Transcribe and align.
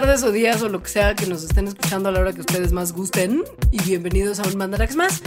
tardes 0.00 0.22
o 0.24 0.30
días 0.30 0.60
o 0.60 0.68
lo 0.68 0.82
que 0.82 0.90
sea 0.90 1.14
que 1.14 1.24
nos 1.24 1.42
estén 1.42 1.68
escuchando 1.68 2.10
a 2.10 2.12
la 2.12 2.20
hora 2.20 2.34
que 2.34 2.40
ustedes 2.40 2.70
más 2.70 2.92
gusten 2.92 3.44
y 3.72 3.82
bienvenidos 3.82 4.38
a 4.40 4.42
un 4.42 4.58
Mandarax 4.58 4.94
más. 4.94 5.22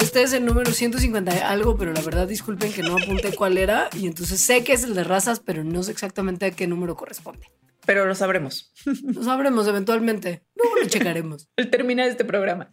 Este 0.00 0.22
es 0.22 0.32
el 0.32 0.44
número 0.44 0.70
150 0.70 1.50
algo, 1.50 1.76
pero 1.76 1.92
la 1.92 2.02
verdad 2.02 2.28
disculpen 2.28 2.72
que 2.72 2.84
no 2.84 2.96
apunté 2.96 3.34
cuál 3.36 3.58
era 3.58 3.90
y 3.94 4.06
entonces 4.06 4.40
sé 4.40 4.62
que 4.62 4.74
es 4.74 4.84
el 4.84 4.94
de 4.94 5.02
razas, 5.02 5.40
pero 5.40 5.64
no 5.64 5.82
sé 5.82 5.90
exactamente 5.90 6.46
a 6.46 6.50
qué 6.52 6.68
número 6.68 6.94
corresponde. 6.94 7.48
Pero 7.84 8.06
lo 8.06 8.14
sabremos. 8.14 8.72
Lo 9.02 9.24
sabremos 9.24 9.66
eventualmente. 9.66 10.44
Luego 10.54 10.76
lo 10.76 10.86
checaremos. 10.86 11.48
Al 11.56 11.68
terminar 11.70 12.06
este 12.06 12.24
programa. 12.24 12.72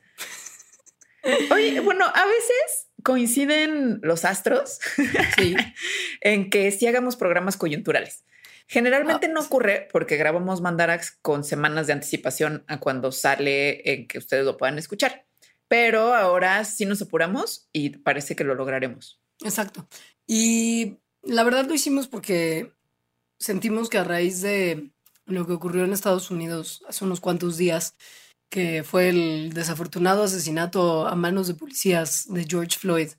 Oye, 1.51 1.79
bueno, 1.79 2.05
a 2.05 2.25
veces 2.27 2.89
coinciden 3.03 4.01
los 4.03 4.23
astros 4.23 4.77
en 6.21 6.51
que 6.51 6.69
sí 6.69 6.85
hagamos 6.85 7.15
programas 7.15 7.57
coyunturales. 7.57 8.23
Generalmente 8.71 9.27
no 9.27 9.41
ocurre 9.41 9.87
porque 9.91 10.15
grabamos 10.15 10.61
Mandarax 10.61 11.17
con 11.23 11.43
semanas 11.43 11.87
de 11.87 11.93
anticipación 11.93 12.63
a 12.67 12.79
cuando 12.79 13.11
sale 13.11 13.81
en 13.91 14.07
que 14.07 14.19
ustedes 14.19 14.45
lo 14.45 14.57
puedan 14.57 14.77
escuchar. 14.77 15.25
Pero 15.67 16.13
ahora 16.13 16.63
sí 16.65 16.85
nos 16.85 17.01
apuramos 17.01 17.67
y 17.73 17.89
parece 17.97 18.35
que 18.35 18.43
lo 18.43 18.53
lograremos. 18.53 19.19
Exacto. 19.43 19.87
Y 20.27 20.99
la 21.23 21.43
verdad 21.43 21.65
lo 21.65 21.73
hicimos 21.73 22.07
porque 22.07 22.71
sentimos 23.39 23.89
que 23.89 23.97
a 23.97 24.03
raíz 24.03 24.41
de 24.43 24.91
lo 25.25 25.47
que 25.47 25.53
ocurrió 25.53 25.83
en 25.83 25.93
Estados 25.93 26.29
Unidos 26.29 26.83
hace 26.87 27.05
unos 27.05 27.21
cuantos 27.21 27.57
días, 27.57 27.95
que 28.51 28.83
fue 28.83 29.09
el 29.09 29.51
desafortunado 29.53 30.23
asesinato 30.23 31.07
a 31.07 31.15
manos 31.15 31.47
de 31.47 31.55
policías 31.55 32.31
de 32.31 32.45
George 32.47 32.77
Floyd 32.77 33.09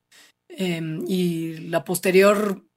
em, 0.48 1.04
y 1.08 1.58
la 1.68 1.82
posterior 1.82 2.69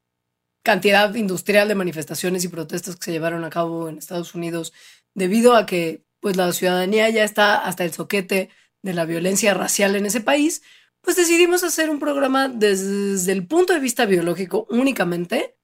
cantidad 0.64 1.14
industrial 1.14 1.68
de 1.68 1.76
manifestaciones 1.76 2.44
y 2.44 2.48
protestas 2.48 2.96
que 2.96 3.04
se 3.04 3.12
llevaron 3.12 3.44
a 3.44 3.50
cabo 3.50 3.90
en 3.90 3.98
Estados 3.98 4.34
Unidos 4.34 4.74
debido 5.14 5.56
a 5.56 5.66
que 5.66 6.06
pues 6.20 6.38
la 6.38 6.52
ciudadanía 6.54 7.10
ya 7.10 7.24
está 7.24 7.66
hasta 7.66 7.84
el 7.84 7.92
soquete 7.92 8.50
de 8.82 8.94
la 8.94 9.06
violencia 9.06 9.54
racial 9.54 9.96
en 9.96 10.06
ese 10.06 10.22
país, 10.22 10.64
pues 11.02 11.18
decidimos 11.18 11.64
hacer 11.64 11.90
un 11.90 12.00
programa 12.00 12.48
desde 12.48 13.32
el 13.34 13.46
punto 13.46 13.74
de 13.74 13.80
vista 13.80 14.06
biológico 14.06 14.66
únicamente 14.70 15.58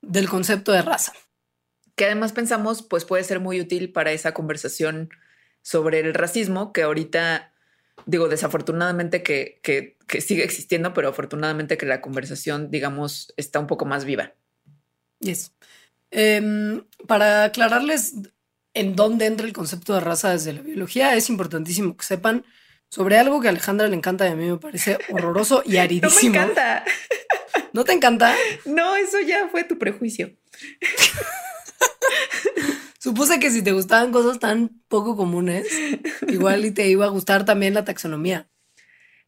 del 0.00 0.28
concepto 0.28 0.72
de 0.72 0.82
raza. 0.82 1.12
Que 1.94 2.06
además 2.06 2.32
pensamos 2.32 2.82
pues 2.82 3.04
puede 3.04 3.24
ser 3.24 3.38
muy 3.38 3.60
útil 3.60 3.92
para 3.92 4.12
esa 4.12 4.32
conversación 4.32 5.10
sobre 5.60 6.00
el 6.00 6.14
racismo 6.14 6.72
que 6.72 6.82
ahorita, 6.82 7.52
digo, 8.06 8.28
desafortunadamente 8.28 9.22
que, 9.22 9.60
sigue 10.20 10.44
existiendo, 10.44 10.94
pero 10.94 11.08
afortunadamente 11.10 11.76
que 11.76 11.84
la 11.84 12.00
conversación, 12.00 12.70
digamos, 12.70 13.34
está 13.36 13.60
un 13.60 13.66
poco 13.66 13.84
más 13.84 14.06
viva. 14.06 14.34
Yes. 15.20 15.52
Em, 16.10 16.82
para 17.06 17.44
aclararles 17.44 18.14
en 18.74 18.96
dónde 18.96 19.26
entra 19.26 19.46
el 19.46 19.52
concepto 19.52 19.94
de 19.94 20.00
raza 20.00 20.30
desde 20.30 20.52
la 20.52 20.62
biología, 20.62 21.14
es 21.14 21.28
importantísimo 21.28 21.96
que 21.96 22.04
sepan 22.04 22.44
sobre 22.88 23.18
algo 23.18 23.40
que 23.40 23.48
a 23.48 23.50
Alejandra 23.50 23.88
le 23.88 23.96
encanta 23.96 24.26
y 24.26 24.32
a 24.32 24.36
mí 24.36 24.50
me 24.50 24.56
parece 24.56 24.98
horroroso 25.10 25.62
y 25.64 25.76
aridísimo. 25.76 26.10
No 26.22 26.30
me 26.30 26.38
encanta. 26.38 26.84
¿No 27.72 27.84
te 27.84 27.92
encanta? 27.92 28.34
No, 28.64 28.96
eso 28.96 29.20
ya 29.20 29.48
fue 29.48 29.64
tu 29.64 29.78
prejuicio. 29.78 30.32
Supuse 32.98 33.38
que 33.38 33.50
si 33.50 33.62
te 33.62 33.72
gustaban 33.72 34.10
cosas 34.10 34.38
tan 34.38 34.82
poco 34.88 35.16
comunes, 35.16 35.68
igual 36.26 36.64
y 36.64 36.72
te 36.72 36.88
iba 36.88 37.04
a 37.04 37.10
gustar 37.10 37.44
también 37.44 37.74
la 37.74 37.84
taxonomía. 37.84 38.48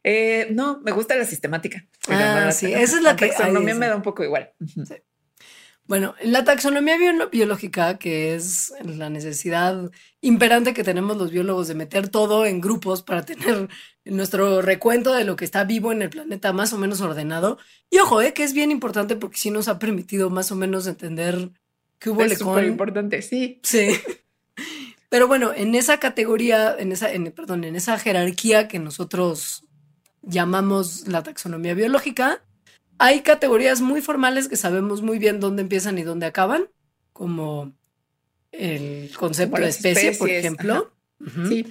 Eh, 0.03 0.47
no, 0.51 0.81
me 0.81 0.91
gusta 0.91 1.15
la 1.15 1.25
sistemática. 1.25 1.85
Ah, 2.09 2.51
sí, 2.51 2.73
esa 2.73 2.97
es 2.97 3.03
la, 3.03 3.15
que. 3.15 3.27
La 3.27 3.37
taxonomía 3.37 3.75
me 3.75 3.87
da 3.87 3.95
un 3.95 4.01
poco 4.01 4.23
igual. 4.23 4.51
Bueno, 5.91 6.15
la 6.23 6.45
taxonomía 6.45 6.95
biológica, 7.33 7.97
que 7.97 8.33
es 8.33 8.73
la 8.81 9.09
necesidad 9.09 9.91
imperante 10.21 10.73
que 10.73 10.85
tenemos 10.85 11.17
los 11.17 11.31
biólogos 11.31 11.67
de 11.67 11.75
meter 11.75 12.07
todo 12.07 12.45
en 12.45 12.61
grupos 12.61 13.03
para 13.03 13.25
tener 13.25 13.67
nuestro 14.05 14.61
recuento 14.61 15.13
de 15.13 15.25
lo 15.25 15.35
que 15.35 15.43
está 15.43 15.65
vivo 15.65 15.91
en 15.91 16.01
el 16.01 16.09
planeta 16.09 16.53
más 16.53 16.71
o 16.71 16.77
menos 16.77 17.01
ordenado. 17.01 17.57
Y 17.89 17.97
ojo, 17.99 18.21
eh, 18.21 18.31
que 18.31 18.45
es 18.45 18.53
bien 18.53 18.71
importante 18.71 19.17
porque 19.17 19.37
sí 19.37 19.51
nos 19.51 19.67
ha 19.67 19.79
permitido 19.79 20.29
más 20.29 20.49
o 20.53 20.55
menos 20.55 20.87
entender 20.87 21.49
que 21.99 22.09
hubo 22.09 22.23
es 22.23 22.37
súper 22.37 22.63
importante, 22.63 23.21
sí. 23.21 23.59
Sí. 23.61 23.89
Pero 25.09 25.27
bueno, 25.27 25.51
en 25.53 25.75
esa 25.75 25.99
categoría, 25.99 26.73
en 26.79 26.93
esa, 26.93 27.09
perdón, 27.35 27.65
en 27.65 27.75
esa 27.75 27.99
jerarquía 27.99 28.69
que 28.69 28.79
nosotros 28.79 29.65
llamamos 30.21 31.09
la 31.09 31.21
taxonomía 31.21 31.73
biológica, 31.73 32.45
hay 33.01 33.21
categorías 33.21 33.81
muy 33.81 33.99
formales 33.99 34.47
que 34.47 34.55
sabemos 34.55 35.01
muy 35.01 35.17
bien 35.17 35.39
dónde 35.39 35.63
empiezan 35.63 35.97
y 35.97 36.03
dónde 36.03 36.27
acaban, 36.27 36.69
como 37.13 37.73
el 38.51 39.11
concepto 39.17 39.59
de 39.59 39.69
especie, 39.69 40.11
por 40.13 40.29
ejemplo. 40.29 40.93
Sí. 41.49 41.65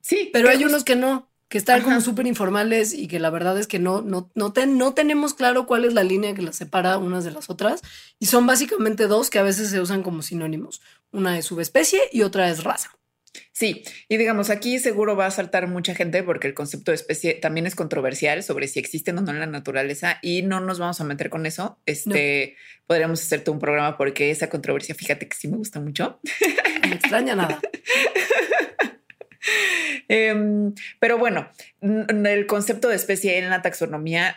Sí. 0.00 0.30
Pero 0.32 0.48
hay 0.48 0.64
unos 0.64 0.84
que 0.84 0.94
no 0.94 1.28
que 1.48 1.58
están 1.58 1.82
como 1.82 2.00
súper 2.00 2.26
informales 2.26 2.94
y 2.94 3.08
que 3.08 3.18
la 3.18 3.30
verdad 3.30 3.58
es 3.58 3.66
que 3.66 3.78
no, 3.78 4.00
no, 4.00 4.30
no, 4.34 4.52
no 4.66 4.94
tenemos 4.94 5.34
claro 5.34 5.66
cuál 5.66 5.84
es 5.84 5.92
la 5.92 6.02
línea 6.04 6.34
que 6.34 6.42
las 6.42 6.56
separa 6.56 6.98
unas 6.98 7.24
de 7.24 7.32
las 7.32 7.50
otras. 7.50 7.82
Y 8.20 8.26
son 8.26 8.46
básicamente 8.46 9.08
dos 9.08 9.30
que 9.30 9.40
a 9.40 9.42
veces 9.42 9.70
se 9.70 9.80
usan 9.80 10.02
como 10.04 10.22
sinónimos. 10.22 10.82
Una 11.10 11.36
es 11.36 11.46
subespecie 11.46 12.00
y 12.12 12.22
otra 12.22 12.48
es 12.48 12.62
raza. 12.62 12.96
Sí, 13.52 13.84
y 14.08 14.16
digamos, 14.16 14.50
aquí 14.50 14.78
seguro 14.78 15.16
va 15.16 15.26
a 15.26 15.30
saltar 15.30 15.68
mucha 15.68 15.94
gente 15.94 16.22
porque 16.22 16.46
el 16.46 16.54
concepto 16.54 16.90
de 16.90 16.96
especie 16.96 17.34
también 17.34 17.66
es 17.66 17.74
controversial 17.74 18.42
sobre 18.42 18.68
si 18.68 18.78
existen 18.78 19.18
o 19.18 19.22
no 19.22 19.30
en 19.30 19.40
la 19.40 19.46
naturaleza 19.46 20.18
y 20.22 20.42
no 20.42 20.60
nos 20.60 20.78
vamos 20.78 21.00
a 21.00 21.04
meter 21.04 21.30
con 21.30 21.46
eso. 21.46 21.80
Este, 21.86 22.56
podríamos 22.86 23.22
hacerte 23.22 23.50
un 23.50 23.58
programa 23.58 23.96
porque 23.96 24.30
esa 24.30 24.48
controversia, 24.48 24.94
fíjate 24.94 25.28
que 25.28 25.36
sí 25.36 25.48
me 25.48 25.56
gusta 25.56 25.80
mucho. 25.80 26.20
No 26.82 26.88
me 26.88 26.96
extraña 26.96 27.34
nada. 27.34 27.60
Em, 30.08 30.74
pero 31.00 31.18
bueno, 31.18 31.48
el 31.80 32.46
concepto 32.46 32.88
de 32.88 32.96
especie 32.96 33.38
en 33.38 33.48
la 33.48 33.62
taxonomía 33.62 34.36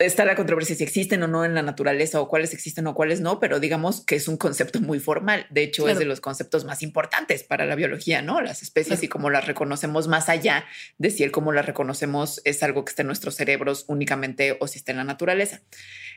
está 0.00 0.24
la 0.24 0.34
controversia 0.34 0.74
si 0.74 0.82
existen 0.82 1.22
o 1.22 1.28
no 1.28 1.44
en 1.44 1.54
la 1.54 1.62
naturaleza 1.62 2.20
o 2.20 2.28
cuáles 2.28 2.54
existen 2.54 2.86
o 2.86 2.94
cuáles 2.94 3.20
no, 3.20 3.38
pero 3.38 3.60
digamos 3.60 4.04
que 4.04 4.16
es 4.16 4.28
un 4.28 4.38
concepto 4.38 4.80
muy 4.80 4.98
formal. 4.98 5.46
De 5.50 5.62
hecho, 5.62 5.88
es 5.88 5.98
de 5.98 6.06
los 6.06 6.20
conceptos 6.20 6.64
más 6.64 6.82
importantes 6.82 7.42
para 7.42 7.66
la 7.66 7.74
biología, 7.74 8.22
¿no? 8.22 8.40
Las 8.40 8.62
especies 8.62 9.02
y 9.02 9.08
cómo 9.08 9.28
las 9.28 9.46
reconocemos 9.46 10.08
más 10.08 10.28
allá 10.28 10.64
de 10.98 11.10
si 11.10 11.22
el 11.22 11.30
cómo 11.30 11.52
las 11.52 11.66
reconocemos 11.66 12.40
es 12.44 12.62
algo 12.62 12.84
que 12.84 12.90
está 12.90 13.02
en 13.02 13.08
nuestros 13.08 13.34
cerebros 13.34 13.84
únicamente 13.88 14.56
o 14.58 14.66
si 14.66 14.78
está 14.78 14.92
en 14.92 14.98
la 14.98 15.04
naturaleza. 15.04 15.60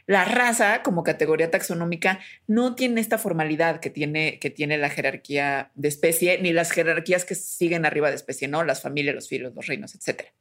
La 0.07 0.23
raza 0.25 0.81
como 0.81 1.03
categoría 1.03 1.51
taxonómica 1.51 2.19
no 2.47 2.75
tiene 2.75 3.01
esta 3.01 3.17
formalidad 3.17 3.81
que 3.81 3.89
tiene, 3.89 4.39
que 4.39 4.49
tiene 4.49 4.77
la 4.77 4.89
jerarquía 4.89 5.71
de 5.75 5.89
especie 5.89 6.41
ni 6.41 6.53
las 6.53 6.71
jerarquías 6.71 7.25
que 7.25 7.35
siguen 7.35 7.85
arriba 7.85 8.09
de 8.09 8.15
especie, 8.15 8.47
¿no? 8.47 8.63
Las 8.63 8.81
familias, 8.81 9.15
los 9.15 9.27
filos, 9.27 9.53
los 9.53 9.67
reinos, 9.67 9.93
etcétera. 9.93 10.33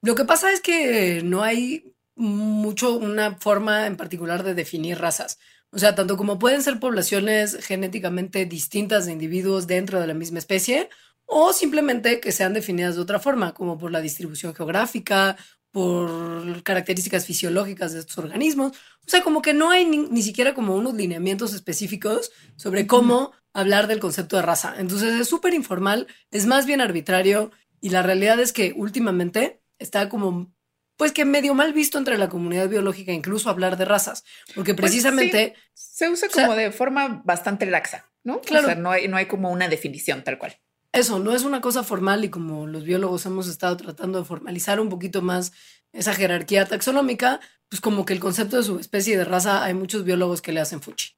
Lo 0.00 0.14
que 0.14 0.24
pasa 0.24 0.52
es 0.52 0.60
que 0.60 1.22
no 1.24 1.42
hay 1.42 1.92
mucho 2.18 2.96
una 2.96 3.36
forma 3.36 3.86
en 3.86 3.96
particular 3.96 4.42
de 4.42 4.54
definir 4.54 4.98
razas. 4.98 5.38
O 5.70 5.78
sea, 5.78 5.94
tanto 5.94 6.16
como 6.16 6.38
pueden 6.38 6.62
ser 6.62 6.80
poblaciones 6.80 7.64
genéticamente 7.64 8.44
distintas 8.46 9.06
de 9.06 9.12
individuos 9.12 9.66
dentro 9.66 10.00
de 10.00 10.06
la 10.06 10.14
misma 10.14 10.38
especie, 10.38 10.88
o 11.26 11.52
simplemente 11.52 12.20
que 12.20 12.32
sean 12.32 12.54
definidas 12.54 12.96
de 12.96 13.02
otra 13.02 13.20
forma, 13.20 13.52
como 13.54 13.78
por 13.78 13.92
la 13.92 14.00
distribución 14.00 14.54
geográfica, 14.54 15.36
por 15.70 16.62
características 16.62 17.26
fisiológicas 17.26 17.92
de 17.92 18.00
estos 18.00 18.18
organismos. 18.18 18.72
O 19.06 19.10
sea, 19.10 19.22
como 19.22 19.42
que 19.42 19.54
no 19.54 19.70
hay 19.70 19.84
ni, 19.84 20.22
siquiera 20.22 20.54
como 20.54 20.74
unos 20.74 20.94
lineamientos 20.94 21.52
específicos 21.52 22.32
sobre 22.56 22.86
cómo 22.86 23.32
hablar 23.52 23.86
del 23.86 24.00
concepto 24.00 24.36
de 24.36 24.42
raza. 24.42 24.74
Entonces 24.78 25.20
es 25.20 25.28
súper 25.28 25.54
informal, 25.54 26.06
es 26.30 26.46
más 26.46 26.66
bien 26.66 26.80
arbitrario 26.80 27.50
y 27.80 27.90
la 27.90 28.02
realidad 28.02 28.40
es 28.40 28.52
que 28.52 28.72
últimamente 28.76 29.62
está 29.78 30.08
como 30.08 30.52
pues 30.98 31.12
que 31.12 31.24
medio 31.24 31.54
mal 31.54 31.72
visto 31.72 31.96
entre 31.96 32.18
la 32.18 32.28
comunidad 32.28 32.68
biológica 32.68 33.12
incluso 33.12 33.48
hablar 33.48 33.78
de 33.78 33.86
razas, 33.86 34.24
porque 34.54 34.74
pues 34.74 34.90
precisamente 34.90 35.54
se 35.72 36.10
usa 36.10 36.28
como 36.28 36.54
de 36.54 36.72
forma 36.72 37.22
bastante 37.24 37.64
laxa, 37.64 38.10
¿no? 38.24 38.40
Claro. 38.42 38.66
O 38.66 38.70
sea, 38.70 38.74
no 38.74 38.90
hay, 38.90 39.08
no 39.08 39.16
hay 39.16 39.26
como 39.26 39.50
una 39.50 39.68
definición 39.68 40.24
tal 40.24 40.38
cual. 40.38 40.58
Eso, 40.92 41.20
no 41.20 41.34
es 41.34 41.44
una 41.44 41.60
cosa 41.60 41.84
formal 41.84 42.24
y 42.24 42.30
como 42.30 42.66
los 42.66 42.82
biólogos 42.82 43.24
hemos 43.26 43.46
estado 43.46 43.76
tratando 43.76 44.18
de 44.18 44.24
formalizar 44.24 44.80
un 44.80 44.88
poquito 44.88 45.22
más 45.22 45.52
esa 45.92 46.14
jerarquía 46.14 46.66
taxonómica, 46.66 47.40
pues 47.68 47.80
como 47.80 48.04
que 48.04 48.12
el 48.12 48.20
concepto 48.20 48.56
de 48.56 48.64
subespecie 48.64 49.14
y 49.14 49.16
de 49.16 49.24
raza 49.24 49.62
hay 49.62 49.74
muchos 49.74 50.04
biólogos 50.04 50.42
que 50.42 50.52
le 50.52 50.60
hacen 50.60 50.82
fuchi. 50.82 51.17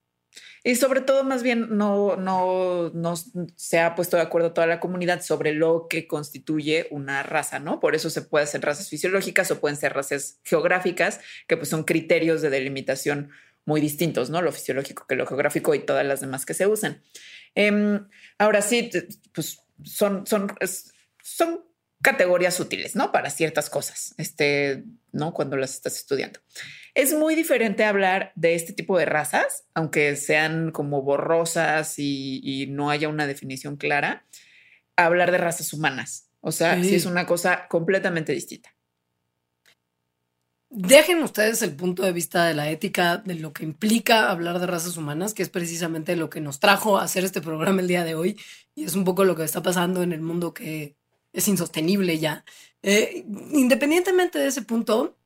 Y 0.62 0.74
sobre 0.76 1.00
todo, 1.00 1.24
más 1.24 1.42
bien, 1.42 1.76
no, 1.78 2.16
no, 2.16 2.90
no 2.90 3.14
se 3.56 3.80
ha 3.80 3.94
puesto 3.94 4.16
de 4.16 4.22
acuerdo 4.22 4.52
toda 4.52 4.66
la 4.66 4.80
comunidad 4.80 5.22
sobre 5.22 5.52
lo 5.54 5.86
que 5.88 6.06
constituye 6.06 6.86
una 6.90 7.22
raza, 7.22 7.58
¿no? 7.58 7.80
Por 7.80 7.94
eso 7.94 8.10
se 8.10 8.22
puede 8.22 8.44
hacer 8.44 8.60
razas 8.60 8.88
fisiológicas 8.90 9.50
o 9.50 9.60
pueden 9.60 9.76
ser 9.76 9.94
razas 9.94 10.38
geográficas, 10.44 11.20
que 11.46 11.56
pues 11.56 11.70
son 11.70 11.84
criterios 11.84 12.42
de 12.42 12.50
delimitación 12.50 13.30
muy 13.64 13.80
distintos, 13.80 14.28
¿no? 14.28 14.42
Lo 14.42 14.52
fisiológico 14.52 15.06
que 15.06 15.16
lo 15.16 15.26
geográfico 15.26 15.74
y 15.74 15.80
todas 15.80 16.04
las 16.04 16.20
demás 16.20 16.44
que 16.44 16.54
se 16.54 16.66
usan. 16.66 17.02
Em, 17.54 18.06
ahora 18.38 18.60
sí, 18.60 18.90
pues 19.32 19.62
son, 19.82 20.26
son, 20.26 20.52
son 21.22 21.64
categorías 22.02 22.58
útiles, 22.60 22.96
¿no? 22.96 23.12
Para 23.12 23.30
ciertas 23.30 23.70
cosas, 23.70 24.14
este, 24.18 24.84
¿no? 25.12 25.32
Cuando 25.32 25.56
las 25.56 25.74
estás 25.74 25.96
estudiando. 25.96 26.40
Es 26.94 27.14
muy 27.14 27.34
diferente 27.34 27.84
hablar 27.84 28.32
de 28.34 28.54
este 28.54 28.72
tipo 28.72 28.98
de 28.98 29.04
razas, 29.04 29.64
aunque 29.74 30.16
sean 30.16 30.72
como 30.72 31.02
borrosas 31.02 31.94
y, 31.98 32.66
no 32.70 32.90
haya 32.90 33.08
una 33.08 33.26
definición 33.26 33.76
clara, 33.76 34.26
hablar 34.96 35.30
de 35.30 35.38
razas 35.38 35.72
humanas. 35.72 36.28
O 36.40 36.52
sea, 36.52 36.82
sí. 36.82 36.94
es 36.94 37.06
una 37.06 37.26
cosa 37.26 37.68
completamente 37.68 38.32
distinta. 38.32 38.74
Dejen 40.72 41.20
ustedes 41.24 41.62
el 41.62 41.74
punto 41.74 42.04
de 42.04 42.12
vista 42.12 42.46
de 42.46 42.54
la 42.54 42.70
ética, 42.70 43.16
de 43.16 43.34
lo 43.34 43.52
que 43.52 43.64
implica 43.64 44.30
hablar 44.30 44.60
de 44.60 44.68
razas 44.68 44.96
humanas, 44.96 45.34
que 45.34 45.42
es 45.42 45.48
precisamente 45.48 46.14
lo 46.14 46.30
que 46.30 46.40
nos 46.40 46.60
trajo 46.60 46.96
a 46.96 47.02
hacer 47.02 47.24
este 47.24 47.40
programa 47.40 47.80
el 47.80 47.88
día 47.88 48.04
de 48.04 48.14
hoy. 48.14 48.38
Y 48.76 48.84
es 48.84 48.94
un 48.94 49.04
poco 49.04 49.24
lo 49.24 49.34
que 49.34 49.42
está 49.42 49.62
pasando 49.62 50.02
en 50.04 50.12
el 50.12 50.20
mundo 50.20 50.54
que 50.54 50.94
es 51.32 51.48
insostenible 51.48 52.18
ya. 52.20 52.44
Eh, 52.82 53.24
independientemente 53.52 54.38
de 54.38 54.46
ese 54.46 54.62
punto, 54.62 55.18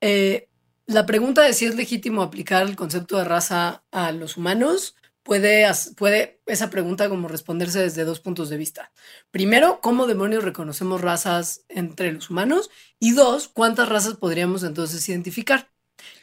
eh, 0.00 0.48
la 0.86 1.06
pregunta 1.06 1.42
de 1.42 1.52
si 1.52 1.66
es 1.66 1.74
legítimo 1.74 2.22
aplicar 2.22 2.66
el 2.66 2.76
concepto 2.76 3.18
de 3.18 3.24
raza 3.24 3.84
a 3.90 4.12
los 4.12 4.36
humanos 4.36 4.94
puede, 5.24 5.66
puede 5.96 6.40
esa 6.46 6.70
pregunta 6.70 7.08
como 7.08 7.26
responderse 7.26 7.80
desde 7.80 8.04
dos 8.04 8.20
puntos 8.20 8.48
de 8.48 8.56
vista. 8.56 8.92
Primero, 9.32 9.80
¿cómo 9.82 10.06
demonios 10.06 10.44
reconocemos 10.44 11.00
razas 11.00 11.64
entre 11.68 12.12
los 12.12 12.30
humanos? 12.30 12.70
Y 13.00 13.12
dos, 13.12 13.48
¿cuántas 13.48 13.88
razas 13.88 14.14
podríamos 14.14 14.62
entonces 14.62 15.06
identificar? 15.08 15.70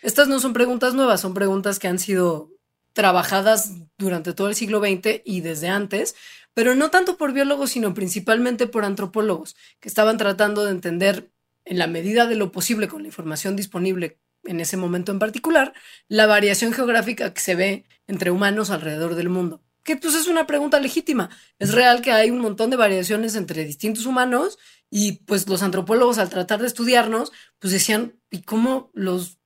Estas 0.01 0.30
no 0.30 0.39
son 0.39 0.54
preguntas 0.54 0.94
nuevas, 0.94 1.19
son 1.19 1.33
preguntas 1.33 1.77
que 1.80 1.89
han 1.89 2.00
sido 2.00 2.50
trabajadas 2.94 3.71
durante 3.98 4.33
todo 4.33 4.48
el 4.48 4.56
siglo 4.56 4.80
XX 4.80 5.21
y 5.25 5.42
desde 5.42 5.68
antes, 5.68 6.15
pero 6.54 6.75
no 6.75 6.89
tanto 6.89 7.18
por 7.18 7.33
biólogos, 7.33 7.71
sino 7.71 7.94
principalmente 7.94 8.68
por 8.68 8.86
antropólogos, 8.86 9.57
que 9.81 9.89
estaban 9.89 10.18
tratando 10.18 10.63
de 10.63 10.71
entender 10.71 11.31
en 11.65 11.80
la 11.80 11.88
medida 11.88 12.27
de 12.27 12.36
lo 12.36 12.51
posible 12.51 12.88
con 12.88 13.01
la 13.01 13.07
información 13.07 13.56
disponible 13.56 14.19
en 14.44 14.60
ese 14.60 14.78
momento 14.78 15.12
en 15.12 15.19
particular, 15.19 15.74
la 16.07 16.25
variación 16.25 16.74
geográfica 16.74 17.34
que 17.34 17.42
se 17.42 17.56
ve 17.56 17.86
entre 18.07 18.31
humanos 18.31 18.69
alrededor 18.69 19.16
del 19.16 19.30
mundo. 19.30 19.63
Que 19.84 19.98
pues 19.98 20.16
es 20.16 20.28
una 20.28 20.48
pregunta 20.48 20.80
legítima. 20.80 21.30
Es 21.60 21.74
real 21.74 22.01
que 22.01 22.12
hay 22.12 22.30
un 22.30 22.40
montón 22.40 22.69
de 22.69 22.78
variaciones 22.78 23.36
entre 23.36 23.66
distintos 23.66 24.06
humanos 24.06 24.57
y 24.90 25.24
pues 25.25 25.48
los 25.48 25.63
antropólogos 25.63 26.18
al 26.18 26.30
tratar 26.30 26.62
de 26.62 26.68
estudiarnos, 26.68 27.31
pues 27.60 27.74
decían, 27.74 28.19
¿y 28.30 28.44
cómo 28.44 28.92
los 28.94 29.40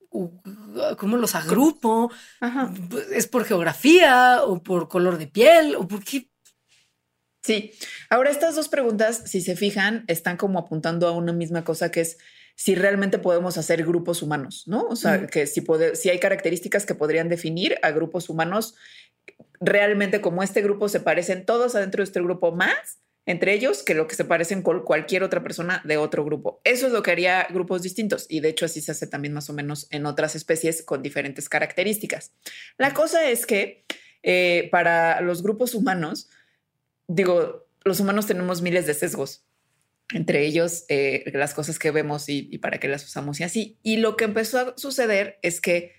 cómo 0.97 1.17
los 1.17 1.35
agrupo? 1.35 2.11
¿Es 3.11 3.27
por 3.27 3.45
geografía 3.45 4.43
o 4.43 4.61
por 4.63 4.88
color 4.88 5.17
de 5.17 5.27
piel 5.27 5.75
o 5.75 5.88
por 5.88 6.03
qué? 6.03 6.29
Sí. 7.43 7.71
Ahora 8.09 8.29
estas 8.29 8.55
dos 8.55 8.67
preguntas, 8.67 9.23
si 9.25 9.41
se 9.41 9.55
fijan, 9.55 10.03
están 10.07 10.38
como 10.38 10.59
apuntando 10.59 11.07
a 11.07 11.11
una 11.11 11.33
misma 11.33 11.63
cosa 11.63 11.91
que 11.91 12.01
es 12.01 12.17
si 12.59 12.74
realmente 12.74 13.19
podemos 13.19 13.56
hacer 13.59 13.86
grupos 13.86 14.24
humanos, 14.24 14.63
¿no? 14.65 14.88
O 14.89 14.95
sea, 14.95 15.27
que 15.27 15.45
si, 15.45 15.63
si 15.94 16.09
hay 16.09 16.19
características 16.19 16.88
que 16.88 16.95
podrían 16.95 17.30
definir 17.30 17.77
a 17.83 17.92
grupos 17.92 18.30
humanos 18.30 18.74
realmente 19.59 20.21
como 20.21 20.42
este 20.42 20.63
grupo 20.63 20.89
se 20.89 21.00
parecen 21.00 21.45
todos 21.45 21.75
adentro 21.75 22.00
de 22.00 22.06
este 22.06 22.19
grupo 22.19 22.51
más 22.51 22.98
entre 23.27 23.54
ellos 23.54 23.83
que 23.83 23.94
lo 23.94 24.07
que 24.07 24.15
se 24.15 24.25
parecen 24.25 24.63
con 24.63 24.83
cualquier 24.83 25.21
otra 25.21 25.44
persona 25.44 25.83
de 25.86 25.98
otro 25.98 26.25
grupo. 26.25 26.59
Eso 26.63 26.88
es 26.88 26.94
lo 26.94 27.04
que 27.04 27.12
haría 27.12 27.45
grupos 27.51 27.83
distintos 27.83 28.25
y 28.27 28.39
de 28.39 28.50
hecho 28.50 28.65
así 28.65 28.81
se 28.81 28.92
hace 28.92 29.06
también 29.06 29.36
más 29.36 29.51
o 29.51 29.53
menos 29.53 29.86
en 29.92 30.07
otras 30.07 30.36
especies 30.36 30.81
con 30.81 31.03
diferentes 31.03 31.50
características. 31.50 32.31
La 32.80 32.95
cosa 32.95 33.30
es 33.30 33.45
que 33.45 33.86
eh, 34.24 34.68
para 34.71 35.21
los 35.21 35.44
grupos 35.44 35.75
humanos, 35.75 36.30
digo, 37.07 37.68
los 37.83 38.00
humanos 38.00 38.25
tenemos 38.25 38.63
miles 38.63 38.88
de 38.88 38.95
sesgos 38.95 39.46
entre 40.13 40.45
ellos 40.45 40.86
eh, 40.89 41.30
las 41.33 41.54
cosas 41.54 41.80
que 41.80 41.92
vemos 41.92 42.30
y, 42.30 42.57
para 42.59 42.80
qué 42.80 42.88
las 42.88 43.04
usamos 43.04 43.39
y 43.39 43.44
así. 43.44 43.77
Y 43.83 43.98
lo 43.98 44.15
que 44.15 44.25
empezó 44.25 44.59
a 44.59 44.77
suceder 44.77 45.39
es 45.42 45.62
que 45.62 45.95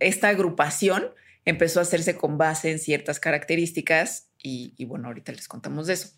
esta 0.00 0.28
agrupación 0.28 1.10
empezó 1.44 1.78
a 1.80 1.82
hacerse 1.82 2.16
con 2.16 2.38
base 2.38 2.70
en 2.70 2.78
ciertas 2.78 3.20
características 3.20 4.30
y, 4.42 4.84
bueno, 4.84 5.08
ahorita 5.08 5.32
les 5.32 5.48
contamos 5.48 5.88
de 5.88 5.94
eso. 5.94 6.10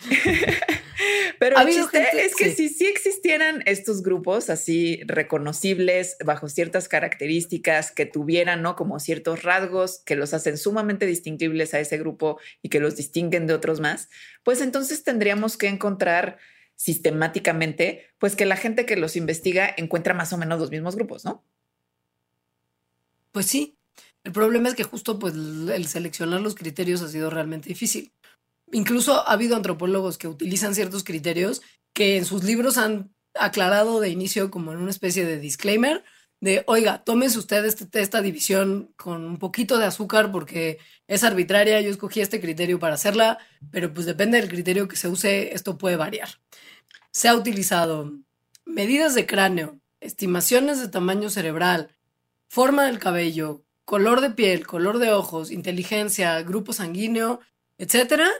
Pero 1.38 1.58
el 1.58 1.68
chiste 1.68 2.24
es 2.24 2.34
que 2.34 2.54
si 2.54 2.68
sí 2.68 2.86
existieran 2.86 3.62
estos 3.66 4.02
grupos 4.02 4.50
así 4.50 5.00
reconocibles 5.06 6.16
bajo 6.24 6.48
ciertas 6.48 6.88
características 6.88 7.90
que 7.90 8.06
tuvieran, 8.06 8.62
¿no? 8.62 8.76
Como 8.76 8.98
ciertos 8.98 9.42
rasgos 9.42 10.02
que 10.04 10.16
los 10.16 10.34
hacen 10.34 10.58
sumamente 10.58 11.06
distinguibles 11.06 11.74
a 11.74 11.80
ese 11.80 11.98
grupo 11.98 12.38
y 12.62 12.68
que 12.68 12.80
los 12.80 12.96
distinguen 12.96 13.46
de 13.46 13.54
otros 13.54 13.80
más, 13.80 14.08
pues 14.42 14.60
entonces 14.60 15.02
tendríamos 15.02 15.56
que 15.56 15.68
encontrar 15.68 16.38
sistemáticamente, 16.76 18.06
pues 18.18 18.36
que 18.36 18.46
la 18.46 18.56
gente 18.56 18.86
que 18.86 18.96
los 18.96 19.16
investiga 19.16 19.72
encuentra 19.76 20.14
más 20.14 20.32
o 20.32 20.38
menos 20.38 20.60
los 20.60 20.70
mismos 20.70 20.94
grupos, 20.94 21.24
¿no? 21.24 21.42
Pues 23.32 23.46
sí, 23.46 23.76
el 24.24 24.32
problema 24.32 24.68
es 24.68 24.74
que 24.74 24.82
justo 24.82 25.18
pues 25.18 25.34
el 25.34 25.86
seleccionar 25.86 26.40
los 26.40 26.54
criterios 26.54 27.00
ha 27.02 27.08
sido 27.08 27.30
realmente 27.30 27.68
difícil. 27.68 28.12
Incluso 28.76 29.26
ha 29.26 29.32
habido 29.32 29.56
antropólogos 29.56 30.18
que 30.18 30.28
utilizan 30.28 30.74
ciertos 30.74 31.02
criterios 31.02 31.62
que 31.94 32.18
en 32.18 32.26
sus 32.26 32.44
libros 32.44 32.76
han 32.76 33.10
aclarado 33.32 34.00
de 34.00 34.10
inicio 34.10 34.50
como 34.50 34.70
en 34.70 34.76
una 34.76 34.90
especie 34.90 35.24
de 35.24 35.40
disclaimer 35.40 36.04
de, 36.42 36.62
oiga, 36.66 37.02
tómese 37.02 37.38
usted 37.38 37.64
este, 37.64 38.02
esta 38.02 38.20
división 38.20 38.92
con 38.96 39.24
un 39.24 39.38
poquito 39.38 39.78
de 39.78 39.86
azúcar 39.86 40.30
porque 40.30 40.76
es 41.08 41.24
arbitraria, 41.24 41.80
yo 41.80 41.88
escogí 41.88 42.20
este 42.20 42.38
criterio 42.38 42.78
para 42.78 42.96
hacerla, 42.96 43.38
pero 43.70 43.94
pues 43.94 44.04
depende 44.04 44.38
del 44.38 44.50
criterio 44.50 44.88
que 44.88 44.96
se 44.96 45.08
use, 45.08 45.54
esto 45.54 45.78
puede 45.78 45.96
variar. 45.96 46.28
Se 47.12 47.28
ha 47.28 47.34
utilizado 47.34 48.12
medidas 48.66 49.14
de 49.14 49.24
cráneo, 49.24 49.80
estimaciones 50.00 50.82
de 50.82 50.88
tamaño 50.88 51.30
cerebral, 51.30 51.96
forma 52.46 52.84
del 52.84 52.98
cabello, 52.98 53.64
color 53.86 54.20
de 54.20 54.32
piel, 54.32 54.66
color 54.66 54.98
de 54.98 55.12
ojos, 55.12 55.50
inteligencia, 55.50 56.42
grupo 56.42 56.74
sanguíneo, 56.74 57.40
etcétera. 57.78 58.30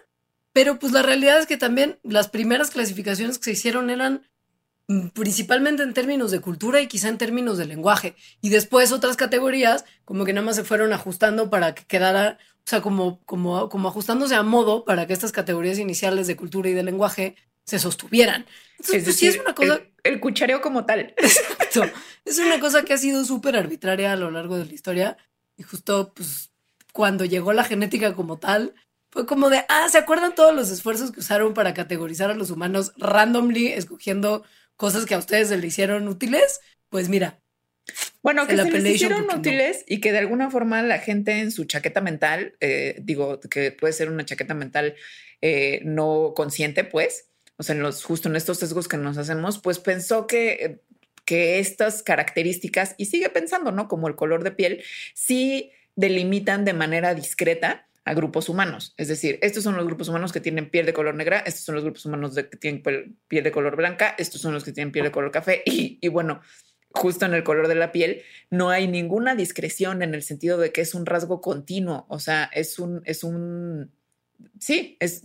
Pero 0.57 0.79
pues 0.79 0.95
la 0.95 1.03
realidad 1.03 1.39
es 1.39 1.45
que 1.45 1.59
también 1.59 1.99
las 2.03 2.29
primeras 2.31 2.71
clasificaciones 2.71 3.37
que 3.37 3.45
se 3.45 3.51
hicieron 3.51 3.91
eran 3.91 4.27
mm, 4.89 5.09
principalmente 5.09 5.83
en 5.83 5.93
términos 5.93 6.31
de 6.31 6.41
cultura 6.41 6.81
y 6.81 6.87
quizá 6.87 7.11
en 7.11 7.19
términos 7.19 7.59
de 7.59 7.67
lenguaje. 7.67 8.17
Y 8.41 8.49
después 8.49 8.91
otras 8.91 9.19
categorías 9.19 9.85
como 10.07 10.25
que 10.25 10.33
nada 10.33 10.47
más 10.47 10.57
se 10.57 10.65
fueron 10.65 10.95
ajustando 10.95 11.51
para 11.51 11.75
que 11.75 11.85
quedara, 11.85 12.39
o 12.41 12.63
sea, 12.65 12.81
como, 12.81 13.23
como, 13.27 13.69
como 13.69 13.89
ajustándose 13.89 14.35
a 14.35 14.43
modo 14.43 14.87
para 14.87 15.07
que 15.07 15.13
estas 15.13 15.31
categorías 15.31 15.79
iniciales 15.79 16.27
de 16.27 16.37
cultura 16.37 16.71
y 16.71 16.73
de 16.73 16.85
lenguaje 16.85 17.37
se 17.67 17.79
sostuvieran. 17.79 18.47
Entonces, 18.79 19.05
pues, 19.05 19.17
sí 19.17 19.27
es 19.27 19.39
una 19.39 19.55
cosa... 19.55 19.75
El, 19.75 20.15
el 20.15 20.21
cuchareo 20.21 20.63
como 20.63 20.87
tal. 20.87 21.01
Exacto. 21.19 21.83
Es 22.25 22.39
una 22.39 22.61
cosa 22.61 22.83
que 22.83 22.95
ha 22.95 22.99
sido 22.99 23.27
súper 23.27 23.59
arbitraria 23.59 24.11
a 24.13 24.17
lo 24.17 24.31
largo 24.31 24.57
de 24.57 24.65
la 24.65 24.73
historia 24.73 25.19
y 25.59 25.65
justo, 25.65 26.15
pues, 26.15 26.51
cuando 26.95 27.27
llegó 27.27 27.53
la 27.53 27.63
genética 27.63 28.15
como 28.15 28.39
tal, 28.39 28.73
fue 29.17 29.25
como 29.25 29.49
de, 29.49 29.65
ah, 29.71 29.89
¿se 29.89 29.97
acuerdan 29.97 30.35
todos 30.35 30.55
los 30.55 30.71
esfuerzos 30.71 31.11
que 31.11 31.21
usaron 31.21 31.55
para 31.55 31.73
categorizar 31.73 32.31
a 32.31 32.35
los 32.35 32.51
humanos 32.51 32.93
randomly, 32.99 33.69
escogiendo 33.69 34.45
cosas 34.77 35.07
que 35.07 35.15
a 35.15 35.19
ustedes 35.19 35.49
se 35.49 35.57
le 35.57 35.67
hicieron 35.67 36.07
útiles? 36.07 36.61
Pues 36.91 37.09
mira. 37.09 37.41
Bueno, 38.23 38.47
que 38.47 38.59
se 38.59 38.71
les 38.71 38.97
hicieron 38.97 39.25
útiles 39.35 39.85
y 39.87 40.01
que 40.01 40.13
de 40.13 40.19
alguna 40.19 40.51
forma 40.51 40.83
la 40.83 40.99
gente 40.99 41.41
en 41.41 41.51
su 41.51 41.65
chaqueta 41.65 42.03
mental, 42.03 42.57
eh, 42.61 42.97
digo, 43.03 43.41
que 43.41 43.73
puede 43.73 43.95
ser 43.95 44.11
una 44.11 44.27
chaqueta 44.27 44.53
mental 44.53 44.97
eh, 45.41 45.81
no 45.83 46.35
consciente, 46.37 46.85
pues, 46.85 47.31
o 47.57 47.63
sea, 47.63 47.75
en 47.75 47.81
los, 47.81 48.05
justo 48.05 48.29
en 48.29 48.37
estos 48.37 48.59
sesgos 48.59 48.87
que 48.87 48.99
nos 48.99 49.17
hacemos, 49.17 49.61
pues 49.61 49.79
pensó 49.79 50.27
que 50.27 50.83
que 51.25 51.59
estas 51.59 52.05
características, 52.05 52.95
y 52.99 53.07
sigue 53.07 53.29
pensando, 53.31 53.73
¿no? 53.73 53.89
Como 53.89 54.07
el 54.07 54.15
color 54.15 54.45
de 54.45 54.53
piel, 54.53 54.85
sí 55.13 55.73
delimitan 55.97 56.65
de 56.65 56.73
manera 56.73 57.15
discreta 57.15 57.86
a 58.07 58.15
grupos 58.15 58.49
humanos. 58.49 58.95
Es 58.97 59.09
decir, 59.09 59.39
estos 59.43 59.65
son 59.65 59.77
los 59.77 59.85
grupos 59.85 60.09
humanos 60.09 60.33
que 60.33 60.41
tienen 60.41 60.71
piel 60.71 60.87
de 60.87 60.93
color 60.93 61.15
negra, 61.17 61.41
estos 61.41 61.65
son 61.65 61.75
los 61.75 61.85
grupos 61.85 62.07
humanos 62.07 62.35
que 62.35 62.57
tienen 62.57 62.83
piel 63.29 63.45
de 63.45 63.51
color 63.51 63.77
blanca, 63.77 64.15
estos 64.17 64.41
son 64.41 64.55
los 64.55 64.65
que 64.65 64.73
tienen 64.73 64.93
piel 64.93 65.05
de 65.05 65.11
color 65.11 65.33
café 65.33 65.63
y, 65.67 65.99
y 66.01 66.09
bueno, 66.09 66.41
justo 66.91 67.27
en 67.27 67.35
el 67.35 67.43
color 67.43 67.67
de 67.67 67.75
la 67.75 67.91
piel, 67.91 68.23
no 68.49 68.71
hay 68.71 68.87
ninguna 68.87 69.35
discreción 69.35 70.03
en 70.03 70.15
el 70.15 70.23
sentido 70.23 70.57
de 70.57 70.73
que 70.73 70.81
es 70.83 70.95
un 70.95 71.05
rasgo 71.05 71.41
continuo, 71.41 72.07
o 72.09 72.21
sea, 72.21 72.49
es 72.55 72.79
un, 72.79 73.03
es 73.05 73.25
un, 73.25 73.91
sí, 74.61 74.97
es, 75.01 75.23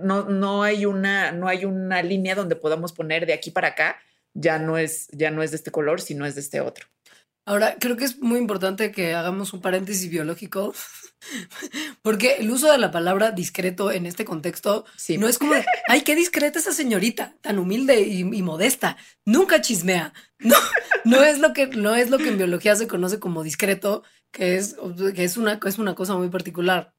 no, 0.00 0.24
no 0.24 0.62
hay 0.62 0.86
una, 0.86 1.32
no 1.32 1.48
hay 1.48 1.66
una 1.66 2.02
línea 2.02 2.34
donde 2.34 2.56
podamos 2.56 2.94
poner 2.94 3.26
de 3.26 3.34
aquí 3.34 3.50
para 3.50 3.68
acá 3.68 3.98
ya 4.34 4.58
no 4.58 4.78
es, 4.78 5.08
ya 5.08 5.30
no 5.30 5.42
es 5.42 5.50
de 5.50 5.58
este 5.58 5.70
color, 5.70 6.00
sino 6.00 6.24
es 6.24 6.34
de 6.34 6.40
este 6.40 6.62
otro. 6.62 6.86
Ahora, 7.44 7.76
creo 7.80 7.96
que 7.96 8.04
es 8.04 8.20
muy 8.20 8.38
importante 8.38 8.92
que 8.92 9.14
hagamos 9.14 9.52
un 9.52 9.60
paréntesis 9.60 10.08
biológico, 10.08 10.72
porque 12.02 12.36
el 12.36 12.50
uso 12.50 12.70
de 12.70 12.78
la 12.78 12.92
palabra 12.92 13.32
discreto 13.32 13.90
en 13.90 14.06
este 14.06 14.24
contexto 14.24 14.84
no 15.18 15.26
es 15.26 15.38
como, 15.38 15.54
ay, 15.88 16.02
qué 16.02 16.14
discreta 16.14 16.60
esa 16.60 16.72
señorita, 16.72 17.34
tan 17.40 17.58
humilde 17.58 18.00
y, 18.02 18.24
modesta, 18.42 18.96
nunca 19.24 19.60
chismea. 19.60 20.12
No, 20.38 20.54
no, 21.04 21.24
es 21.24 21.40
lo 21.40 21.52
que, 21.52 21.66
no 21.66 21.96
es 21.96 22.10
lo 22.10 22.18
que 22.18 22.28
en 22.28 22.38
biología 22.38 22.76
se 22.76 22.86
conoce 22.86 23.18
como 23.18 23.42
discreto, 23.42 24.04
que 24.30 24.56
es, 24.56 24.76
que 25.14 25.24
es, 25.24 25.36
una, 25.36 25.58
es 25.64 25.78
una 25.78 25.96
cosa 25.96 26.14
muy 26.14 26.28
particular. 26.28 26.94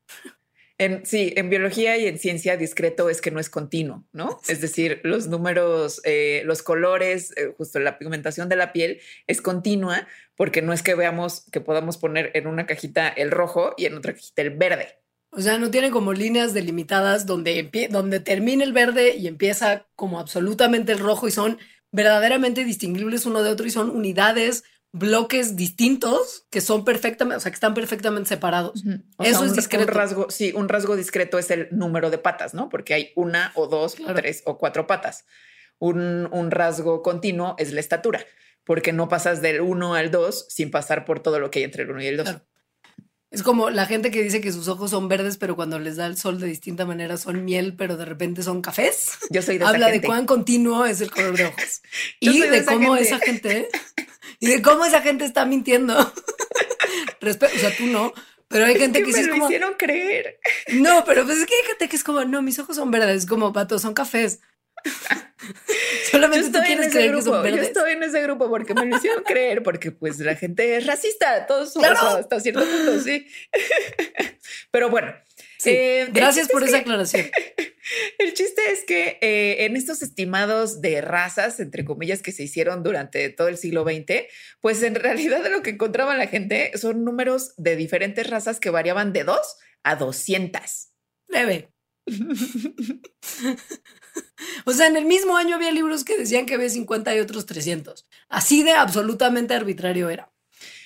En, 0.80 1.06
sí, 1.06 1.34
en 1.38 1.50
biología 1.50 1.98
y 1.98 2.08
en 2.08 2.18
ciencia 2.18 2.58
discreto 2.58 3.10
es 3.10 3.22
que 3.22 3.30
no 3.30 3.40
es 3.40 3.50
continuo, 3.50 4.06
¿no? 4.12 4.40
Es 4.48 4.60
decir, 4.60 5.02
los 5.04 5.28
números, 5.28 6.02
eh, 6.04 6.42
los 6.46 6.64
colores, 6.64 7.32
eh, 7.38 7.54
justo 7.56 7.80
la 7.80 8.00
pigmentación 8.00 8.50
de 8.50 8.56
la 8.56 8.74
piel 8.74 9.00
es 9.28 9.42
continua 9.42 10.08
porque 10.36 10.64
no 10.64 10.74
es 10.74 10.82
que 10.82 10.96
veamos 10.96 11.46
que 11.52 11.62
podamos 11.62 11.98
poner 11.98 12.32
en 12.34 12.48
una 12.48 12.66
cajita 12.66 13.08
el 13.08 13.30
rojo 13.30 13.76
y 13.78 13.86
en 13.86 13.96
otra 13.96 14.14
cajita 14.14 14.42
el 14.42 14.50
verde. 14.52 14.98
O 15.30 15.42
sea, 15.42 15.58
no 15.58 15.72
tiene 15.72 15.92
como 15.92 16.14
líneas 16.14 16.54
delimitadas 16.54 17.26
donde, 17.26 17.88
donde 17.90 18.20
termina 18.20 18.64
el 18.64 18.74
verde 18.74 19.16
y 19.16 19.28
empieza 19.28 19.88
como 19.96 20.20
absolutamente 20.20 20.92
el 20.92 21.00
rojo 21.00 21.28
y 21.28 21.32
son 21.32 21.58
verdaderamente 21.92 22.66
distinguibles 22.66 23.26
uno 23.26 23.44
de 23.44 23.50
otro 23.50 23.66
y 23.66 23.72
son 23.72 23.90
unidades 23.90 24.64
bloques 24.94 25.56
distintos 25.56 26.46
que 26.52 26.62
son 26.62 26.86
perfectamente, 26.86 27.38
o 27.38 27.40
sea, 27.40 27.52
que 27.52 27.56
están 27.56 27.74
perfectamente 27.74 28.30
separados. 28.30 28.84
Eso 29.20 29.44
es 29.44 29.56
discreto. 29.56 29.92
Un 29.92 29.98
rasgo, 29.98 30.30
sí, 30.30 30.54
un 30.56 30.70
rasgo 30.70 30.96
discreto 30.96 31.40
es 31.40 31.50
el 31.52 31.68
número 31.72 32.12
de 32.12 32.20
patas, 32.20 32.54
¿no? 32.54 32.70
Porque 32.70 32.94
hay 32.94 33.12
una 33.16 33.52
o 33.56 33.68
dos 33.68 33.98
o 34.08 34.14
tres 34.14 34.44
o 34.46 34.58
cuatro 34.58 34.88
patas. 34.88 35.26
Un, 35.80 36.30
un, 36.32 36.52
rasgo 36.52 37.02
continuo 37.02 37.56
es 37.58 37.74
la 37.74 37.80
estatura, 37.80 38.24
porque 38.64 38.94
no 38.94 39.10
pasas 39.10 39.42
del 39.42 39.62
uno 39.62 39.96
al 39.96 40.12
dos 40.12 40.46
sin 40.48 40.70
pasar 40.70 41.06
por 41.06 41.20
todo 41.20 41.40
lo 41.40 41.50
que 41.50 41.60
hay 41.60 41.66
entre 41.66 41.84
el 41.84 41.90
uno 41.90 42.02
y 42.02 42.08
el 42.08 42.18
dos. 42.18 42.38
Es 43.34 43.42
como 43.42 43.72
la 43.72 43.88
gente 43.88 44.12
que 44.12 44.22
dice 44.22 44.42
que 44.42 44.52
sus 44.52 44.68
ojos 44.68 44.92
son 44.92 45.08
verdes, 45.08 45.38
pero 45.38 45.56
cuando 45.56 45.80
les 45.80 45.96
da 45.96 46.06
el 46.06 46.18
sol 46.18 46.40
de 46.40 46.46
distinta 46.46 46.86
manera 46.86 47.18
son 47.18 47.44
miel, 47.44 47.74
pero 47.76 47.98
de 47.98 48.06
repente 48.06 48.44
son 48.44 48.62
cafés. 48.62 49.14
Yo 49.32 49.42
soy 49.42 49.58
de 49.58 49.66
Habla 49.66 49.90
de 49.90 50.04
cuán 50.04 50.28
continuo 50.28 50.86
es 50.86 51.02
el 51.02 51.10
color 51.10 51.36
de 51.36 51.46
ojos. 51.46 51.82
y 52.20 52.40
de, 52.40 52.64
cómo 52.64 52.96
esa 52.96 53.18
gente 53.18 53.70
y 54.40 54.46
de 54.46 54.62
cómo 54.62 54.86
esa 54.86 55.02
gente 55.02 55.26
está 55.26 55.48
mintiendo. 55.48 55.98
o 57.22 57.34
sea, 57.34 57.76
tú 57.76 57.88
no. 57.88 58.14
Pero 58.50 58.68
hay 58.68 58.76
gente 58.76 59.02
que, 59.02 59.12
que 59.12 59.22
me 59.24 59.28
lo 59.40 59.46
hicieron 59.46 59.74
creer. 59.80 60.38
No, 60.74 61.04
pero 61.04 61.26
pues 61.26 61.40
es 61.40 61.48
que 61.48 61.56
hay 61.56 61.68
gente 61.70 61.90
que 61.90 61.96
es 61.96 62.04
como, 62.04 62.24
no, 62.26 62.44
mis 62.44 62.60
ojos 62.60 62.76
son 62.76 62.92
verdes, 62.92 63.26
como 63.26 63.52
patos, 63.52 63.82
son 63.82 63.96
cafés. 63.96 64.42
Solamente 66.12 66.52
tú 66.52 66.60
quieres 66.66 66.92
creer 66.92 67.12
grupo. 67.12 67.24
que 67.24 67.32
son 67.32 67.44
verdes. 67.44 67.60
Yo 67.60 67.68
estoy 67.68 67.92
en 67.94 68.04
ese 68.04 68.22
grupo 68.22 68.50
porque 68.50 68.74
me 68.74 68.86
lo 68.86 68.98
hicieron 68.98 69.24
creer, 69.24 69.64
porque 69.64 69.92
pues 69.92 70.20
la 70.20 70.36
gente 70.36 70.78
es 70.78 70.86
racista, 70.86 71.46
todos 71.46 71.74
somos 71.74 71.90
hasta 71.90 72.40
cierto 72.40 72.62
punto, 72.64 73.00
sí. 73.00 73.28
Pero 74.72 74.90
bueno. 74.90 75.14
Eh, 75.66 76.10
gracias 76.12 76.50
por 76.50 76.64
esa 76.64 76.80
aclaración. 76.80 77.30
El 78.18 78.34
chiste 78.34 78.62
es 78.72 78.84
que 78.86 79.18
eh, 79.22 79.66
en 79.66 79.76
estos 79.76 80.02
estimados 80.02 80.82
de 80.82 81.02
razas, 81.02 81.60
entre 81.60 81.86
comillas, 81.86 82.22
que 82.22 82.32
se 82.32 82.44
hicieron 82.44 82.84
durante 82.84 83.30
todo 83.30 83.48
el 83.48 83.58
siglo 83.58 83.84
XX, 83.84 84.24
pues 84.62 84.84
en 84.84 84.96
realidad 84.96 85.46
lo 85.50 85.62
que 85.62 85.72
encontraba 85.72 86.16
la 86.16 86.28
gente 86.28 86.72
son 86.78 87.04
números 87.04 87.54
de 87.58 87.76
diferentes 87.76 88.30
razas 88.30 88.60
que 88.60 88.70
variaban 88.70 89.14
de 89.14 89.24
2 89.24 89.38
a 89.84 89.96
200. 89.96 90.62
Leve. 91.28 91.73
o 94.66 94.74
sea, 94.74 94.88
en 94.88 94.98
el 94.98 95.06
mismo 95.06 95.38
año 95.38 95.56
había 95.56 95.72
libros 95.72 96.04
que 96.04 96.18
decían 96.18 96.46
que 96.46 96.56
había 96.56 96.70
50 96.70 97.16
y 97.16 97.20
otros 97.20 97.46
300. 97.46 98.06
Así 98.30 98.64
de 98.64 98.72
absolutamente 98.72 99.54
arbitrario 99.54 100.10
era. 100.10 100.32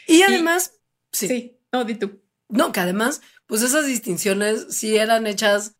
Y 0.07 0.21
además, 0.21 0.73
sí. 1.11 1.27
sí. 1.27 1.59
No, 1.71 1.85
di 1.85 1.95
tú. 1.95 2.21
No, 2.49 2.71
que 2.71 2.79
además, 2.79 3.21
pues 3.45 3.61
esas 3.61 3.87
distinciones 3.87 4.67
sí 4.69 4.97
eran 4.97 5.27
hechas 5.27 5.77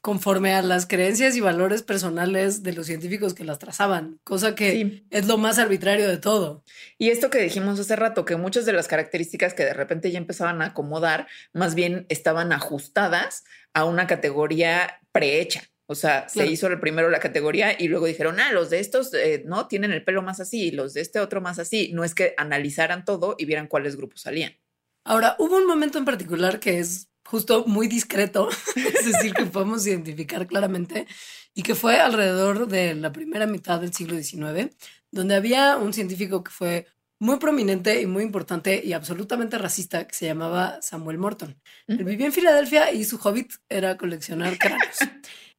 conforme 0.00 0.54
a 0.54 0.62
las 0.62 0.86
creencias 0.86 1.36
y 1.36 1.40
valores 1.40 1.82
personales 1.82 2.62
de 2.62 2.72
los 2.72 2.86
científicos 2.86 3.34
que 3.34 3.44
las 3.44 3.58
trazaban, 3.58 4.18
cosa 4.24 4.54
que 4.54 5.04
es 5.10 5.26
lo 5.26 5.36
más 5.36 5.58
arbitrario 5.58 6.08
de 6.08 6.16
todo. 6.16 6.64
Y 6.96 7.10
esto 7.10 7.28
que 7.28 7.38
dijimos 7.38 7.78
hace 7.78 7.96
rato, 7.96 8.24
que 8.24 8.36
muchas 8.36 8.64
de 8.64 8.72
las 8.72 8.88
características 8.88 9.52
que 9.52 9.64
de 9.64 9.74
repente 9.74 10.10
ya 10.10 10.18
empezaban 10.18 10.62
a 10.62 10.66
acomodar, 10.66 11.26
más 11.52 11.74
bien 11.74 12.06
estaban 12.08 12.52
ajustadas 12.52 13.44
a 13.74 13.84
una 13.84 14.06
categoría 14.06 15.00
prehecha. 15.12 15.62
O 15.86 15.96
sea, 15.96 16.28
se 16.28 16.46
hizo 16.46 16.68
el 16.68 16.78
primero 16.78 17.10
la 17.10 17.18
categoría 17.18 17.74
y 17.76 17.88
luego 17.88 18.06
dijeron, 18.06 18.38
ah, 18.38 18.52
los 18.52 18.70
de 18.70 18.78
estos 18.78 19.12
eh, 19.12 19.42
no 19.44 19.66
tienen 19.66 19.90
el 19.90 20.04
pelo 20.04 20.22
más 20.22 20.38
así, 20.38 20.70
los 20.70 20.94
de 20.94 21.00
este 21.00 21.18
otro 21.18 21.40
más 21.40 21.58
así. 21.58 21.90
No 21.92 22.04
es 22.04 22.14
que 22.14 22.34
analizaran 22.36 23.04
todo 23.04 23.34
y 23.36 23.44
vieran 23.44 23.66
cuáles 23.66 23.96
grupos 23.96 24.20
salían. 24.20 24.56
Ahora, 25.04 25.34
hubo 25.40 25.56
un 25.56 25.66
momento 25.66 25.98
en 25.98 26.04
particular 26.04 26.60
que 26.60 26.78
es 26.78 27.10
justo 27.24 27.64
muy 27.66 27.88
discreto, 27.88 28.48
es 28.76 29.04
decir, 29.04 29.34
que 29.34 29.46
podemos 29.46 29.86
identificar 29.86 30.46
claramente, 30.46 31.06
y 31.54 31.62
que 31.62 31.74
fue 31.74 31.98
alrededor 32.00 32.68
de 32.68 32.94
la 32.94 33.12
primera 33.12 33.46
mitad 33.46 33.80
del 33.80 33.92
siglo 33.92 34.16
XIX, 34.16 34.74
donde 35.10 35.34
había 35.34 35.76
un 35.76 35.92
científico 35.92 36.44
que 36.44 36.50
fue 36.50 36.86
muy 37.20 37.36
prominente 37.38 38.00
y 38.00 38.06
muy 38.06 38.22
importante 38.22 38.80
y 38.82 38.94
absolutamente 38.94 39.58
racista 39.58 40.06
que 40.08 40.14
se 40.14 40.26
llamaba 40.26 40.80
Samuel 40.80 41.18
Morton. 41.18 41.54
Él 41.86 42.02
vivía 42.02 42.26
en 42.26 42.32
Filadelfia 42.32 42.92
y 42.92 43.04
su 43.04 43.20
hobbit 43.22 43.52
era 43.68 43.96
coleccionar 43.98 44.56
cráneos. 44.58 44.96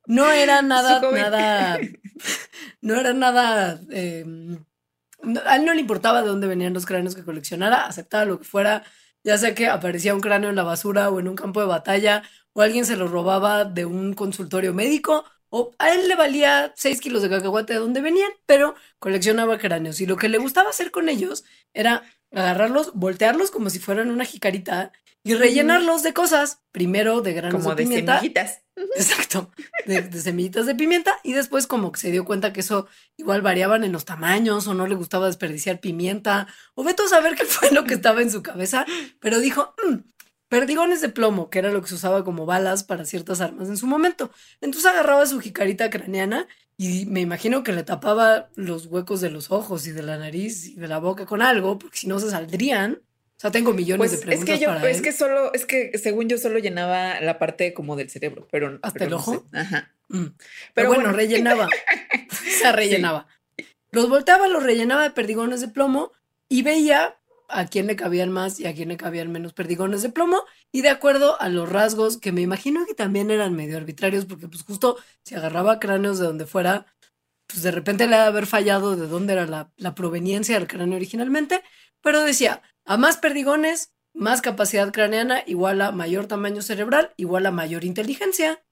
No 0.08 0.32
era 0.32 0.62
nada, 0.64 1.00
nada, 1.00 1.80
no 2.82 3.00
era 3.00 3.14
nada, 3.14 3.80
eh, 3.92 4.26
a 5.46 5.56
él 5.56 5.66
no 5.66 5.74
le 5.74 5.82
importaba 5.82 6.24
de 6.24 6.30
dónde 6.30 6.48
venían 6.48 6.74
los 6.74 6.88
cráneos 6.88 7.16
que 7.16 7.24
coleccionara, 7.24 7.86
aceptaba 7.86 8.26
lo 8.26 8.40
que 8.40 8.46
fuera, 8.46 8.84
ya 9.24 9.38
sea 9.38 9.54
que 9.54 9.68
aparecía 9.68 10.16
un 10.16 10.22
cráneo 10.22 10.50
en 10.50 10.56
la 10.56 10.64
basura 10.64 11.12
o 11.12 11.20
en 11.20 11.28
un 11.28 11.36
campo 11.36 11.60
de 11.62 11.68
batalla, 11.68 12.24
o 12.54 12.62
alguien 12.62 12.86
se 12.86 12.98
lo 12.98 13.08
robaba 13.08 13.66
de 13.66 13.86
un 13.86 14.14
consultorio 14.14 14.74
médico, 14.74 15.26
o 15.52 15.76
a 15.80 15.94
él 15.94 16.08
le 16.08 16.16
valía 16.16 16.74
6 16.76 17.02
kilos 17.02 17.22
de 17.22 17.30
cacahuate 17.30 17.74
de 17.74 17.80
donde 17.80 18.02
venían, 18.02 18.32
pero 18.46 18.74
coleccionaba 19.00 19.60
cráneos. 19.60 20.00
Y 20.00 20.06
lo 20.06 20.16
que 20.16 20.30
le 20.30 20.38
gustaba 20.38 20.70
hacer 20.70 20.92
con 20.92 21.10
ellos 21.10 21.44
era 21.74 22.04
agarrarlos, 22.32 22.94
voltearlos 22.94 23.52
como 23.52 23.70
si 23.70 23.78
fueran 23.78 24.12
una 24.12 24.24
jicarita 24.24 24.94
y 25.24 25.36
rellenarlos 25.36 26.04
de 26.04 26.14
cosas. 26.14 26.62
Primero 26.72 27.22
de 27.22 27.34
granos 27.34 27.66
de, 27.66 27.76
pimienta. 27.76 28.16
Semillitas. 28.16 28.62
Exacto, 28.96 29.52
de, 29.86 30.02
de, 30.04 30.22
semillitas 30.22 30.66
de 30.66 30.74
pimienta. 30.74 31.20
Y 31.22 31.34
después, 31.34 31.68
como 31.68 31.92
que 31.92 32.00
se 32.00 32.12
dio 32.12 32.24
cuenta 32.24 32.54
que 32.54 32.62
eso 32.62 32.88
igual 33.18 33.42
variaban 33.42 33.84
en 33.84 33.92
los 33.92 34.06
tamaños, 34.06 34.68
o 34.68 34.74
no 34.74 34.88
le 34.88 34.96
gustaba 34.96 35.28
desperdiciar 35.28 35.82
pimienta, 35.82 36.48
o 36.76 36.86
veto 36.86 37.04
a 37.04 37.10
saber 37.10 37.36
qué 37.36 37.44
fue 37.44 37.72
lo 37.72 37.84
que 37.84 37.96
estaba 37.96 38.22
en 38.22 38.32
su 38.32 38.42
cabeza, 38.42 38.86
pero 39.20 39.40
dijo: 39.40 39.76
mm, 39.86 39.98
perdigones 40.52 41.00
de 41.00 41.08
plomo, 41.08 41.50
que 41.50 41.60
era 41.60 41.72
lo 41.72 41.82
que 41.82 41.88
se 41.88 41.96
usaba 41.96 42.26
como 42.26 42.46
balas 42.46 42.84
para 42.84 43.06
ciertas 43.06 43.40
armas 43.40 43.70
en 43.70 43.78
su 43.78 43.88
momento. 43.88 44.32
Entonces 44.60 44.92
agarraba 44.92 45.26
su 45.26 45.40
jicarita 45.40 45.90
craneana 45.90 46.46
y 46.76 47.06
me 47.06 47.22
imagino 47.22 47.64
que 47.64 47.72
le 47.72 47.84
tapaba 47.84 48.50
los 48.56 48.88
huecos 48.88 49.22
de 49.22 49.30
los 49.30 49.50
ojos 49.50 49.88
y 49.88 49.94
de 49.94 50.04
la 50.04 50.18
nariz 50.18 50.66
y 50.66 50.76
de 50.76 50.90
la 50.90 50.98
boca 50.98 51.26
con 51.26 51.42
algo, 51.42 51.80
porque 51.80 52.00
si 52.00 52.08
no 52.08 52.20
se 52.20 52.30
saldrían. 52.30 52.96
O 52.96 53.40
sea, 53.40 53.50
tengo 53.50 53.72
millones 53.72 54.12
de 54.12 54.18
preguntas. 54.18 54.54
Es 54.54 54.60
que 54.60 54.66
yo, 54.66 54.74
es 54.86 55.02
que 55.02 55.14
solo, 55.14 55.54
es 55.54 55.66
que 55.66 55.98
según 55.98 56.28
yo 56.28 56.38
solo 56.38 56.60
llenaba 56.60 57.22
la 57.22 57.40
parte 57.40 57.74
como 57.74 57.96
del 57.96 58.10
cerebro, 58.10 58.46
pero 58.52 58.78
hasta 58.82 59.06
el 59.06 59.14
ojo. 59.14 59.48
Ajá. 59.54 59.94
Mm. 60.10 60.26
Pero, 60.74 60.90
bueno, 60.90 61.14
rellenaba. 61.14 61.70
se 62.62 62.74
rellenaba. 62.74 63.26
Los 63.92 64.10
volteaba, 64.10 64.50
los 64.50 64.64
rellenaba 64.64 65.04
de 65.04 65.12
perdigones 65.12 65.62
de 65.62 65.70
plomo 65.70 66.12
y 66.50 66.64
veía 66.64 67.21
a 67.52 67.66
quién 67.68 67.88
le 67.88 67.96
cabían 67.96 68.32
más 68.32 68.60
y 68.60 68.66
a 68.66 68.74
quién 68.74 68.90
le 68.90 68.98
cabían 68.98 69.32
menos 69.32 69.54
perdigones 69.54 70.02
de 70.02 70.10
plomo 70.10 70.44
y 70.72 70.82
de 70.82 70.90
acuerdo 70.90 71.40
a 71.42 71.50
los 71.50 71.70
rasgos 71.70 72.18
que 72.18 72.32
me 72.32 72.42
imagino 72.42 72.86
que 72.86 72.94
también 72.94 73.32
eran 73.32 73.54
medio 73.56 73.78
arbitrarios 73.78 74.26
porque 74.26 74.48
pues 74.48 74.64
justo 74.64 74.98
si 75.24 75.36
agarraba 75.36 75.80
cráneos 75.80 76.20
de 76.20 76.26
donde 76.26 76.46
fuera, 76.46 76.86
pues 77.48 77.64
de 77.64 77.72
repente 77.72 78.08
le 78.08 78.16
ha 78.16 78.22
de 78.22 78.28
haber 78.28 78.46
fallado 78.46 78.96
de 78.96 79.08
dónde 79.08 79.34
era 79.34 79.46
la, 79.46 79.72
la 79.78 79.96
proveniencia 79.96 80.58
del 80.58 80.68
cráneo 80.68 80.96
originalmente, 80.96 81.62
pero 82.02 82.22
decía, 82.22 82.62
a 82.86 82.98
más 82.98 83.18
perdigones, 83.18 83.94
más 84.14 84.42
capacidad 84.42 84.92
craneana 84.92 85.44
igual 85.46 85.82
a 85.82 85.92
mayor 85.92 86.28
tamaño 86.28 86.62
cerebral, 86.62 87.14
igual 87.18 87.46
a 87.46 87.52
mayor 87.52 87.84
inteligencia. 87.84 88.64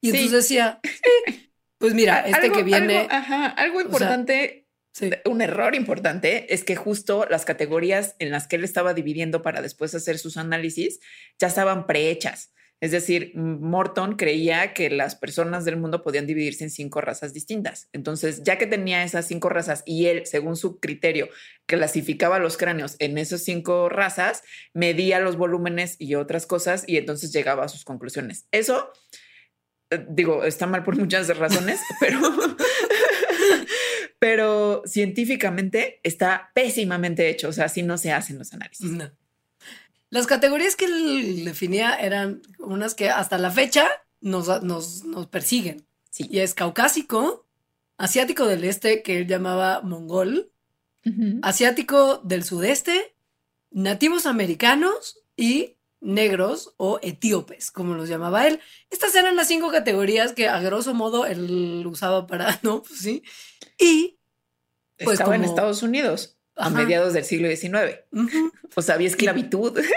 Y 0.00 0.10
entonces 0.10 0.32
decía, 0.32 0.80
pues 1.78 1.94
mira, 1.94 2.20
este 2.20 2.52
que 2.52 2.62
viene... 2.62 2.98
Algo, 2.98 3.12
ajá, 3.12 3.46
algo 3.46 3.80
importante 3.80 4.63
un 5.24 5.42
error 5.42 5.74
importante 5.74 6.54
es 6.54 6.64
que 6.64 6.76
justo 6.76 7.26
las 7.28 7.44
categorías 7.44 8.14
en 8.18 8.30
las 8.30 8.46
que 8.46 8.56
él 8.56 8.64
estaba 8.64 8.94
dividiendo 8.94 9.42
para 9.42 9.62
después 9.62 9.94
hacer 9.94 10.18
sus 10.18 10.36
análisis 10.36 11.00
ya 11.38 11.48
estaban 11.48 11.86
prehechas. 11.86 12.52
Es 12.80 12.90
decir, 12.90 13.32
Morton 13.34 14.16
creía 14.16 14.74
que 14.74 14.90
las 14.90 15.14
personas 15.14 15.64
del 15.64 15.78
mundo 15.78 16.02
podían 16.02 16.26
dividirse 16.26 16.64
en 16.64 16.70
cinco 16.70 17.00
razas 17.00 17.32
distintas. 17.32 17.88
Entonces, 17.92 18.42
ya 18.42 18.58
que 18.58 18.66
tenía 18.66 19.04
esas 19.04 19.26
cinco 19.26 19.48
razas 19.48 19.82
y 19.86 20.06
él, 20.06 20.26
según 20.26 20.54
su 20.56 20.78
criterio, 20.80 21.28
clasificaba 21.66 22.38
los 22.38 22.58
cráneos 22.58 22.96
en 22.98 23.16
esas 23.16 23.42
cinco 23.42 23.88
razas, 23.88 24.42
medía 24.74 25.18
los 25.18 25.36
volúmenes 25.36 25.96
y 25.98 26.14
otras 26.16 26.46
cosas 26.46 26.84
y 26.86 26.98
entonces 26.98 27.32
llegaba 27.32 27.64
a 27.64 27.68
sus 27.68 27.84
conclusiones. 27.84 28.48
Eso, 28.50 28.92
eh, 29.90 30.04
digo, 30.10 30.44
está 30.44 30.66
mal 30.66 30.82
por 30.84 30.98
muchas 30.98 31.34
razones, 31.38 31.80
pero 32.00 32.18
pero 34.24 34.82
científicamente 34.86 36.00
está 36.02 36.50
pésimamente 36.54 37.28
hecho, 37.28 37.50
o 37.50 37.52
sea, 37.52 37.66
así 37.66 37.82
no 37.82 37.98
se 37.98 38.10
hacen 38.10 38.38
los 38.38 38.54
análisis. 38.54 38.90
Las 40.08 40.26
categorías 40.26 40.76
que 40.76 40.86
él 40.86 41.44
definía 41.44 41.94
eran 41.96 42.40
unas 42.58 42.94
que 42.94 43.10
hasta 43.10 43.36
la 43.36 43.50
fecha 43.50 43.86
nos, 44.22 44.62
nos, 44.62 45.04
nos 45.04 45.26
persiguen. 45.26 45.84
Sí. 46.08 46.26
Y 46.30 46.38
es 46.38 46.54
caucásico, 46.54 47.44
asiático 47.98 48.46
del 48.46 48.64
este, 48.64 49.02
que 49.02 49.18
él 49.18 49.26
llamaba 49.26 49.82
mongol, 49.82 50.50
asiático 51.42 52.16
del 52.24 52.44
sudeste, 52.44 53.14
nativos 53.72 54.24
americanos 54.24 55.18
y 55.36 55.76
negros 56.04 56.74
o 56.76 57.00
etíopes, 57.02 57.70
como 57.70 57.94
los 57.94 58.08
llamaba 58.08 58.46
él. 58.46 58.60
Estas 58.90 59.14
eran 59.14 59.36
las 59.36 59.48
cinco 59.48 59.72
categorías 59.72 60.32
que 60.32 60.48
a 60.48 60.60
grosso 60.60 60.94
modo 60.94 61.26
él 61.26 61.84
usaba 61.86 62.26
para, 62.26 62.58
¿no? 62.62 62.82
Pues 62.82 63.00
sí. 63.00 63.22
Y 63.78 64.18
pues 64.98 65.18
estaba 65.18 65.34
en 65.34 65.44
Estados 65.44 65.82
Unidos 65.82 66.38
a 66.56 66.70
mediados 66.70 67.12
del 67.14 67.24
siglo 67.24 67.48
XIX. 67.48 68.00
O 68.76 68.82
sea, 68.82 68.96
había 68.96 69.08
esclavitud. 69.08 69.78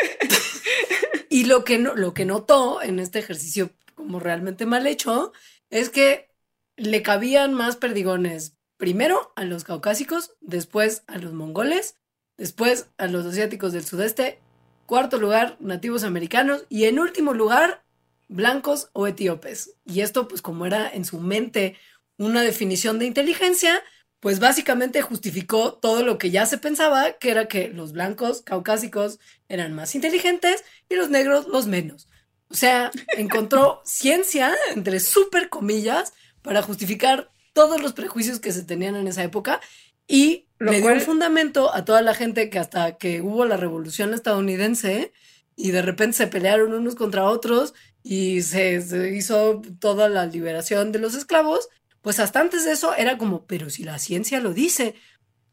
Y 1.29 1.43
lo 1.43 1.63
que, 1.63 1.77
no, 1.77 1.93
lo 1.93 2.13
que 2.13 2.25
notó 2.25 2.81
en 2.81 2.99
este 2.99 3.19
ejercicio 3.19 3.69
como 3.93 4.19
realmente 4.19 4.65
mal 4.65 4.87
hecho 4.87 5.33
es 5.69 5.89
que 5.89 6.31
le 6.77 7.03
cabían 7.03 7.53
más 7.53 7.75
perdigones 7.75 8.57
primero 8.77 9.33
a 9.35 9.43
los 9.43 9.63
caucásicos, 9.63 10.35
después 10.41 11.03
a 11.05 11.17
los 11.17 11.33
mongoles, 11.33 11.95
después 12.37 12.87
a 12.97 13.07
los 13.07 13.25
asiáticos 13.25 13.73
del 13.73 13.85
sudeste, 13.85 14.39
cuarto 14.87 15.19
lugar 15.19 15.57
nativos 15.59 16.03
americanos 16.03 16.65
y 16.69 16.85
en 16.85 16.97
último 16.97 17.35
lugar 17.35 17.83
blancos 18.27 18.89
o 18.93 19.05
etíopes. 19.05 19.75
Y 19.85 20.01
esto 20.01 20.27
pues 20.27 20.41
como 20.41 20.65
era 20.65 20.89
en 20.89 21.05
su 21.05 21.19
mente 21.19 21.75
una 22.17 22.41
definición 22.41 22.97
de 22.97 23.05
inteligencia, 23.05 23.83
pues 24.19 24.39
básicamente 24.39 25.01
justificó 25.03 25.73
todo 25.73 26.03
lo 26.03 26.17
que 26.17 26.31
ya 26.31 26.45
se 26.45 26.57
pensaba, 26.57 27.13
que 27.13 27.29
era 27.29 27.47
que 27.47 27.69
los 27.69 27.91
blancos 27.91 28.41
caucásicos 28.41 29.19
eran 29.47 29.73
más 29.73 29.93
inteligentes 29.93 30.63
y 30.89 30.95
los 30.95 31.09
negros 31.09 31.47
los 31.47 31.67
menos. 31.67 32.07
O 32.49 32.55
sea, 32.55 32.89
encontró 33.15 33.81
ciencia, 33.85 34.55
entre 34.73 34.99
súper 34.99 35.49
comillas, 35.49 36.13
para 36.41 36.63
justificar 36.63 37.29
todos 37.53 37.81
los 37.81 37.93
prejuicios 37.93 38.39
que 38.39 38.51
se 38.51 38.63
tenían 38.63 38.95
en 38.95 39.07
esa 39.07 39.23
época 39.23 39.59
y 40.07 40.46
le 40.59 40.81
dio 40.81 40.91
un 40.91 41.01
fundamento 41.01 41.73
a 41.73 41.85
toda 41.85 42.01
la 42.01 42.13
gente 42.13 42.49
que 42.49 42.59
hasta 42.59 42.97
que 42.97 43.21
hubo 43.21 43.45
la 43.45 43.57
revolución 43.57 44.13
estadounidense 44.13 45.13
y 45.55 45.71
de 45.71 45.81
repente 45.81 46.17
se 46.17 46.27
pelearon 46.27 46.73
unos 46.73 46.95
contra 46.95 47.25
otros 47.25 47.73
y 48.03 48.41
se, 48.41 48.81
se 48.81 49.15
hizo 49.15 49.61
toda 49.79 50.09
la 50.09 50.25
liberación 50.25 50.91
de 50.91 50.99
los 50.99 51.15
esclavos, 51.15 51.69
pues 52.01 52.19
hasta 52.19 52.39
antes 52.39 52.65
de 52.65 52.71
eso 52.71 52.95
era 52.95 53.17
como, 53.17 53.45
pero 53.45 53.69
si 53.69 53.83
la 53.83 53.99
ciencia 53.99 54.39
lo 54.39 54.53
dice, 54.53 54.95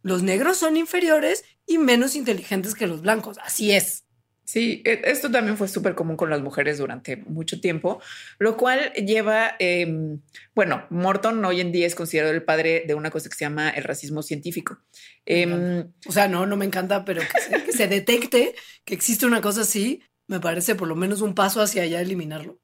los 0.02 0.22
negros 0.22 0.58
son 0.58 0.76
inferiores 0.76 1.44
y 1.66 1.78
menos 1.78 2.14
inteligentes 2.14 2.74
que 2.74 2.86
los 2.86 3.00
blancos. 3.00 3.38
Así 3.42 3.72
es. 3.72 4.03
Sí, 4.44 4.82
e, 4.84 5.00
esto 5.04 5.30
también 5.30 5.56
fue 5.56 5.68
súper 5.68 5.94
común 5.94 6.16
con 6.16 6.28
las 6.28 6.42
mujeres 6.42 6.78
durante 6.78 7.16
mucho 7.16 7.60
tiempo, 7.60 8.00
lo 8.38 8.56
cual 8.56 8.92
lleva, 8.92 9.56
em, 9.58 10.20
bueno, 10.54 10.86
Morton 10.90 11.42
hoy 11.44 11.60
en 11.60 11.72
día 11.72 11.86
es 11.86 11.94
considerado 11.94 12.34
el 12.34 12.42
padre 12.42 12.84
de 12.86 12.94
una 12.94 13.10
cosa 13.10 13.28
que 13.28 13.36
se 13.36 13.46
llama 13.46 13.70
el 13.70 13.84
racismo 13.84 14.22
científico. 14.22 14.78
Em, 15.24 15.92
o 16.06 16.12
sea, 16.12 16.28
no, 16.28 16.46
no 16.46 16.56
me 16.56 16.66
encanta, 16.66 17.04
pero 17.04 17.22
que 17.64 17.72
se, 17.72 17.88
detecte 17.88 18.54
que 18.84 18.94
existe 18.94 19.24
una 19.26 19.40
cosa 19.40 19.62
así, 19.62 20.02
me 20.26 20.40
parece 20.40 20.74
por 20.74 20.88
lo 20.88 20.96
menos 20.96 21.22
un 21.22 21.34
paso 21.34 21.62
hacia 21.62 21.82
allá 21.82 22.00
eliminarlo. 22.00 22.60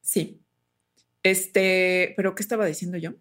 Sí, 0.00 0.40
este, 1.22 2.14
pero 2.16 2.34
¿qué 2.34 2.42
estaba 2.42 2.66
diciendo 2.66 2.96
yo? 2.98 3.12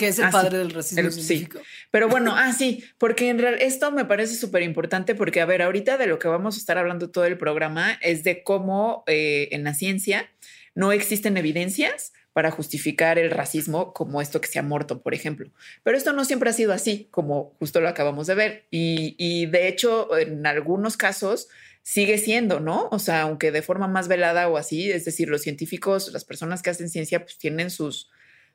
Que 0.00 0.08
es 0.08 0.18
el 0.18 0.24
ah, 0.24 0.30
padre 0.30 0.56
del 0.56 0.70
racismo 0.70 1.10
científico. 1.10 1.58
Sí. 1.58 1.64
Pero 1.90 2.08
bueno, 2.08 2.34
ah, 2.34 2.54
sí, 2.54 2.82
porque 2.96 3.28
en 3.28 3.38
realidad 3.38 3.62
esto 3.62 3.92
me 3.92 4.06
parece 4.06 4.34
súper 4.34 4.62
importante 4.62 5.14
porque, 5.14 5.42
a 5.42 5.44
ver, 5.44 5.60
ahorita 5.60 5.98
de 5.98 6.06
lo 6.06 6.18
que 6.18 6.26
vamos 6.26 6.56
a 6.56 6.58
estar 6.58 6.78
hablando 6.78 7.10
todo 7.10 7.26
el 7.26 7.36
programa 7.36 7.98
es 8.00 8.24
de 8.24 8.42
cómo 8.42 9.04
eh, 9.06 9.50
en 9.52 9.62
la 9.62 9.74
ciencia 9.74 10.30
no 10.74 10.92
existen 10.92 11.36
evidencias 11.36 12.14
para 12.32 12.50
justificar 12.50 13.18
el 13.18 13.30
racismo 13.30 13.92
como 13.92 14.22
esto 14.22 14.40
que 14.40 14.48
se 14.48 14.58
ha 14.58 14.62
muerto, 14.62 15.02
por 15.02 15.12
ejemplo. 15.12 15.50
Pero 15.82 15.98
esto 15.98 16.14
no 16.14 16.24
siempre 16.24 16.48
ha 16.48 16.54
sido 16.54 16.72
así, 16.72 17.08
como 17.10 17.54
justo 17.58 17.82
lo 17.82 17.88
acabamos 17.90 18.26
de 18.26 18.34
ver. 18.36 18.66
Y, 18.70 19.16
y 19.18 19.44
de 19.44 19.68
hecho, 19.68 20.16
en 20.16 20.46
algunos 20.46 20.96
casos, 20.96 21.48
sigue 21.82 22.16
siendo, 22.16 22.58
¿no? 22.58 22.88
O 22.90 22.98
sea, 22.98 23.20
aunque 23.20 23.52
de 23.52 23.60
forma 23.60 23.86
más 23.86 24.08
velada 24.08 24.48
o 24.48 24.56
así, 24.56 24.90
es 24.90 25.04
decir, 25.04 25.28
los 25.28 25.42
científicos, 25.42 26.10
las 26.10 26.24
personas 26.24 26.62
que 26.62 26.70
hacen 26.70 26.88
ciencia, 26.88 27.20
pues 27.20 27.36
tienen 27.36 27.68
sus, 27.68 28.08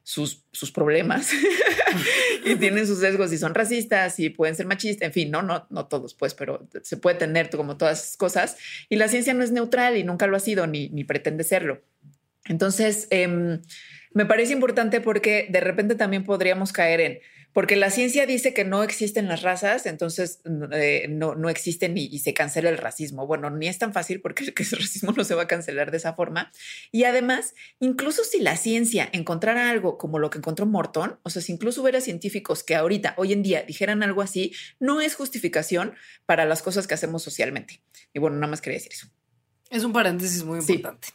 sus, 0.06 0.46
sus 0.52 0.72
problemas 0.72 1.32
y 2.46 2.56
tienen 2.58 2.86
sus 2.86 3.00
sesgos 3.00 3.34
y 3.34 3.40
son 3.40 3.56
racistas 3.56 4.20
y 4.20 4.30
pueden 4.30 4.56
ser 4.56 4.68
machistas, 4.68 5.08
en 5.08 5.14
fin, 5.14 5.32
no, 5.32 5.42
no, 5.42 5.66
no 5.72 5.88
todos, 5.88 6.14
pues, 6.14 6.36
pero 6.36 6.70
se 6.84 6.98
puede 6.98 7.18
tener 7.18 7.50
como 7.50 7.76
todas 7.76 8.04
esas 8.04 8.16
cosas. 8.16 8.56
Y 8.88 8.98
la 8.98 9.08
ciencia 9.08 9.34
no 9.34 9.44
es 9.44 9.52
neutral 9.52 9.98
y 9.98 10.04
nunca 10.04 10.28
lo 10.28 10.38
ha 10.38 10.40
sido 10.40 10.68
ni, 10.68 10.90
ni 10.90 11.06
pretende 11.06 11.44
serlo. 11.44 11.82
Entonces, 12.46 13.08
em, 13.10 13.64
me 14.12 14.28
parece 14.28 14.54
importante 14.54 15.02
porque 15.02 15.48
de 15.50 15.60
repente 15.60 15.96
también 15.96 16.24
podríamos 16.24 16.72
caer 16.72 17.02
en, 17.02 17.20
porque 17.56 17.78
la 17.78 17.90
ciencia 17.90 18.26
dice 18.26 18.54
que 18.54 18.66
no 18.66 18.84
existen 18.84 19.30
las 19.30 19.42
razas, 19.42 19.86
entonces 19.86 20.42
eh, 20.74 21.08
no, 21.08 21.36
no 21.36 21.48
existen 21.48 21.98
y, 21.98 22.20
se 22.20 22.34
cancela 22.34 22.70
el 22.70 22.78
racismo. 22.78 23.26
Bueno, 23.28 23.50
ni 23.50 23.70
es 23.70 23.80
tan 23.80 23.94
fácil 23.94 24.20
porque 24.20 24.44
el, 24.58 24.72
racismo 24.78 25.14
no 25.14 25.24
se 25.24 25.36
va 25.36 25.44
a 25.44 25.48
cancelar 25.48 25.90
de 25.90 25.96
esa 25.96 26.16
forma. 26.16 26.52
Y 26.92 27.06
además, 27.06 27.54
incluso 27.80 28.26
si 28.26 28.42
la 28.42 28.58
ciencia 28.58 29.08
encontrara 29.14 29.70
algo 29.70 29.98
como 29.98 30.20
lo 30.20 30.30
que 30.30 30.40
encontró 30.40 30.66
Morton, 30.66 31.18
o 31.24 31.30
sea, 31.30 31.42
si 31.42 31.54
incluso 31.54 31.82
hubiera 31.82 32.02
científicos 32.02 32.62
que 32.62 32.76
ahorita, 32.76 33.14
hoy 33.16 33.32
en 33.32 33.42
día, 33.42 33.64
dijeran 33.64 34.04
algo 34.04 34.22
así, 34.22 34.52
no 34.82 35.00
es 35.00 35.16
justificación 35.16 35.96
para 36.26 36.44
las 36.44 36.62
cosas 36.62 36.88
que 36.88 36.96
hacemos 36.96 37.24
socialmente. 37.24 37.82
Y 38.14 38.20
bueno, 38.20 38.36
nada 38.36 38.52
más 38.52 38.60
quería 38.60 38.80
decir 38.80 38.92
eso. 38.92 39.08
Es 39.70 39.86
un 39.86 39.94
paréntesis 39.94 40.44
muy 40.44 40.60
importante. 40.60 41.08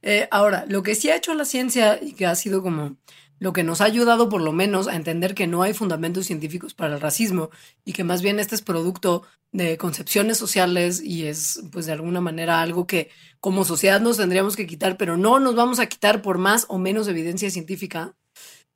Eh, 0.00 0.28
ahora, 0.30 0.64
lo 0.66 0.82
que 0.82 0.94
sí 0.94 1.10
ha 1.10 1.16
hecho 1.16 1.34
la 1.34 1.44
ciencia 1.44 1.98
y 2.00 2.14
que 2.14 2.24
ha 2.24 2.34
sido 2.34 2.62
como 2.62 2.96
lo 3.44 3.52
que 3.52 3.62
nos 3.62 3.82
ha 3.82 3.84
ayudado 3.84 4.30
por 4.30 4.40
lo 4.40 4.52
menos 4.52 4.88
a 4.88 4.96
entender 4.96 5.34
que 5.34 5.46
no 5.46 5.62
hay 5.62 5.74
fundamentos 5.74 6.24
científicos 6.24 6.72
para 6.72 6.94
el 6.94 7.00
racismo 7.02 7.50
y 7.84 7.92
que 7.92 8.02
más 8.02 8.22
bien 8.22 8.40
este 8.40 8.54
es 8.54 8.62
producto 8.62 9.22
de 9.52 9.76
concepciones 9.76 10.38
sociales 10.38 11.02
y 11.02 11.26
es 11.26 11.62
pues 11.70 11.84
de 11.84 11.92
alguna 11.92 12.22
manera 12.22 12.62
algo 12.62 12.86
que 12.86 13.10
como 13.40 13.66
sociedad 13.66 14.00
nos 14.00 14.16
tendríamos 14.16 14.56
que 14.56 14.66
quitar, 14.66 14.96
pero 14.96 15.18
no 15.18 15.40
nos 15.40 15.54
vamos 15.54 15.78
a 15.78 15.84
quitar 15.84 16.22
por 16.22 16.38
más 16.38 16.64
o 16.70 16.78
menos 16.78 17.06
evidencia 17.06 17.50
científica, 17.50 18.14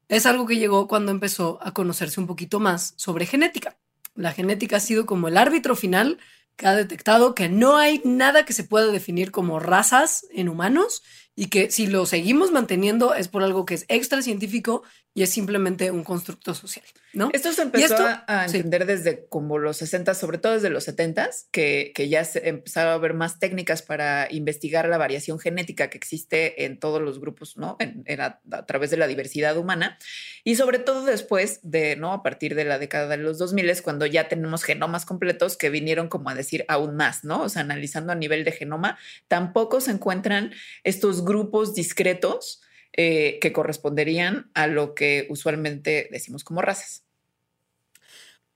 es 0.07 0.27
algo 0.27 0.45
que 0.45 0.59
llegó 0.59 0.87
cuando 0.87 1.13
empezó 1.13 1.59
a 1.63 1.73
conocerse 1.73 2.21
un 2.21 2.27
poquito 2.27 2.61
más 2.61 2.93
sobre 2.97 3.25
genética. 3.25 3.79
La 4.17 4.33
genética 4.33 4.77
ha 4.77 4.81
sido 4.81 5.07
como 5.07 5.29
el 5.29 5.39
árbitro 5.39 5.77
final 5.77 6.19
que 6.57 6.67
ha 6.67 6.75
detectado 6.75 7.35
que 7.35 7.49
no 7.49 7.79
hay 7.79 8.03
nada 8.05 8.45
que 8.45 8.53
se 8.53 8.65
pueda 8.65 8.89
definir 8.89 9.31
como 9.31 9.61
razas 9.61 10.27
en 10.31 10.51
humanos 10.51 11.03
y 11.39 11.47
que 11.51 11.71
si 11.71 11.87
lo 11.87 12.05
seguimos 12.05 12.51
manteniendo 12.51 13.15
es 13.15 13.29
por 13.29 13.45
algo 13.45 13.65
que 13.65 13.75
es 13.75 13.85
extra 13.87 14.23
científico 14.23 14.83
y 15.15 15.23
es 15.23 15.31
simplemente 15.31 15.91
un 15.91 16.05
constructo 16.05 16.55
social, 16.55 16.85
¿no? 17.13 17.31
Esto 17.33 17.53
se 17.53 17.63
empezó 17.63 17.97
a 17.99 18.47
entender 18.47 18.87
desde 18.87 19.27
como 19.27 19.59
los 19.59 19.79
60, 19.79 20.15
sobre 20.15 20.39
todo 20.39 20.53
desde 20.53 20.71
los 20.71 20.85
70, 20.85 21.31
que, 21.51 21.91
que 21.95 22.09
ya 22.09 22.25
se 22.25 22.49
empezaron 22.49 22.93
a 22.93 22.99
ver 22.99 23.15
más 23.15 23.41
técnicas 23.41 23.83
para 23.83 24.29
investigar 24.31 24.89
la 24.89 24.97
variación 24.97 25.41
genética 25.41 25.91
que 25.91 25.99
existe 25.99 26.65
en 26.65 26.79
todos 26.79 27.03
los 27.03 27.21
grupos, 27.21 27.57
¿no? 27.57 27.77
En, 27.81 28.21
a, 28.21 28.41
través 28.67 28.91
de 28.91 28.97
la 28.97 29.09
diversidad 29.09 29.57
humana. 29.57 29.99
Y 30.45 30.55
sobre 30.55 30.79
todo 30.79 31.05
después 31.05 31.61
de, 31.63 31.97
¿no? 31.97 32.13
A 32.13 32.23
partir 32.23 32.55
de 32.55 32.65
la 32.65 32.79
década 32.79 33.09
de 33.09 33.17
los 33.17 33.39
2000, 33.39 33.83
cuando 33.83 34.07
ya 34.07 34.29
tenemos 34.29 34.63
genomas 34.63 35.05
completos 35.05 35.57
que 35.57 35.71
vinieron 35.71 36.09
como 36.09 36.31
a 36.31 36.35
decir 36.35 36.65
aún 36.69 36.95
más, 36.95 37.25
¿no? 37.25 37.43
O 37.43 37.49
sea, 37.49 37.63
analizando 37.63 38.13
a 38.13 38.17
nivel 38.17 38.45
de 38.45 38.53
genoma, 38.53 38.99
tampoco 39.27 39.81
se 39.81 39.91
encuentran 39.91 40.53
estos 40.85 41.25
grupos 41.25 41.75
discretos 41.75 42.63
eh, 43.01 43.39
que 43.41 43.53
corresponderían 43.53 44.51
a 44.55 44.67
lo 44.67 44.93
que 44.93 45.29
usualmente 45.31 46.09
decimos 46.11 46.43
como 46.43 46.63
razas. 46.63 47.05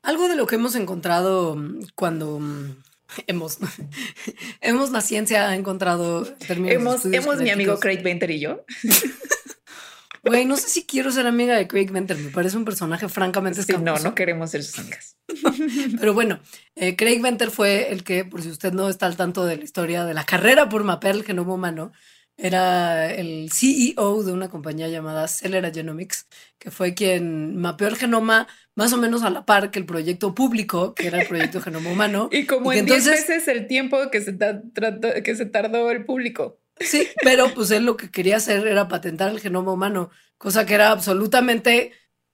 Algo 0.03 0.27
de 0.27 0.35
lo 0.35 0.49
que 0.49 0.57
hemos 0.57 0.75
encontrado 0.75 1.55
mm, 1.55 1.87
cuando 1.95 2.41
mm, 2.41 2.75
hemos, 3.29 3.59
hemos 4.61 4.91
la 4.91 5.01
ciencia 5.01 5.49
ha 5.49 5.55
encontrado 5.55 6.25
términos. 6.25 6.75
Hemos, 6.75 7.05
hemos 7.05 7.41
mi 7.41 7.51
amigo 7.51 7.79
Craig 7.79 8.03
Venter 8.03 8.33
y 8.33 8.41
yo. 8.41 8.65
Güey, 10.25 10.45
no 10.45 10.57
sé 10.57 10.69
si 10.69 10.87
quiero 10.87 11.11
ser 11.11 11.27
amiga 11.27 11.57
de 11.57 11.67
Craig 11.67 11.91
Venter. 11.91 12.17
Me 12.17 12.31
parece 12.31 12.57
un 12.57 12.65
personaje 12.65 13.09
francamente 13.09 13.65
sí, 13.65 13.73
No, 13.81 13.97
no 13.99 14.15
queremos 14.15 14.51
ser 14.51 14.63
sus 14.63 14.79
amigas. 14.79 15.17
Pero 15.99 16.15
bueno, 16.15 16.41
eh, 16.77 16.95
Craig 16.95 17.21
Venter 17.21 17.51
fue 17.51 17.93
el 17.93 18.05
que, 18.05 18.25
por 18.25 18.41
si 18.41 18.49
usted 18.49 18.73
no 18.73 18.89
está 18.89 19.07
al 19.07 19.17
tanto 19.17 19.45
de 19.45 19.57
la 19.57 19.65
historia 19.65 20.05
de 20.05 20.15
la 20.15 20.23
carrera 20.23 20.69
por 20.69 20.85
mapear 20.85 21.17
el 21.17 21.25
genoma 21.25 21.55
humano, 21.55 21.93
era 22.43 23.15
el 23.15 23.51
CEO 23.53 24.25
de 24.25 24.33
una 24.33 24.51
compañía 24.51 24.89
llamada 24.89 25.29
Celera 25.29 25.71
Genomics, 25.71 26.27
que 26.59 26.73
fue 26.73 26.93
quien 26.93 27.57
mapeó 27.57 27.87
el 27.87 27.97
genoma 27.97 28.49
más 28.75 28.93
o 28.93 28.97
menos 28.97 29.23
a 29.23 29.31
la 29.31 29.47
par 29.47 29.71
que 29.71 29.79
el 29.79 29.87
proyecto 29.87 30.35
público, 30.35 30.93
que 30.95 31.07
era 31.07 31.21
el 31.23 31.29
proyecto 31.29 31.61
Genoma 31.63 31.91
Humano. 31.91 32.29
Y 32.33 32.47
como 32.47 32.73
en 32.73 32.85
10 32.85 33.07
veces 33.07 33.47
el 33.47 33.69
tiempo 33.69 34.11
que 34.11 34.21
se, 34.21 34.37
que 35.23 35.35
se 35.37 35.47
tardó 35.47 35.91
el 35.93 36.05
público. 36.05 36.59
Sí, 36.81 37.07
pero 37.23 37.55
pues 37.55 37.71
él 37.71 37.85
lo 37.85 37.97
que 37.97 38.11
quería 38.11 38.39
hacer 38.39 38.67
era 38.67 38.89
patentar 38.89 39.31
el 39.31 39.41
genoma 39.41 39.73
humano, 39.73 40.11
cosa 40.37 40.67
que 40.67 40.75
era 40.75 40.91
absolutamente 40.91 41.93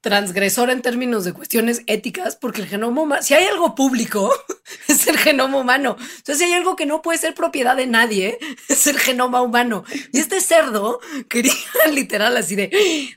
transgresor 0.09 0.71
en 0.71 0.81
términos 0.81 1.25
de 1.25 1.35
cuestiones 1.35 1.83
éticas, 1.87 2.37
porque 2.37 2.63
el 2.63 2.67
genoma 2.67 3.03
humano, 3.03 3.23
si 3.23 3.35
hay 3.35 3.45
algo 3.45 3.75
público, 3.75 4.33
es 4.89 5.07
el 5.07 5.19
genoma 5.19 5.59
humano. 5.59 5.97
Entonces, 5.99 6.39
si 6.39 6.45
hay 6.45 6.55
algo 6.55 6.77
que 6.77 6.87
no 6.87 7.03
puede 7.03 7.19
ser 7.19 7.35
propiedad 7.35 7.77
de 7.77 7.87
nadie, 7.87 8.39
es 8.69 8.87
el 8.87 8.99
genoma 8.99 9.43
humano. 9.43 9.85
Y 10.13 10.19
este 10.19 10.41
cerdo 10.41 11.01
quería 11.29 11.53
literal 11.93 12.37
así 12.39 12.57
de, 12.57 12.71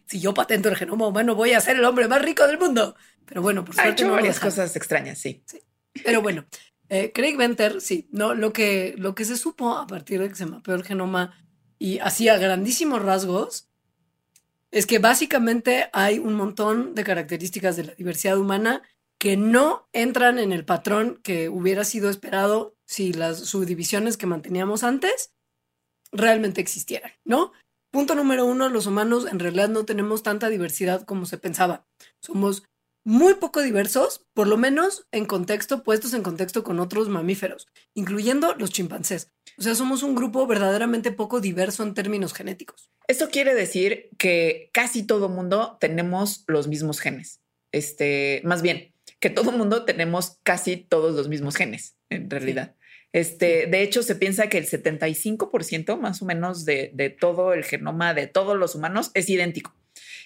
si 0.06 0.20
yo 0.20 0.34
patento 0.34 0.68
el 0.70 0.76
genoma 0.76 1.08
humano, 1.08 1.34
voy 1.36 1.54
a 1.54 1.62
ser 1.62 1.78
el 1.78 1.86
hombre 1.86 2.08
más 2.10 2.22
rico 2.22 2.46
del 2.46 2.60
mundo. 2.60 2.96
Pero 3.26 3.42
bueno, 3.42 3.64
por 3.64 3.76
suerte. 3.76 3.90
Ha 3.90 3.94
hecho 3.94 4.12
varias 4.12 4.40
cosas 4.40 4.76
extrañas, 4.76 5.18
sí. 5.18 5.44
Pero 6.04 6.22
bueno, 6.22 6.46
Eh, 6.94 7.14
Craig 7.14 7.38
Venter, 7.38 7.80
sí, 7.80 8.10
no, 8.12 8.34
lo 8.34 8.52
que, 8.52 8.96
lo 8.98 9.16
que 9.16 9.24
se 9.24 9.38
supo 9.38 9.78
a 9.78 9.88
partir 9.88 10.20
de 10.20 10.28
que 10.28 10.36
se 10.36 10.46
mapeó 10.46 10.76
el 10.76 10.84
genoma 10.84 11.34
y 11.80 12.00
hacía 12.00 12.38
grandísimos 12.38 13.02
rasgos, 13.02 13.71
es 14.72 14.86
que 14.86 15.00
básicamente 15.00 15.90
hay 15.94 16.20
un 16.20 16.34
montón 16.34 16.96
de 16.96 17.04
características 17.04 17.76
de 17.76 17.84
la 17.86 17.96
diversidad 17.96 18.38
humana 18.38 18.82
que 19.20 19.38
no 19.38 19.88
entran 19.94 20.40
en 20.40 20.52
el 20.52 20.66
patrón 20.66 21.20
que 21.24 21.50
hubiera 21.50 21.84
sido 21.84 22.10
esperado 22.10 22.76
si 22.88 23.14
las 23.14 23.40
subdivisiones 23.40 24.18
que 24.18 24.26
manteníamos 24.26 24.84
antes 24.84 25.32
realmente 26.12 26.62
existieran, 26.62 27.12
¿no? 27.24 27.52
Punto 27.92 28.16
número 28.16 28.46
uno, 28.46 28.70
los 28.70 28.88
humanos 28.88 29.28
en 29.30 29.40
realidad 29.40 29.70
no 29.70 29.86
tenemos 29.86 30.24
tanta 30.24 30.50
diversidad 30.50 31.04
como 31.04 31.26
se 31.26 31.38
pensaba. 31.38 31.86
Somos 32.22 32.64
muy 33.04 33.34
poco 33.36 33.62
diversos, 33.62 34.26
por 34.34 34.48
lo 34.48 34.58
menos 34.58 35.06
en 35.12 35.26
contexto, 35.26 35.84
puestos 35.84 36.14
en 36.14 36.24
contexto 36.24 36.64
con 36.64 36.80
otros 36.80 37.10
mamíferos, 37.10 37.68
incluyendo 37.94 38.56
los 38.56 38.72
chimpancés. 38.72 39.32
O 39.62 39.64
sea, 39.64 39.76
somos 39.76 40.02
un 40.02 40.16
grupo 40.16 40.48
verdaderamente 40.48 41.12
poco 41.12 41.40
diverso 41.40 41.84
en 41.84 41.94
términos 41.94 42.34
genéticos. 42.34 42.90
Esto 43.08 43.30
quiere 43.30 43.54
decir 43.54 44.10
que 44.18 44.72
casi 44.74 45.04
todo 45.04 45.30
mundo 45.30 45.78
tenemos 45.80 46.44
los 46.48 46.68
mismos 46.68 47.00
genes. 47.00 47.42
Este, 47.72 48.42
más 48.44 48.64
bien, 48.64 48.96
que 49.20 49.30
todo 49.30 49.52
mundo 49.52 49.86
tenemos 49.86 50.40
casi 50.42 50.78
todos 50.78 51.16
los 51.16 51.28
mismos 51.28 51.56
genes, 51.58 51.96
en 52.10 52.28
realidad. 52.28 52.76
Este, 53.14 53.68
de 53.68 53.84
hecho, 53.84 54.02
se 54.02 54.16
piensa 54.16 54.48
que 54.48 54.58
el 54.58 54.66
75% 54.66 55.96
más 55.96 56.24
o 56.24 56.26
menos 56.26 56.66
de, 56.66 56.90
de 56.96 57.12
todo 57.12 57.54
el 57.54 57.64
genoma 57.64 58.16
de 58.16 58.26
todos 58.26 58.58
los 58.58 58.74
humanos 58.74 59.12
es 59.14 59.30
idéntico 59.30 59.76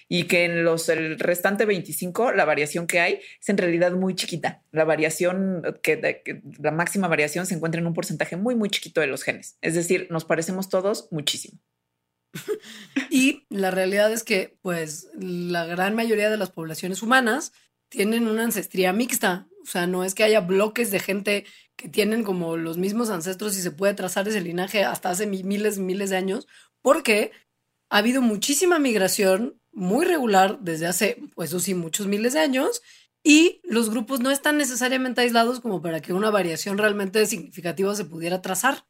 y 0.08 0.24
que 0.24 0.44
en 0.44 0.64
los 0.64 0.88
el 0.88 1.18
restante 1.18 1.64
25 1.64 2.32
la 2.32 2.44
variación 2.44 2.86
que 2.86 3.00
hay 3.00 3.20
es 3.40 3.48
en 3.48 3.58
realidad 3.58 3.92
muy 3.92 4.14
chiquita. 4.14 4.62
La 4.70 4.84
variación 4.84 5.62
que, 5.82 6.22
la 6.58 6.70
máxima 6.70 7.08
variación 7.08 7.46
se 7.46 7.54
encuentra 7.54 7.80
en 7.80 7.86
un 7.86 7.94
porcentaje 7.94 8.36
muy 8.36 8.54
muy 8.54 8.70
chiquito 8.70 9.00
de 9.00 9.08
los 9.08 9.22
genes. 9.22 9.58
Es 9.60 9.74
decir, 9.74 10.06
nos 10.10 10.24
parecemos 10.24 10.68
todos 10.68 11.08
muchísimo. 11.10 11.58
y 13.10 13.46
la 13.48 13.70
realidad 13.70 14.12
es 14.12 14.22
que 14.22 14.56
pues 14.62 15.08
la 15.18 15.64
gran 15.64 15.94
mayoría 15.94 16.30
de 16.30 16.36
las 16.36 16.50
poblaciones 16.50 17.02
humanas 17.02 17.52
tienen 17.88 18.26
una 18.28 18.44
ancestría 18.44 18.92
mixta, 18.92 19.48
o 19.62 19.66
sea, 19.66 19.86
no 19.86 20.04
es 20.04 20.14
que 20.14 20.24
haya 20.24 20.40
bloques 20.40 20.90
de 20.90 21.00
gente 21.00 21.44
que 21.76 21.88
tienen 21.88 22.24
como 22.24 22.56
los 22.56 22.78
mismos 22.78 23.10
ancestros 23.10 23.56
y 23.56 23.62
se 23.62 23.70
puede 23.70 23.94
trazar 23.94 24.28
ese 24.28 24.40
linaje 24.40 24.84
hasta 24.84 25.10
hace 25.10 25.26
miles 25.26 25.76
y 25.76 25.80
miles 25.80 26.10
de 26.10 26.16
años, 26.16 26.46
porque 26.82 27.32
ha 27.90 27.98
habido 27.98 28.22
muchísima 28.22 28.78
migración 28.78 29.60
muy 29.76 30.06
regular 30.06 30.58
desde 30.60 30.86
hace, 30.86 31.22
pues 31.34 31.50
eso 31.50 31.60
sí, 31.60 31.74
muchos 31.74 32.06
miles 32.06 32.32
de 32.32 32.40
años, 32.40 32.82
y 33.22 33.60
los 33.62 33.90
grupos 33.90 34.20
no 34.20 34.30
están 34.30 34.56
necesariamente 34.56 35.20
aislados 35.20 35.60
como 35.60 35.82
para 35.82 36.00
que 36.00 36.14
una 36.14 36.30
variación 36.30 36.78
realmente 36.78 37.26
significativa 37.26 37.94
se 37.94 38.06
pudiera 38.06 38.40
trazar. 38.40 38.86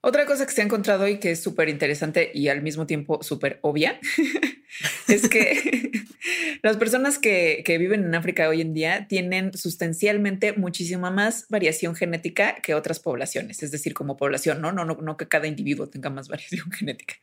Otra 0.00 0.26
cosa 0.26 0.46
que 0.46 0.52
se 0.52 0.60
ha 0.60 0.64
encontrado 0.64 1.08
y 1.08 1.18
que 1.18 1.32
es 1.32 1.42
súper 1.42 1.68
interesante 1.68 2.30
y 2.32 2.48
al 2.48 2.62
mismo 2.62 2.86
tiempo 2.86 3.20
súper 3.22 3.58
obvia 3.62 3.98
es 5.08 5.28
que 5.28 5.90
las 6.62 6.76
personas 6.76 7.18
que, 7.18 7.64
viven 7.78 8.04
en 8.04 8.14
África 8.14 8.48
hoy 8.48 8.60
en 8.60 8.74
día 8.74 9.08
tienen 9.08 9.52
sustancialmente 9.56 10.52
muchísima 10.52 11.10
más 11.10 11.46
variación 11.48 11.96
genética 11.96 12.56
que 12.62 12.74
otras 12.74 13.00
poblaciones, 13.00 13.62
es 13.62 13.72
decir, 13.72 13.92
como 13.92 14.16
población, 14.16 14.60
no, 14.60 14.70
no, 14.70 14.84
no, 14.84 14.94
no 14.94 15.16
que 15.16 15.26
cada 15.26 15.48
individuo 15.48 15.88
tenga 15.88 16.10
más 16.10 16.28
variación 16.28 16.70
genética. 16.70 17.14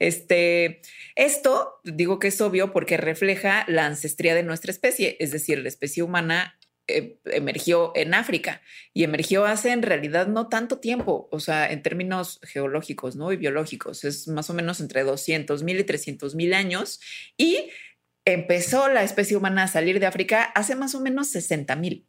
Este, 0.00 0.80
esto 1.14 1.80
digo 1.84 2.18
que 2.18 2.28
es 2.28 2.40
obvio 2.40 2.72
porque 2.72 2.96
refleja 2.96 3.64
la 3.68 3.86
ancestría 3.86 4.34
de 4.34 4.42
nuestra 4.42 4.72
especie, 4.72 5.16
es 5.20 5.30
decir, 5.30 5.58
la 5.58 5.68
especie 5.68 6.02
humana 6.02 6.56
eh, 6.86 7.18
emergió 7.24 7.92
en 7.94 8.12
África 8.12 8.60
y 8.92 9.04
emergió 9.04 9.46
hace 9.46 9.72
en 9.72 9.82
realidad 9.82 10.26
no 10.26 10.48
tanto 10.48 10.80
tiempo, 10.80 11.28
o 11.30 11.40
sea, 11.40 11.70
en 11.70 11.82
términos 11.82 12.40
geológicos 12.42 13.16
¿no? 13.16 13.32
y 13.32 13.36
biológicos, 13.36 14.04
es 14.04 14.28
más 14.28 14.50
o 14.50 14.54
menos 14.54 14.80
entre 14.80 15.02
200 15.02 15.62
mil 15.62 15.80
y 15.80 15.84
300 15.84 16.34
mil 16.34 16.52
años 16.52 17.00
y 17.38 17.70
empezó 18.26 18.88
la 18.88 19.02
especie 19.02 19.36
humana 19.36 19.62
a 19.62 19.68
salir 19.68 19.98
de 19.98 20.06
África 20.06 20.42
hace 20.42 20.76
más 20.76 20.94
o 20.94 21.00
menos 21.00 21.28
60 21.28 21.74
mil. 21.76 22.06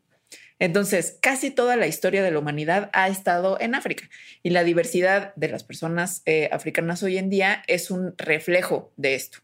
Entonces, 0.60 1.18
casi 1.22 1.52
toda 1.52 1.76
la 1.76 1.88
historia 1.88 2.24
de 2.24 2.32
la 2.32 2.40
humanidad 2.40 2.90
ha 2.94 3.08
estado 3.10 3.60
en 3.60 3.76
África 3.76 4.10
y 4.42 4.52
la 4.52 4.64
diversidad 4.64 5.34
de 5.36 5.50
las 5.50 5.64
personas 5.64 6.22
eh, 6.26 6.50
africanas 6.52 7.04
hoy 7.04 7.18
en 7.18 7.30
día 7.30 7.64
es 7.68 7.92
un 7.92 8.14
reflejo 8.18 8.94
de 8.96 9.16
esto. 9.16 9.40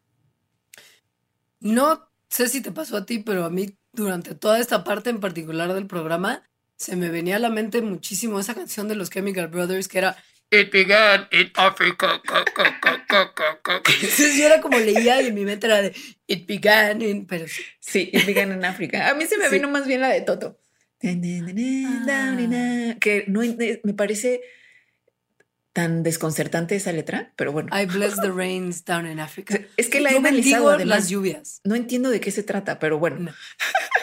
No 1.60 2.10
sé 2.30 2.48
si 2.48 2.62
te 2.62 2.72
pasó 2.72 2.98
a 2.98 3.06
ti, 3.06 3.20
pero 3.20 3.44
a 3.44 3.50
mí 3.50 3.78
durante 3.93 4.36
toda 4.36 4.60
esta 4.60 4.84
parte 4.84 5.10
en 5.10 5.19
particular 5.19 5.73
del 5.73 5.88
programa, 5.88 6.43
se 6.75 6.95
me 6.95 7.10
venía 7.10 7.36
a 7.36 7.39
la 7.39 7.49
mente 7.49 7.82
muchísimo 7.82 8.39
esa 8.39 8.56
canción 8.56 8.88
de 8.88 8.95
los 8.95 9.10
Chemical 9.10 9.47
Brothers 9.47 9.88
que 9.88 9.99
era 9.99 10.17
It 10.54 10.69
began 10.69 11.27
in 11.32 11.49
Africa. 11.56 12.21
Entonces 13.86 14.38
yo 14.38 14.45
era 14.45 14.60
como 14.60 14.77
leía 14.80 15.21
y 15.21 15.27
en 15.27 15.36
mi 15.36 15.45
mente 15.45 15.67
era 15.67 15.82
de 15.82 15.95
It 16.27 16.45
began 16.45 17.01
in. 17.01 17.25
Pero 17.25 17.45
sí, 17.80 18.10
It 18.12 18.25
began 18.25 18.51
in 18.51 18.65
Africa. 18.65 19.10
A 19.10 19.13
mí 19.13 19.25
se 19.27 19.38
me 19.38 19.47
vino 19.47 19.69
más 19.69 19.88
bien 19.88 20.01
la 20.01 20.10
de 20.10 20.21
Toto. 20.21 20.60
Ah. 21.04 22.95
Que 22.99 23.23
no 23.27 23.41
me 23.41 23.93
parece 23.93 24.41
tan 25.73 26.03
desconcertante 26.03 26.75
esa 26.75 26.91
letra, 26.91 27.34
pero 27.36 27.51
bueno. 27.51 27.69
I 27.75 27.86
bless 27.86 28.15
the 28.21 28.31
rains 28.31 28.84
down 28.84 29.05
in 29.07 29.19
Africa. 29.19 29.60
Es 29.77 29.89
que 29.89 30.01
la 30.01 30.12
he 30.12 30.17
analizado 30.17 30.77
las 30.79 31.10
lluvias. 31.10 31.62
No 31.63 31.75
entiendo 31.75 32.10
de 32.10 32.19
qué 32.19 32.31
se 32.31 32.43
trata, 32.43 32.79
pero 32.79 32.99
bueno. 32.99 33.31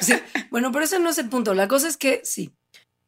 Sí, 0.01 0.15
bueno, 0.51 0.73
pero 0.73 0.85
ese 0.85 0.99
no 0.99 1.11
es 1.11 1.19
el 1.19 1.29
punto. 1.29 1.55
La 1.55 1.69
cosa 1.69 1.89
es 1.89 1.97
que 1.97 2.21
sí. 2.25 2.53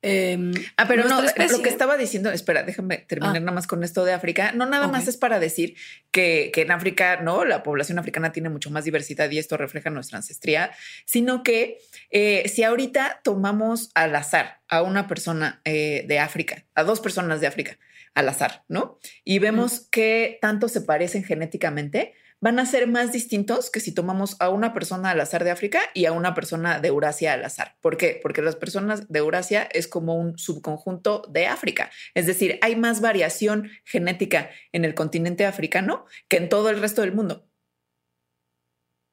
Em, 0.02 0.54
ah, 0.78 0.88
pero 0.88 1.04
no, 1.04 1.20
lo 1.20 1.62
que 1.62 1.68
estaba 1.68 1.98
diciendo, 1.98 2.30
espera, 2.30 2.62
déjame 2.62 2.98
terminar 2.98 3.36
ah. 3.36 3.40
nada 3.40 3.52
más 3.52 3.66
con 3.66 3.84
esto 3.84 4.04
de 4.04 4.14
África. 4.14 4.52
No, 4.52 4.64
nada 4.64 4.88
más 4.88 5.08
es 5.08 5.18
para 5.18 5.38
decir 5.38 5.76
que, 6.10 6.50
que, 6.54 6.62
en 6.62 6.70
África, 6.70 7.20
no, 7.20 7.44
la 7.44 7.62
población 7.62 7.98
africana 7.98 8.32
tiene 8.32 8.48
mucho 8.48 8.70
más 8.70 8.84
diversidad 8.84 9.30
y 9.30 9.38
esto 9.38 9.58
refleja 9.58 9.90
nuestra 9.90 10.16
ancestría, 10.16 10.70
sino 11.04 11.42
que 11.42 11.78
eh, 12.10 12.48
si 12.48 12.62
ahorita 12.62 13.20
tomamos 13.22 13.90
al 13.94 14.16
azar 14.16 14.60
a 14.68 14.82
una 14.82 15.06
persona 15.06 15.60
eh, 15.64 16.04
de 16.08 16.18
África, 16.18 16.64
a 16.74 16.82
dos 16.82 17.00
personas 17.00 17.42
de 17.42 17.46
África, 17.46 17.78
al 18.14 18.28
azar, 18.28 18.64
¿no? 18.68 18.98
Y 19.24 19.38
vemos 19.38 19.88
que 19.90 20.38
tanto 20.40 20.68
se 20.68 20.80
parecen 20.80 21.24
genéticamente, 21.24 22.14
van 22.40 22.58
a 22.58 22.66
ser 22.66 22.88
más 22.88 23.12
distintos 23.12 23.70
que 23.70 23.80
si 23.80 23.92
tomamos 23.92 24.36
a 24.40 24.48
una 24.48 24.72
persona 24.72 25.10
al 25.10 25.20
azar 25.20 25.44
de 25.44 25.50
África 25.50 25.80
y 25.94 26.06
a 26.06 26.12
una 26.12 26.34
persona 26.34 26.80
de 26.80 26.88
Eurasia 26.88 27.34
al 27.34 27.44
azar. 27.44 27.76
¿Por 27.80 27.96
qué? 27.96 28.18
Porque 28.22 28.42
las 28.42 28.56
personas 28.56 29.08
de 29.08 29.18
Eurasia 29.18 29.68
es 29.72 29.86
como 29.86 30.16
un 30.16 30.38
subconjunto 30.38 31.22
de 31.28 31.46
África. 31.46 31.90
Es 32.14 32.26
decir, 32.26 32.58
hay 32.62 32.76
más 32.76 33.00
variación 33.00 33.70
genética 33.84 34.50
en 34.72 34.84
el 34.84 34.94
continente 34.94 35.44
africano 35.44 36.06
que 36.28 36.38
en 36.38 36.48
todo 36.48 36.70
el 36.70 36.80
resto 36.80 37.02
del 37.02 37.12
mundo. 37.12 37.46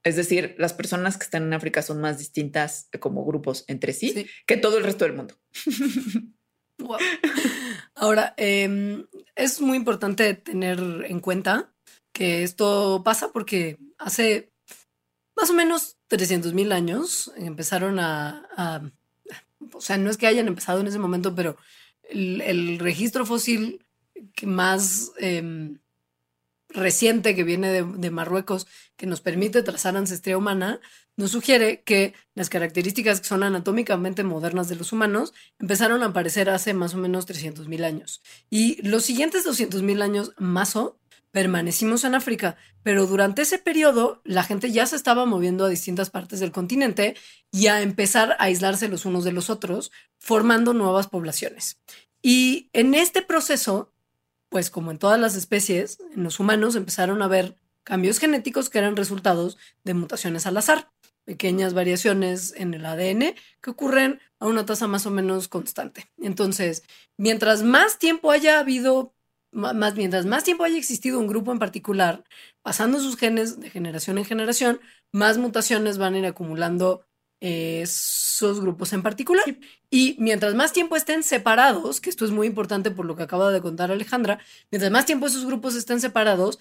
Es 0.04 0.16
decir, 0.16 0.56
las 0.58 0.72
personas 0.72 1.18
que 1.18 1.26
están 1.26 1.44
en 1.44 1.54
África 1.54 1.82
son 1.82 2.00
más 2.00 2.18
distintas 2.18 2.90
como 3.02 3.26
grupos 3.26 3.66
entre 3.68 3.92
sí, 3.92 4.26
que 4.46 4.56
todo 4.56 4.78
el 4.78 4.86
resto 4.86 5.04
del 5.04 5.16
mundo. 5.16 5.36
Ahora, 7.96 8.34
em, 8.38 9.06
es 9.36 9.62
muy 9.62 9.78
importante 9.78 10.34
tener 10.34 10.80
en 11.08 11.20
cuenta 11.20 11.72
que 12.12 12.44
esto 12.44 13.02
pasa 13.04 13.32
porque 13.32 13.78
hace 13.98 14.52
más 15.36 15.50
o 15.50 15.54
menos 15.54 15.98
300 16.08 16.54
mil 16.54 16.72
años 16.72 17.32
empezaron 17.38 18.00
a, 18.00 18.92
o 19.74 19.82
sea, 19.82 19.98
no 19.98 20.10
es 20.10 20.18
que 20.18 20.28
hayan 20.28 20.48
empezado 20.48 20.80
en 20.80 20.88
ese 20.88 21.00
momento, 21.00 21.36
pero 21.36 21.58
el, 22.10 22.80
registro 22.80 23.26
fósil 23.26 23.86
que 24.34 24.48
más 24.48 25.12
em, 25.18 25.78
reciente 26.78 27.36
que 27.36 27.44
viene 27.44 27.84
de, 27.84 28.12
Marruecos, 28.12 28.68
que 28.96 29.06
nos 29.06 29.22
permite 29.22 29.64
trazar 29.64 29.98
ancestría 29.98 30.38
humana, 30.38 30.80
nos 31.18 31.32
sugiere 31.32 31.82
que 31.82 32.14
las 32.36 32.50
características 32.50 33.20
que 33.20 33.28
son 33.28 33.44
anatómicamente 33.44 34.24
modernas 34.24 34.70
de 34.70 34.76
los 34.76 34.94
humanos 34.94 35.34
empezaron 35.60 36.04
a 36.04 36.08
aparecer 36.08 36.50
hace 36.50 36.74
más 36.74 36.94
o 36.94 36.98
menos 36.98 37.28
300.000 37.28 37.84
años. 37.84 38.22
Y 38.50 38.82
los 38.88 39.04
siguientes 39.04 39.46
200.000 39.46 40.02
años 40.02 40.34
más 40.38 40.76
o 40.76 41.00
permanecimos 41.32 42.04
en 42.04 42.16
África, 42.16 42.56
pero 42.84 43.06
durante 43.06 43.42
ese 43.42 43.60
periodo 43.60 44.22
la 44.24 44.44
gente 44.44 44.72
ya 44.72 44.86
se 44.86 44.96
estaba 44.96 45.26
moviendo 45.26 45.66
a 45.66 45.70
distintas 45.70 46.10
partes 46.10 46.40
del 46.40 46.52
continente 46.52 47.16
y 47.52 47.68
a 47.68 47.82
empezar 47.82 48.32
a 48.40 48.46
aislarse 48.46 48.88
los 48.88 49.06
unos 49.06 49.24
de 49.24 49.34
los 49.34 49.50
otros, 49.50 49.92
formando 50.18 50.74
nuevas 50.74 51.08
poblaciones. 51.08 51.80
Y 52.22 52.70
en 52.74 52.94
este 52.94 53.22
proceso, 53.22 53.94
pues 54.50 54.70
como 54.70 54.92
en 54.92 54.98
todas 54.98 55.20
las 55.20 55.36
especies, 55.36 56.00
en 56.16 56.24
los 56.24 56.40
humanos 56.40 56.76
empezaron 56.76 57.22
a 57.22 57.28
ver 57.28 57.56
cambios 57.84 58.20
genéticos 58.20 58.70
que 58.70 58.80
eran 58.80 58.96
resultados 58.96 59.58
de 59.84 59.94
mutaciones 59.94 60.46
al 60.46 60.58
azar 60.58 60.92
pequeñas 61.28 61.74
variaciones 61.74 62.54
en 62.56 62.74
el 62.74 62.86
ADN 62.86 63.36
que 63.62 63.70
ocurren 63.70 64.22
a 64.40 64.48
una 64.48 64.66
tasa 64.66 64.88
más 64.88 65.06
o 65.06 65.12
menos 65.12 65.50
constante. 65.50 66.08
Entonces, 66.22 66.84
mientras 67.18 67.64
más 67.64 68.00
tiempo 68.00 68.32
haya 68.32 68.60
habido, 68.60 69.14
más, 69.52 69.96
mientras 69.96 70.26
más 70.26 70.46
tiempo 70.46 70.64
haya 70.64 70.78
existido 70.78 71.20
un 71.20 71.28
grupo 71.28 71.52
en 71.52 71.60
particular, 71.60 72.24
pasando 72.62 73.02
sus 73.02 73.18
genes 73.18 73.60
de 73.60 73.70
generación 73.70 74.18
en 74.18 74.24
generación, 74.24 74.80
más 75.12 75.38
mutaciones 75.38 75.98
van 75.98 76.14
a 76.14 76.20
ir 76.20 76.26
acumulando 76.26 77.06
esos 77.40 78.60
grupos 78.62 78.94
en 78.94 79.04
particular. 79.04 79.46
Y 79.90 80.16
mientras 80.20 80.56
más 80.56 80.74
tiempo 80.74 80.96
estén 80.96 81.24
separados, 81.24 82.02
que 82.02 82.10
esto 82.10 82.26
es 82.26 82.32
muy 82.32 82.48
importante 82.48 82.92
por 82.92 83.06
lo 83.06 83.16
que 83.16 83.24
acaba 83.24 83.52
de 83.52 83.62
contar 83.62 83.92
Alejandra, 83.92 84.40
mientras 84.72 84.92
más 84.92 85.06
tiempo 85.06 85.28
esos 85.28 85.46
grupos 85.46 85.76
estén 85.76 86.02
separados, 86.02 86.60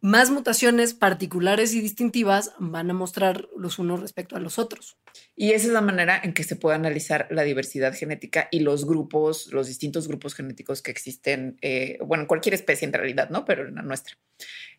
más 0.00 0.30
mutaciones 0.30 0.94
particulares 0.94 1.74
y 1.74 1.80
distintivas 1.80 2.52
van 2.58 2.90
a 2.90 2.94
mostrar 2.94 3.48
los 3.56 3.78
unos 3.80 4.00
respecto 4.00 4.36
a 4.36 4.40
los 4.40 4.58
otros. 4.58 4.96
Y 5.34 5.52
esa 5.52 5.66
es 5.66 5.72
la 5.72 5.80
manera 5.80 6.20
en 6.22 6.34
que 6.34 6.44
se 6.44 6.54
puede 6.54 6.76
analizar 6.76 7.26
la 7.30 7.42
diversidad 7.42 7.94
genética 7.94 8.48
y 8.52 8.60
los 8.60 8.86
grupos, 8.86 9.48
los 9.52 9.66
distintos 9.66 10.06
grupos 10.06 10.34
genéticos 10.34 10.82
que 10.82 10.92
existen, 10.92 11.58
eh, 11.62 11.98
bueno, 12.04 12.22
en 12.22 12.28
cualquier 12.28 12.54
especie 12.54 12.86
en 12.86 12.92
realidad, 12.92 13.30
¿no? 13.30 13.44
Pero 13.44 13.66
en 13.66 13.74
la 13.74 13.82
nuestra. 13.82 14.16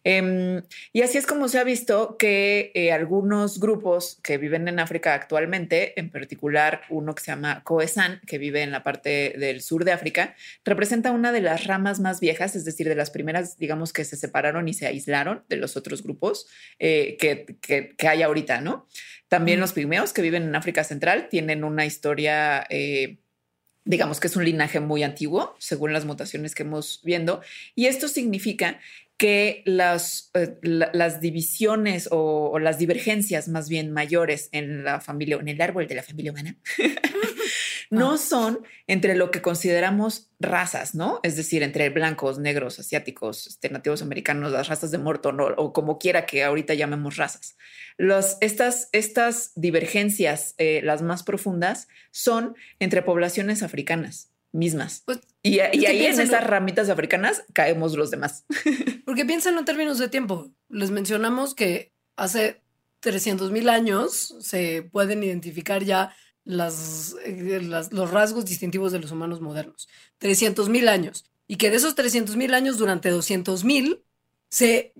Em, 0.03 0.61
y 0.93 1.01
así 1.01 1.17
es 1.17 1.25
como 1.25 1.49
se 1.49 1.59
ha 1.59 1.63
visto 1.63 2.15
que 2.17 2.71
eh, 2.73 2.91
algunos 2.91 3.59
grupos 3.59 4.19
que 4.23 4.37
viven 4.37 4.67
en 4.67 4.79
África 4.79 5.13
actualmente, 5.13 5.99
en 5.99 6.09
particular 6.09 6.81
uno 6.89 7.13
que 7.15 7.23
se 7.23 7.31
llama 7.31 7.63
Khoesan, 7.63 8.21
que 8.25 8.37
vive 8.37 8.61
en 8.61 8.71
la 8.71 8.83
parte 8.83 9.35
del 9.37 9.61
sur 9.61 9.83
de 9.83 9.91
África, 9.91 10.35
representa 10.63 11.11
una 11.11 11.31
de 11.31 11.41
las 11.41 11.67
ramas 11.67 11.99
más 11.99 12.21
viejas, 12.21 12.55
es 12.55 12.63
decir, 12.63 12.87
de 12.87 12.95
las 12.95 13.11
primeras, 13.11 13.57
digamos, 13.57 13.91
que 13.91 14.05
se 14.05 14.15
separaron 14.15 14.67
y 14.69 14.73
se 14.73 14.87
aislaron 14.87 15.43
de 15.49 15.57
los 15.57 15.75
otros 15.75 16.01
grupos 16.01 16.47
eh, 16.79 17.17
que, 17.19 17.57
que, 17.61 18.07
hay 18.07 18.23
ahorita, 18.23 18.61
¿no? 18.61 18.87
También 19.27 19.59
los 19.59 19.73
pigmeos 19.73 20.13
que 20.13 20.21
viven 20.21 20.43
en 20.43 20.55
África 20.55 20.83
Central 20.83 21.27
tienen 21.29 21.63
una 21.63 21.85
historia... 21.85 22.65
Eh, 22.69 23.19
digamos 23.85 24.19
que 24.19 24.27
es 24.27 24.35
un 24.35 24.45
linaje 24.45 24.79
muy 24.79 25.01
antiguo, 25.01 25.55
según 25.57 25.93
las 25.93 26.05
mutaciones 26.05 26.53
que 26.53 26.61
hemos 26.61 27.01
viendo, 27.03 27.41
y 27.73 27.87
esto 27.87 28.07
significa 28.07 28.79
que 29.19 29.63
las, 29.65 30.31
eh, 30.33 30.57
las 30.61 31.19
divisiones 31.19 32.07
o, 32.09 32.57
las 32.57 32.77
divergencias 32.79 33.49
más 33.49 33.67
bien 33.67 33.91
mayores 33.91 34.47
en 34.53 34.85
la 34.85 35.01
familia, 35.01 35.35
en 35.35 35.49
el 35.49 35.61
árbol 35.61 35.87
de 35.87 35.95
la 35.95 36.03
familia 36.03 36.31
humana, 36.31 36.57
no 37.91 38.13
ah. 38.13 38.17
son 38.17 38.61
entre 38.87 39.15
lo 39.15 39.29
que 39.29 39.41
consideramos 39.41 40.31
razas, 40.39 40.95
¿no? 40.95 41.19
Es 41.21 41.35
decir, 41.35 41.63
entre 41.63 41.89
blancos, 41.89 42.39
negros, 42.39 42.79
asiáticos, 42.79 43.45
este, 43.45 43.69
nativos 43.69 44.01
americanos, 44.01 44.53
las 44.53 44.69
razas 44.69 44.89
de 44.89 44.99
Morton 44.99 45.37
o, 45.41 45.73
como 45.73 45.99
quiera 45.99 46.25
que 46.25 46.45
ahorita 46.45 46.73
llamemos 46.73 47.17
razas. 47.17 47.57
Los, 47.97 48.37
estas, 48.39 48.87
estas 48.93 49.51
divergencias, 49.55 50.55
eh, 50.59 50.79
las 50.81 51.01
más 51.01 51.23
profundas, 51.23 51.89
son 52.11 52.55
entre 52.79 53.01
poblaciones 53.01 53.63
africanas 53.63 54.31
mismas. 54.53 55.03
Pues, 55.05 55.19
y, 55.41 55.59
ahí 55.59 56.05
en 56.05 56.19
esas 56.19 56.43
ramitas 56.45 56.89
africanas 56.89 57.43
caemos 57.53 57.95
los 57.95 58.11
demás. 58.11 58.45
Porque 59.05 59.25
piénsenlo 59.25 59.59
en 59.59 59.65
términos 59.65 59.97
de 59.97 60.09
tiempo. 60.09 60.51
Les 60.67 60.91
mencionamos 60.91 61.55
que 61.55 61.93
hace 62.17 62.61
300 62.99 63.51
mil 63.51 63.69
años 63.69 64.35
se 64.39 64.83
pueden 64.83 65.23
identificar 65.23 65.83
ya 65.83 66.13
las, 66.43 67.15
eh, 67.25 67.61
los 67.61 68.11
rasgos 68.11 68.45
distintivos 68.45 68.91
de 68.91 68.99
los 68.99 69.11
humanos 69.11 69.39
modernos. 69.39 69.87
300 70.17 70.67
mil 70.67 70.89
años. 70.89 71.25
Y 71.47 71.55
que 71.55 71.69
de 71.69 71.77
esos 71.77 71.95
300 71.95 72.35
mil 72.35 72.53
años, 72.53 72.77
durante 72.77 73.09
200 73.09 73.63
mil, 73.63 74.03
se, 74.49 74.93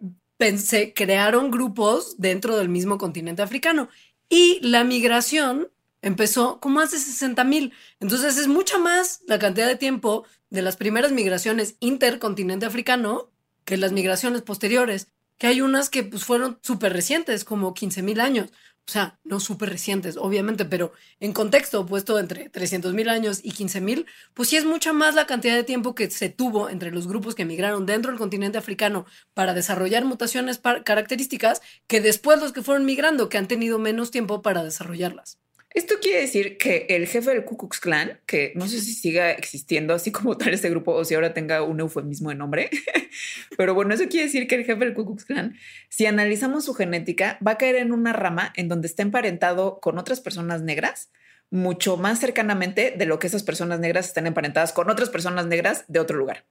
se 0.58 0.94
crearon 0.94 1.52
grupos 1.52 2.16
dentro 2.18 2.58
del 2.58 2.70
mismo 2.70 2.98
continente 2.98 3.42
africano. 3.42 3.90
Y 4.30 4.60
la 4.62 4.84
migración 4.84 5.70
empezó 6.02 6.60
como 6.60 6.80
hace 6.80 6.98
60 6.98 7.44
mil. 7.44 7.74
Entonces 8.00 8.38
es 8.38 8.48
mucha 8.48 8.78
más 8.78 9.22
la 9.28 9.40
cantidad 9.40 9.68
de 9.68 9.76
tiempo 9.76 10.26
de 10.50 10.62
las 10.62 10.78
primeras 10.78 11.12
migraciones 11.12 11.76
intercontinente 11.80 12.66
africano 12.66 13.32
que 13.66 13.78
las 13.78 13.92
migraciones 13.92 14.42
posteriores, 14.42 15.08
que 15.38 15.48
hay 15.48 15.62
unas 15.62 15.90
que 15.90 16.04
pues, 16.04 16.26
fueron 16.26 16.60
súper 16.62 16.94
recientes, 16.94 17.46
como 17.46 17.74
15 17.74 18.02
mil 18.02 18.20
años. 18.20 18.50
O 18.88 18.92
sea, 18.92 19.20
no 19.24 19.40
súper 19.40 19.70
recientes, 19.70 20.18
obviamente, 20.18 20.66
pero 20.66 20.92
en 21.20 21.32
contexto 21.32 21.86
puesto 21.86 22.18
entre 22.18 22.50
300 22.50 22.96
mil 22.96 23.08
años 23.10 23.40
y 23.44 23.52
15 23.52 23.82
mil, 23.82 24.08
pues 24.34 24.50
sí 24.50 24.58
es 24.58 24.66
mucha 24.66 24.94
más 24.94 25.14
la 25.14 25.28
cantidad 25.28 25.54
de 25.54 25.64
tiempo 25.64 25.94
que 25.94 26.10
se 26.10 26.30
tuvo 26.30 26.70
entre 26.70 26.90
los 26.90 27.08
grupos 27.08 27.36
que 27.36 27.46
migraron 27.46 27.86
dentro 27.86 28.12
del 28.12 28.18
continente 28.18 28.58
africano 28.58 29.06
para 29.36 29.54
desarrollar 29.54 30.06
mutaciones 30.06 30.60
características 30.84 31.62
que 31.86 32.02
después 32.02 32.40
los 32.42 32.52
que 32.52 32.64
fueron 32.64 32.86
migrando, 32.86 33.30
que 33.30 33.38
han 33.38 33.48
tenido 33.48 33.78
menos 33.78 34.10
tiempo 34.10 34.42
para 34.42 34.64
desarrollarlas. 34.64 35.39
Esto 35.72 35.96
quiere 36.02 36.22
decir 36.22 36.58
que 36.58 36.88
el 36.90 37.08
jefe 37.08 37.30
del 37.30 37.46
Ku 37.46 37.56
Klux 37.56 37.80
Klan, 37.80 38.20
que 38.26 38.54
no 38.56 38.68
sé 38.68 38.82
si 38.82 38.94
siga 38.94 39.32
existiendo 39.32 39.94
así 39.94 40.12
como 40.12 40.36
tal 40.36 40.54
este 40.54 40.70
grupo 40.70 40.94
o 40.94 41.06
si 41.06 41.14
ahora 41.14 41.34
tenga 41.34 41.62
un 41.62 41.80
eufemismo 41.80 42.30
de 42.30 42.36
nombre, 42.36 42.70
pero 43.58 43.76
bueno, 43.76 43.94
eso 43.94 44.08
quiere 44.10 44.26
decir 44.26 44.48
que 44.48 44.56
el 44.56 44.66
jefe 44.66 44.84
del 44.84 44.96
Ku 44.96 45.06
Klux 45.06 45.26
Klan, 45.26 45.56
si 45.88 46.08
analizamos 46.08 46.66
su 46.66 46.74
genética, 46.74 47.38
va 47.46 47.52
a 47.52 47.58
caer 47.58 47.76
en 47.76 47.92
una 47.92 48.14
rama 48.14 48.52
en 48.56 48.68
donde 48.68 48.88
está 48.88 49.04
emparentado 49.04 49.80
con 49.80 50.00
otras 50.00 50.22
personas 50.22 50.64
negras 50.64 51.12
mucho 51.52 51.98
más 51.98 52.20
cercanamente 52.20 52.94
de 52.98 53.06
lo 53.06 53.20
que 53.20 53.28
esas 53.28 53.44
personas 53.44 53.80
negras 53.80 54.08
están 54.08 54.28
emparentadas 54.28 54.74
con 54.74 54.90
otras 54.90 55.10
personas 55.10 55.46
negras 55.46 55.86
de 55.88 56.00
otro 56.00 56.18
lugar. 56.18 56.46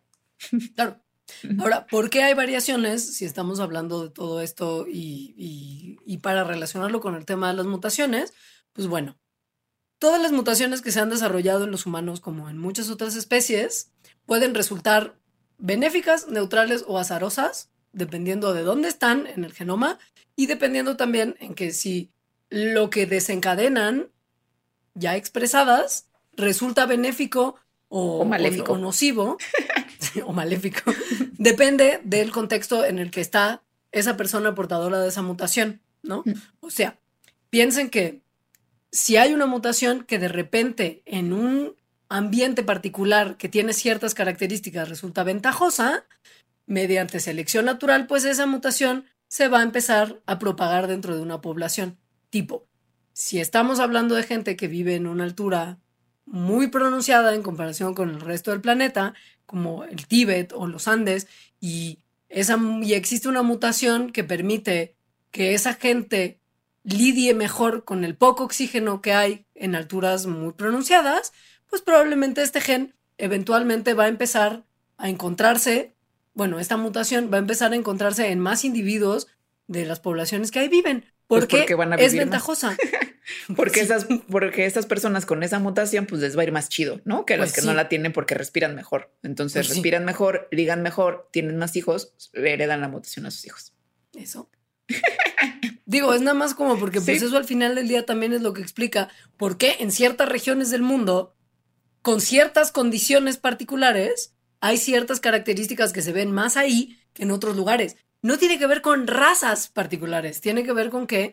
Claro. 0.75 1.01
Ahora, 1.59 1.87
¿por 1.87 2.09
qué 2.09 2.23
hay 2.23 2.33
variaciones 2.33 3.17
si 3.17 3.27
estamos 3.27 3.61
hablando 3.61 4.03
de 4.03 4.11
todo 4.11 4.41
esto 4.41 4.87
y, 4.89 5.99
y 6.07 6.19
para 6.19 6.43
relacionarlo 6.43 7.01
con 7.01 7.17
el 7.17 7.27
tema 7.27 7.49
de 7.49 7.55
las 7.55 7.67
mutaciones? 7.67 8.33
Pues 8.73 8.87
bueno, 8.87 9.19
todas 9.99 10.21
las 10.21 10.33
mutaciones 10.33 10.83
que 10.83 10.93
se 10.93 11.01
han 11.01 11.11
desarrollado 11.11 11.65
en 11.65 11.71
los 11.71 11.87
humanos, 11.87 12.21
como 12.21 12.49
en 12.49 12.59
muchas 12.59 12.91
otras 12.91 13.17
especies, 13.17 13.91
pueden 14.27 14.55
resultar 14.55 15.17
benéficas, 15.59 16.29
neutrales 16.29 16.85
o 16.87 16.99
azarosas, 16.99 17.71
dependiendo 17.93 18.55
de 18.55 18.63
dónde 18.63 18.89
están 18.89 19.27
en 19.27 19.45
el 19.45 19.53
genoma 19.53 19.99
y 20.37 20.47
dependiendo 20.47 20.97
también 20.97 21.37
en 21.41 21.55
que 21.55 21.73
si 21.73 22.13
lo 22.51 22.91
que 22.91 23.07
desencadenan 23.07 24.09
ya 24.95 25.17
expresadas 25.17 26.09
resulta 26.33 26.87
benéfico 26.87 27.57
o, 27.89 28.25
maléfico. 28.25 28.75
o 28.75 28.79
nocivo 28.79 29.39
o 30.25 30.33
maléfico, 30.33 30.93
depende 31.39 32.01
del 32.05 32.31
contexto 32.31 32.85
en 32.85 32.99
el 32.99 33.11
que 33.11 33.21
está 33.21 33.63
esa 33.91 34.17
persona 34.17 34.55
portadora 34.55 35.01
de 35.01 35.09
esa 35.09 35.23
mutación, 35.23 35.81
¿no? 36.03 36.23
Mm. 36.25 36.33
O 36.61 36.71
sea, 36.71 36.99
piensen 37.51 37.91
que 37.91 38.21
si 38.91 39.17
hay 39.17 39.35
una 39.35 39.47
mutación 39.47 40.05
que 40.05 40.19
de 40.19 40.29
repente 40.29 41.03
en 41.05 41.33
un 41.33 41.77
ambiente 42.09 42.63
particular 42.63 43.37
que 43.37 43.49
tiene 43.49 43.73
ciertas 43.73 44.15
características 44.15 44.89
resulta 44.89 45.25
ventajosa, 45.25 46.07
mediante 46.67 47.21
selección 47.21 47.65
natural, 47.65 48.07
pues 48.07 48.25
esa 48.25 48.47
mutación 48.47 49.07
se 49.27 49.49
va 49.49 49.61
a 49.61 49.63
empezar 49.63 50.21
a 50.27 50.39
propagar 50.39 50.87
dentro 50.87 51.15
de 51.17 51.23
una 51.23 51.41
población. 51.41 51.99
Tipo, 52.31 52.67
si 53.13 53.41
estamos 53.41 53.81
hablando 53.81 54.15
de 54.15 54.23
gente 54.23 54.57
que 54.57 54.69
vive 54.69 54.95
en 54.95 55.07
una 55.07 55.25
altura 55.25 55.79
muy 56.25 56.69
pronunciada 56.69 57.35
en 57.35 57.43
comparación 57.43 57.95
con 57.95 58.11
el 58.11 58.21
resto 58.21 58.51
del 58.51 58.61
planeta, 58.61 59.15
como 59.47 59.85
el 59.85 60.07
Tíbet 60.07 60.53
o 60.53 60.67
los 60.67 60.89
Andes, 60.89 61.27
y, 61.59 62.01
esa, 62.29 62.59
y 62.83 62.93
existe 62.95 63.29
una 63.29 63.43
mutación 63.43 64.13
que 64.13 64.25
permite 64.25 64.95
que 65.31 65.55
esa 65.55 65.75
gente 65.75 66.41
lidie 66.93 67.35
mejor 67.35 67.85
con 67.85 68.05
el 68.05 68.15
poco 68.15 68.45
oxígeno 68.45 69.03
que 69.03 69.13
hay 69.13 69.47
en 69.55 69.75
alturas 69.75 70.27
muy 70.27 70.53
pronunciadas, 70.53 71.33
pues 71.69 71.83
probablemente 71.83 72.43
este 72.43 72.61
gen 72.61 72.95
eventualmente 73.19 73.95
va 73.95 74.05
a 74.05 74.09
empezar 74.09 74.65
a 74.97 75.09
encontrarse, 75.09 75.95
bueno, 76.35 76.59
esta 76.59 76.77
mutación 76.77 77.31
va 77.33 77.37
a 77.37 77.41
empezar 77.41 77.73
a 77.73 77.77
encontrarse 77.77 78.31
en 78.31 78.39
más 78.39 78.65
individuos 78.65 79.29
de 79.67 79.85
las 79.85 80.01
poblaciones 80.01 80.51
que 80.51 80.61
ahí 80.61 80.69
viven. 80.69 81.05
Pues 81.27 81.45
porque, 81.45 81.75
van 81.75 81.93
a 81.93 81.97
es 81.97 82.15
ventajosa. 82.15 82.75
porque, 83.57 83.81
esas, 83.81 84.07
porque 84.31 84.65
esas 84.65 84.87
personas 84.87 85.27
con 85.27 85.43
esa 85.43 85.59
mutación, 85.59 86.07
pues 86.07 86.23
les 86.23 86.39
va 86.39 86.41
a 86.41 86.45
ir 86.45 86.53
más 86.53 86.71
chido, 86.71 87.03
¿no? 87.05 87.27
Que 87.27 87.37
las 87.37 87.53
pues 87.53 87.61
que 87.61 87.67
no 87.67 87.75
la 87.75 87.89
tienen 87.89 88.13
porque 88.15 88.35
respiran 88.35 88.75
mejor. 88.75 89.13
Entonces 89.23 89.67
pues 89.67 89.77
respiran 89.77 90.07
mejor, 90.07 90.49
ligan 90.51 90.83
mejor, 90.83 91.29
tienen 91.31 91.59
más 91.59 91.77
hijos, 91.77 92.15
heredan 92.33 92.81
la 92.81 92.89
mutación 92.89 93.27
a 93.27 93.31
sus 93.31 93.45
hijos. 93.45 93.75
Eso. 94.15 94.51
Digo, 95.89 96.13
es 96.13 96.21
nada 96.21 96.35
más 96.35 96.53
como 96.53 96.79
porque 96.79 97.01
pues 97.01 97.23
eso 97.23 97.35
al 97.39 97.47
final 97.47 97.75
del 97.75 97.89
día 97.89 98.05
también 98.05 98.35
es 98.35 98.43
lo 98.43 98.53
que 98.53 98.61
explica 98.61 99.09
por 99.39 99.57
qué 99.57 99.77
en 99.79 99.91
ciertas 99.91 100.29
regiones 100.29 100.69
del 100.69 100.83
mundo, 100.83 101.35
con 102.03 102.21
ciertas 102.21 102.73
condiciones 102.73 103.39
particulares, 103.39 104.35
hay 104.61 104.77
ciertas 104.77 105.19
características 105.19 105.95
que 105.95 106.03
se 106.03 106.13
ven 106.13 106.31
más 106.31 106.59
ahí 106.59 106.99
que 107.15 107.23
en 107.23 107.31
otros 107.31 107.57
lugares. 107.57 107.97
No 108.21 108.37
tiene 108.37 108.59
que 108.59 108.67
ver 108.67 108.83
con 108.83 109.07
razas 109.07 109.69
particulares, 109.69 110.43
tiene 110.43 110.63
que 110.63 110.75
ver 110.75 110.91
con 110.91 111.07
que 111.07 111.33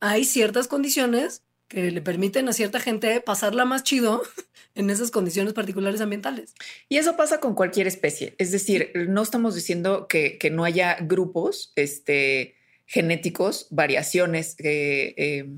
hay 0.00 0.24
ciertas 0.24 0.68
condiciones 0.68 1.42
que 1.68 1.90
le 1.90 2.00
permiten 2.00 2.48
a 2.48 2.54
cierta 2.54 2.80
gente 2.80 3.20
pasarla 3.20 3.66
más 3.66 3.82
chido 3.82 4.22
en 4.74 4.88
esas 4.88 5.10
condiciones 5.10 5.52
particulares 5.52 6.00
ambientales. 6.00 6.54
Y 6.88 6.96
eso 6.96 7.14
pasa 7.14 7.40
con 7.40 7.54
cualquier 7.54 7.88
especie. 7.88 8.36
Es 8.38 8.52
decir, 8.52 8.90
no 8.94 9.20
estamos 9.20 9.54
diciendo 9.54 10.06
que, 10.08 10.38
que 10.38 10.48
no 10.48 10.64
haya 10.64 10.96
grupos, 10.98 11.74
este, 11.76 12.54
genéticos, 12.92 13.68
variaciones 13.70 14.54
eh, 14.58 15.48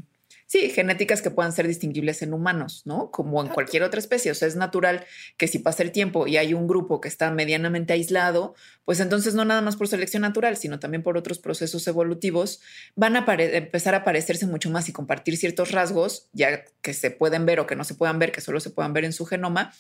sí, 0.46 0.70
genéticas 0.70 1.22
que 1.22 1.30
puedan 1.30 1.52
ser 1.52 1.66
distinguibles 1.66 2.22
en 2.22 2.32
humanos, 2.32 2.82
¿no? 2.84 3.10
Como 3.10 3.42
en 3.42 3.48
cualquier 3.48 3.82
otra 3.82 4.00
especie. 4.00 4.30
O 4.30 4.34
sea, 4.34 4.48
es 4.48 4.56
natural 4.56 5.04
que 5.36 5.48
si 5.48 5.58
pasa 5.58 5.82
el 5.82 5.92
tiempo 5.92 6.26
y 6.26 6.36
hay 6.36 6.54
un 6.54 6.66
grupo 6.66 7.00
que 7.00 7.08
está 7.08 7.30
medianamente 7.30 7.92
aislado, 7.92 8.54
pues 8.84 9.00
entonces 9.00 9.34
no 9.34 9.44
nada 9.44 9.62
más 9.62 9.76
por 9.76 9.88
selección 9.88 10.22
natural, 10.22 10.56
sino 10.56 10.78
también 10.78 11.02
por 11.02 11.16
otros 11.16 11.38
procesos 11.38 11.86
evolutivos, 11.86 12.60
van 12.94 13.16
a 13.16 13.24
empezar 13.26 13.94
a 13.94 14.04
parecerse 14.04 14.46
mucho 14.46 14.70
más 14.70 14.88
y 14.88 14.92
compartir 14.92 15.36
ciertos 15.36 15.70
rasgos, 15.70 16.28
ya 16.32 16.64
que 16.82 16.92
se 16.92 17.10
pueden 17.10 17.46
ver 17.46 17.60
o 17.60 17.66
que 17.66 17.76
no 17.76 17.84
se 17.84 17.94
puedan 17.94 18.18
ver, 18.18 18.32
que 18.32 18.40
solo 18.40 18.60
se 18.60 18.70
puedan 18.70 18.92
ver 18.92 19.04
en 19.04 19.12
su 19.12 19.24
genoma, 19.24 19.72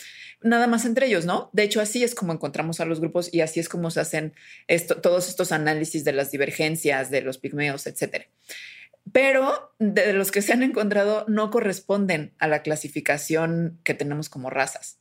nada 0.42 0.66
más 0.66 0.84
entre 0.84 1.06
ellos, 1.06 1.26
¿no? 1.26 1.50
De 1.52 1.62
hecho, 1.62 1.80
así 1.80 2.02
es 2.02 2.14
como 2.14 2.32
encontramos 2.32 2.80
a 2.80 2.84
los 2.84 3.00
grupos 3.00 3.32
y 3.32 3.42
así 3.42 3.60
es 3.60 3.68
como 3.68 3.90
se 3.90 4.00
hacen 4.00 4.34
esto, 4.68 5.00
todos 5.00 5.28
estos 5.28 5.52
análisis 5.52 6.04
de 6.04 6.12
las 6.12 6.30
divergencias, 6.30 7.10
de 7.10 7.20
los 7.20 7.38
pigmeos, 7.38 7.86
etcétera 7.86 8.26
pero 9.12 9.74
de 9.78 10.12
los 10.12 10.30
que 10.30 10.42
se 10.42 10.52
han 10.52 10.62
encontrado 10.62 11.24
no 11.28 11.50
corresponden 11.50 12.34
a 12.38 12.48
la 12.48 12.62
clasificación 12.62 13.80
que 13.84 13.94
tenemos 13.94 14.28
como 14.28 14.50
razas. 14.50 14.98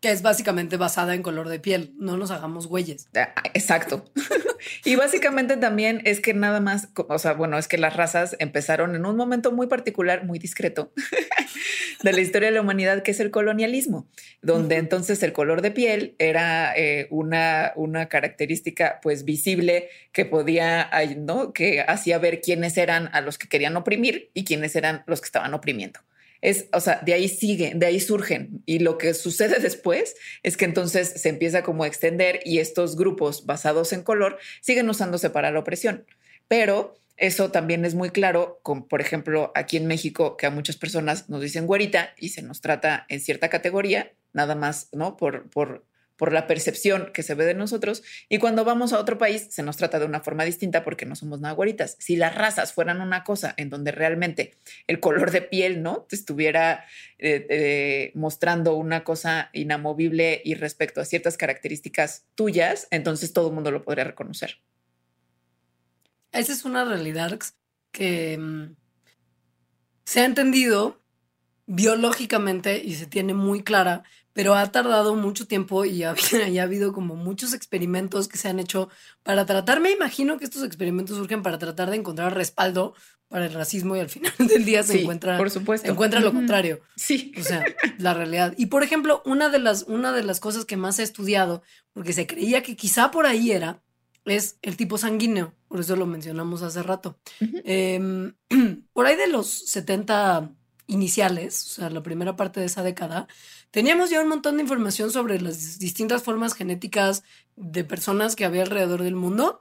Que 0.00 0.10
es 0.10 0.22
básicamente 0.22 0.76
basada 0.76 1.14
en 1.14 1.22
color 1.22 1.48
de 1.48 1.60
piel, 1.60 1.92
no 1.98 2.16
nos 2.16 2.30
hagamos 2.30 2.66
güeyes. 2.66 3.08
Ah, 3.14 3.34
exacto. 3.52 4.04
y 4.84 4.96
básicamente 4.96 5.56
también 5.56 6.00
es 6.04 6.20
que 6.20 6.32
nada 6.32 6.60
más, 6.60 6.88
o 7.08 7.18
sea, 7.18 7.34
bueno, 7.34 7.58
es 7.58 7.68
que 7.68 7.76
las 7.76 7.94
razas 7.96 8.34
empezaron 8.38 8.94
en 8.94 9.04
un 9.04 9.16
momento 9.16 9.52
muy 9.52 9.66
particular, 9.66 10.24
muy 10.24 10.38
discreto 10.38 10.92
de 12.02 12.12
la 12.12 12.20
historia 12.20 12.48
de 12.48 12.54
la 12.54 12.62
humanidad, 12.62 13.02
que 13.02 13.10
es 13.10 13.20
el 13.20 13.30
colonialismo, 13.30 14.08
donde 14.42 14.76
entonces 14.76 15.22
el 15.22 15.32
color 15.32 15.60
de 15.60 15.70
piel 15.70 16.14
era 16.18 16.72
eh, 16.76 17.06
una, 17.10 17.72
una 17.76 18.08
característica 18.08 19.00
pues 19.02 19.24
visible 19.24 19.88
que 20.12 20.24
podía, 20.24 20.90
¿no? 21.18 21.52
Que 21.52 21.82
hacía 21.82 22.18
ver 22.18 22.40
quiénes 22.40 22.76
eran 22.78 23.10
a 23.12 23.20
los 23.20 23.38
que 23.38 23.48
querían 23.48 23.76
oprimir 23.76 24.30
y 24.34 24.44
quiénes 24.44 24.76
eran 24.76 25.02
los 25.06 25.20
que 25.20 25.26
estaban 25.26 25.54
oprimiendo 25.54 26.00
es, 26.42 26.66
o 26.72 26.80
sea, 26.80 27.00
de 27.04 27.12
ahí 27.12 27.28
siguen, 27.28 27.78
de 27.78 27.86
ahí 27.86 28.00
surgen. 28.00 28.62
Y 28.66 28.78
lo 28.78 28.98
que 28.98 29.14
sucede 29.14 29.58
después 29.60 30.16
es 30.42 30.56
que 30.56 30.64
entonces 30.64 31.08
se 31.08 31.28
empieza 31.28 31.62
como 31.62 31.84
a 31.84 31.86
extender 31.86 32.40
y 32.44 32.58
estos 32.58 32.96
grupos 32.96 33.46
basados 33.46 33.92
en 33.92 34.02
color 34.02 34.38
siguen 34.60 34.88
usándose 34.88 35.30
para 35.30 35.50
la 35.50 35.60
opresión. 35.60 36.04
Pero 36.48 37.00
eso 37.16 37.50
también 37.50 37.84
es 37.84 37.94
muy 37.94 38.10
claro, 38.10 38.60
con, 38.62 38.88
por 38.88 39.00
ejemplo, 39.00 39.52
aquí 39.54 39.76
en 39.76 39.86
México, 39.86 40.36
que 40.36 40.46
a 40.46 40.50
muchas 40.50 40.76
personas 40.76 41.28
nos 41.28 41.42
dicen 41.42 41.66
güerita 41.66 42.14
y 42.16 42.30
se 42.30 42.42
nos 42.42 42.62
trata 42.62 43.04
en 43.08 43.20
cierta 43.20 43.50
categoría, 43.50 44.12
nada 44.32 44.54
más, 44.54 44.88
¿no? 44.92 45.16
Por, 45.18 45.50
por 45.50 45.84
por 46.20 46.34
la 46.34 46.46
percepción 46.46 47.12
que 47.14 47.22
se 47.22 47.34
ve 47.34 47.46
de 47.46 47.54
nosotros. 47.54 48.02
Y 48.28 48.36
cuando 48.36 48.62
vamos 48.62 48.92
a 48.92 48.98
otro 48.98 49.16
país, 49.16 49.46
se 49.48 49.62
nos 49.62 49.78
trata 49.78 49.98
de 49.98 50.04
una 50.04 50.20
forma 50.20 50.44
distinta 50.44 50.84
porque 50.84 51.06
no 51.06 51.16
somos 51.16 51.40
nada 51.40 51.54
güeritas. 51.54 51.96
Si 51.98 52.14
las 52.14 52.34
razas 52.34 52.74
fueran 52.74 53.00
una 53.00 53.24
cosa 53.24 53.54
en 53.56 53.70
donde 53.70 53.90
realmente 53.90 54.58
el 54.86 55.00
color 55.00 55.30
de 55.30 55.40
piel, 55.40 55.82
¿no? 55.82 56.06
Estuviera 56.10 56.84
eh, 57.18 57.46
eh, 57.48 58.12
mostrando 58.14 58.74
una 58.74 59.02
cosa 59.02 59.48
inamovible 59.54 60.42
y 60.44 60.56
respecto 60.56 61.00
a 61.00 61.06
ciertas 61.06 61.38
características 61.38 62.26
tuyas, 62.34 62.86
entonces 62.90 63.32
todo 63.32 63.48
el 63.48 63.54
mundo 63.54 63.70
lo 63.70 63.82
podría 63.82 64.04
reconocer. 64.04 64.58
Esa 66.32 66.52
es 66.52 66.66
una 66.66 66.84
realidad 66.84 67.38
que 67.92 68.36
mm, 68.36 68.76
se 70.04 70.20
ha 70.20 70.26
entendido 70.26 71.00
biológicamente 71.64 72.82
y 72.84 72.96
se 72.96 73.06
tiene 73.06 73.32
muy 73.32 73.62
clara 73.62 74.02
pero 74.32 74.54
ha 74.54 74.70
tardado 74.70 75.14
mucho 75.16 75.46
tiempo 75.46 75.84
y 75.84 76.04
ha, 76.04 76.14
ha, 76.58 76.62
habido 76.62 76.92
como 76.92 77.16
muchos 77.16 77.52
experimentos 77.54 78.28
que 78.28 78.38
se 78.38 78.48
han 78.48 78.60
hecho 78.60 78.88
para 79.22 79.46
tratar, 79.46 79.80
me 79.80 79.90
imagino 79.90 80.38
que 80.38 80.44
estos 80.44 80.64
experimentos 80.64 81.16
surgen 81.16 81.42
para 81.42 81.58
tratar 81.58 81.90
de 81.90 81.96
encontrar 81.96 82.34
respaldo 82.34 82.94
para 83.28 83.46
el 83.46 83.54
racismo 83.54 83.96
y 83.96 84.00
al 84.00 84.08
final 84.10 84.32
del 84.38 84.64
día 84.64 84.82
se 84.82 85.00
encuentra, 85.00 85.38
por 85.38 85.50
supuesto. 85.50 85.90
encuentra 85.90 86.20
lo 86.20 86.32
contrario. 86.32 86.80
Sí. 86.96 87.32
O 87.38 87.42
sea, 87.42 87.64
la 87.98 88.12
realidad. 88.12 88.54
Y 88.58 88.66
por 88.66 88.82
ejemplo, 88.82 89.22
una 89.24 89.48
de 89.48 89.60
las, 89.60 89.84
una 89.84 90.12
de 90.12 90.24
las 90.24 90.40
cosas 90.40 90.64
que 90.64 90.76
más 90.76 90.98
he 90.98 91.04
estudiado, 91.04 91.62
porque 91.92 92.12
se 92.12 92.26
creía 92.26 92.62
que 92.62 92.76
quizá 92.76 93.10
por 93.10 93.26
ahí 93.26 93.52
era, 93.52 93.80
es 94.24 94.58
el 94.62 94.76
tipo 94.76 94.98
sanguíneo. 94.98 95.54
Por 95.68 95.80
eso 95.80 95.94
lo 95.94 96.06
mencionamos 96.06 96.62
hace 96.62 96.82
rato. 96.82 97.18
Em, 97.64 98.34
por 98.92 99.06
ahí 99.06 99.16
de 99.16 99.28
los 99.28 99.48
70 99.70 100.50
iniciales, 100.90 101.64
o 101.66 101.68
sea, 101.70 101.90
la 101.90 102.02
primera 102.02 102.36
parte 102.36 102.60
de 102.60 102.66
esa 102.66 102.82
década, 102.82 103.28
teníamos 103.70 104.10
ya 104.10 104.20
un 104.20 104.28
montón 104.28 104.56
de 104.56 104.62
información 104.62 105.10
sobre 105.10 105.40
las 105.40 105.78
distintas 105.78 106.22
formas 106.22 106.54
genéticas 106.54 107.22
de 107.56 107.84
personas 107.84 108.36
que 108.36 108.44
había 108.44 108.62
alrededor 108.62 109.02
del 109.02 109.14
mundo, 109.14 109.60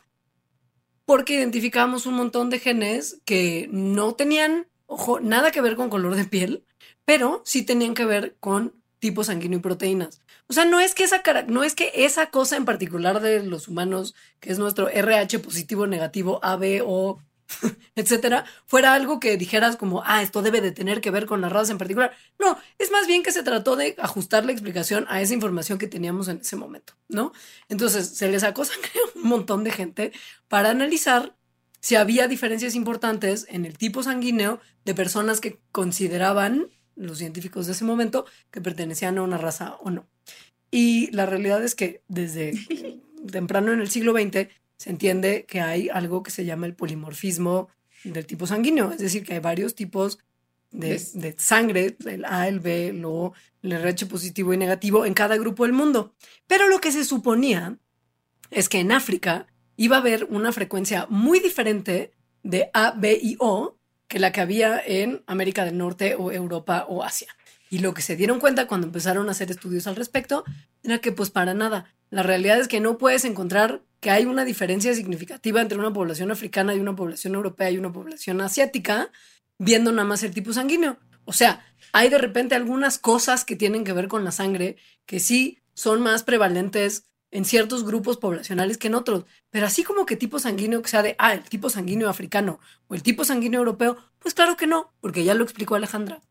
porque 1.05 1.35
identificábamos 1.35 2.05
un 2.05 2.15
montón 2.15 2.49
de 2.49 2.59
genes 2.59 3.21
que 3.25 3.69
no 3.71 4.13
tenían, 4.15 4.67
ojo, 4.87 5.19
nada 5.19 5.51
que 5.51 5.61
ver 5.61 5.75
con 5.75 5.89
color 5.89 6.15
de 6.15 6.25
piel, 6.25 6.65
pero 7.05 7.41
sí 7.45 7.63
tenían 7.63 7.93
que 7.93 8.05
ver 8.05 8.35
con 8.39 8.73
tipo 8.99 9.23
sanguíneo 9.23 9.59
y 9.59 9.61
proteínas. 9.61 10.21
O 10.47 10.53
sea, 10.53 10.65
no 10.65 10.79
es 10.79 10.95
que 10.95 11.03
esa 11.03 11.21
no 11.47 11.63
es 11.63 11.75
que 11.75 11.91
esa 11.93 12.31
cosa 12.31 12.57
en 12.57 12.65
particular 12.65 13.21
de 13.21 13.43
los 13.43 13.67
humanos, 13.67 14.15
que 14.39 14.51
es 14.51 14.59
nuestro 14.59 14.89
RH 14.89 15.39
positivo, 15.39 15.87
negativo, 15.87 16.39
A, 16.43 16.55
B 16.55 16.81
o 16.85 17.19
etcétera, 17.95 18.45
fuera 18.65 18.93
algo 18.93 19.19
que 19.19 19.37
dijeras 19.37 19.75
como, 19.75 20.03
ah, 20.05 20.21
esto 20.21 20.41
debe 20.41 20.61
de 20.61 20.71
tener 20.71 21.01
que 21.01 21.11
ver 21.11 21.25
con 21.25 21.41
las 21.41 21.51
razas 21.51 21.71
en 21.71 21.77
particular. 21.77 22.11
No, 22.37 22.57
es 22.77 22.91
más 22.91 23.07
bien 23.07 23.23
que 23.23 23.31
se 23.31 23.43
trató 23.43 23.75
de 23.75 23.95
ajustar 23.97 24.45
la 24.45 24.51
explicación 24.51 25.05
a 25.09 25.21
esa 25.21 25.33
información 25.33 25.77
que 25.77 25.87
teníamos 25.87 26.27
en 26.27 26.37
ese 26.37 26.55
momento, 26.55 26.93
¿no? 27.07 27.33
Entonces 27.67 28.09
se 28.09 28.29
les 28.29 28.41
sacó 28.41 28.63
un 29.15 29.23
montón 29.23 29.63
de 29.63 29.71
gente 29.71 30.11
para 30.47 30.69
analizar 30.69 31.35
si 31.81 31.95
había 31.95 32.27
diferencias 32.27 32.75
importantes 32.75 33.45
en 33.49 33.65
el 33.65 33.77
tipo 33.77 34.03
sanguíneo 34.03 34.59
de 34.85 34.95
personas 34.95 35.39
que 35.39 35.59
consideraban 35.71 36.67
los 36.95 37.17
científicos 37.17 37.65
de 37.65 37.71
ese 37.71 37.85
momento 37.85 38.25
que 38.51 38.61
pertenecían 38.61 39.17
a 39.17 39.21
una 39.21 39.37
raza 39.37 39.77
o 39.81 39.89
no. 39.89 40.07
Y 40.71 41.09
la 41.11 41.25
realidad 41.25 41.63
es 41.63 41.75
que 41.75 42.03
desde 42.07 42.53
temprano 43.31 43.71
en 43.71 43.79
el 43.79 43.89
siglo 43.89 44.13
XX 44.13 44.49
se 44.79 44.89
entiende 44.89 45.45
que 45.45 45.59
hay 45.59 45.89
algo 45.89 46.23
que 46.23 46.31
se 46.31 46.45
llama 46.45 46.65
el 46.65 46.73
polimorfismo 46.73 47.67
del 48.05 48.25
tipo 48.25 48.47
sanguíneo, 48.47 48.93
es 48.93 48.99
decir, 48.99 49.25
que 49.25 49.33
hay 49.33 49.39
varios 49.39 49.75
tipos 49.75 50.19
de, 50.71 51.35
sangre, 51.37 51.97
el 52.05 52.23
A, 52.23 52.47
el 52.47 52.61
B, 52.61 52.87
el 52.87 53.03
O, 53.03 53.33
el 53.61 53.73
RH 53.73 54.05
positivo 54.05 54.53
y 54.53 54.57
negativo 54.57 55.05
en 55.05 55.13
cada 55.13 55.35
grupo 55.35 55.63
del 55.63 55.73
mundo. 55.73 56.13
Pero 56.47 56.69
lo 56.69 56.79
que 56.79 56.93
se 56.93 57.03
suponía 57.03 57.77
es 58.51 58.69
que 58.69 58.79
en 58.79 58.93
África 58.93 59.47
iba 59.75 59.97
a 59.97 59.99
haber 59.99 60.23
una 60.25 60.53
frecuencia 60.53 61.07
muy 61.09 61.41
diferente 61.41 62.13
de 62.43 62.69
A, 62.73 62.91
B 62.91 63.19
y 63.21 63.35
O 63.39 63.75
que 64.07 64.19
la 64.19 64.31
que 64.31 64.39
había 64.39 64.81
en 64.83 65.23
América 65.27 65.65
del 65.65 65.77
Norte 65.77 66.15
o 66.15 66.31
Europa 66.31 66.85
o 66.87 67.03
Asia. 67.03 67.35
Y 67.69 67.79
lo 67.79 67.93
que 67.93 68.01
se 68.01 68.15
dieron 68.15 68.39
cuenta 68.39 68.67
cuando 68.67 68.87
empezaron 68.87 69.27
a 69.27 69.31
hacer 69.31 69.51
estudios 69.51 69.87
al 69.87 69.95
respecto 69.95 70.43
era 70.83 70.99
que 70.99 71.11
pues 71.11 71.29
para 71.29 71.53
nada. 71.53 71.93
La 72.09 72.23
realidad 72.23 72.59
es 72.59 72.67
que 72.67 72.79
no 72.79 72.97
puedes 72.97 73.25
encontrar 73.25 73.81
que 73.99 74.09
hay 74.09 74.25
una 74.25 74.45
diferencia 74.45 74.93
significativa 74.93 75.61
entre 75.61 75.77
una 75.77 75.93
población 75.93 76.31
africana 76.31 76.73
y 76.73 76.79
una 76.79 76.95
población 76.95 77.35
europea 77.35 77.69
y 77.69 77.77
una 77.77 77.91
población 77.91 78.41
asiática, 78.41 79.11
viendo 79.57 79.91
nada 79.91 80.07
más 80.07 80.23
el 80.23 80.33
tipo 80.33 80.53
sanguíneo. 80.53 80.97
O 81.25 81.33
sea, 81.33 81.63
hay 81.91 82.09
de 82.09 82.17
repente 82.17 82.55
algunas 82.55 82.97
cosas 82.97 83.45
que 83.45 83.55
tienen 83.55 83.83
que 83.83 83.93
ver 83.93 84.07
con 84.07 84.23
la 84.23 84.31
sangre 84.31 84.77
que 85.05 85.19
sí 85.19 85.59
son 85.73 86.01
más 86.01 86.23
prevalentes 86.23 87.05
en 87.31 87.45
ciertos 87.45 87.85
grupos 87.85 88.17
poblacionales 88.17 88.77
que 88.77 88.87
en 88.87 88.95
otros. 88.95 89.25
Pero 89.51 89.67
así 89.67 89.83
como 89.83 90.05
que 90.05 90.15
tipo 90.15 90.39
sanguíneo 90.39 90.81
que 90.81 90.89
sea 90.89 91.03
de, 91.03 91.15
ah, 91.19 91.33
el 91.33 91.43
tipo 91.43 91.69
sanguíneo 91.69 92.09
africano 92.09 92.59
o 92.87 92.95
el 92.95 93.03
tipo 93.03 93.25
sanguíneo 93.25 93.59
europeo, 93.59 93.97
pues 94.19 94.33
claro 94.33 94.57
que 94.57 94.67
no, 94.67 94.91
porque 95.01 95.23
ya 95.23 95.33
lo 95.33 95.43
explicó 95.43 95.75
Alejandra. 95.75 96.21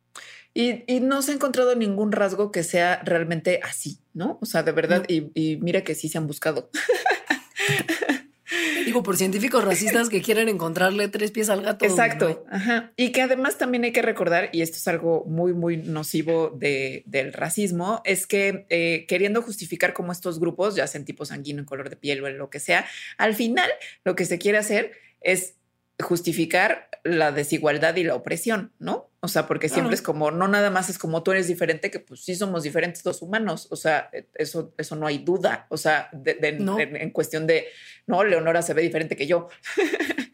Y, 0.61 0.99
no 0.99 1.23
se 1.23 1.31
ha 1.31 1.35
encontrado 1.37 1.77
ningún 1.77 2.11
rasgo 2.11 2.51
que 2.51 2.65
sea 2.65 3.01
realmente 3.05 3.61
así, 3.63 4.01
¿no? 4.13 4.41
O 4.43 4.45
sea, 4.45 4.65
de 4.65 4.73
verdad, 4.73 5.05
y, 5.07 5.31
y 5.33 5.57
mira 5.59 5.85
que 5.85 5.95
sí 5.95 6.09
se 6.09 6.19
han 6.19 6.27
buscado. 6.27 6.69
Digo, 8.85 9.05
por 9.05 9.17
científicos 9.17 9.65
racistas 9.65 10.09
que 10.09 10.21
quieren 10.21 10.49
encontrarle 10.49 11.07
tres 11.07 11.31
pies 11.31 11.49
al 11.49 11.63
gato. 11.63 11.85
Exacto. 11.85 12.45
Ajá. 12.51 12.93
Y 12.97 13.13
que 13.13 13.23
además 13.23 13.57
también 13.57 13.85
hay 13.85 13.93
que 13.93 14.03
recordar, 14.03 14.51
y 14.53 14.63
esto 14.63 14.79
es 14.79 14.89
algo 14.89 15.25
muy, 15.27 15.53
muy 15.53 15.77
nocivo 15.77 16.51
de, 16.51 17.05
del 17.07 17.33
racismo, 17.33 18.03
es 18.05 18.27
que 18.27 18.67
eh, 18.69 19.07
queriendo 19.07 19.43
justificar 19.43 19.93
como 19.93 20.11
estos 20.11 20.41
grupos, 20.41 20.75
ya 20.75 20.89
sean 20.89 21.05
tipo 21.05 21.25
sanguíneo, 21.25 21.61
en 21.61 21.67
color 21.67 21.89
de 21.89 21.95
piel 21.95 22.25
o 22.25 22.27
en 22.27 22.37
lo 22.37 22.51
que 22.51 22.59
sea, 22.59 22.85
al 23.17 23.37
final 23.37 23.71
lo 24.03 24.17
que 24.17 24.25
se 24.25 24.39
quiere 24.39 24.59
hacer 24.59 24.91
es 25.21 25.55
justificar 26.01 26.89
la 27.05 27.33
desigualdad 27.33 27.97
y 27.97 28.05
la 28.05 28.15
opresión, 28.15 28.73
¿no? 28.79 29.11
O 29.21 29.29
sea, 29.29 29.47
porque 29.49 29.69
siempre 29.69 29.95
es 29.95 30.03
como, 30.03 30.31
no 30.31 30.47
nada 30.47 30.71
más 30.71 30.89
es 30.89 30.99
como 30.99 31.23
tú 31.23 31.33
eres 31.33 31.49
diferente, 31.49 31.91
que 31.91 31.99
pues 31.99 32.25
sí 32.25 32.37
somos 32.37 32.63
diferentes 32.63 33.05
los 33.05 33.21
humanos, 33.21 33.67
o 33.71 33.77
sea, 33.77 34.09
e, 34.13 34.29
eso, 34.35 34.73
eso 34.79 34.95
no 34.95 35.07
hay 35.07 35.19
duda, 35.19 35.67
o 35.71 35.77
sea, 35.77 36.11
en, 36.13 37.11
cuestión 37.11 37.47
de, 37.47 37.67
no, 38.07 38.23
Leonora 38.23 38.63
se 38.63 38.75
ve 38.75 38.83
diferente 38.83 39.17
que 39.17 39.27
yo. 39.27 39.49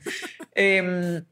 Em, 0.56 1.24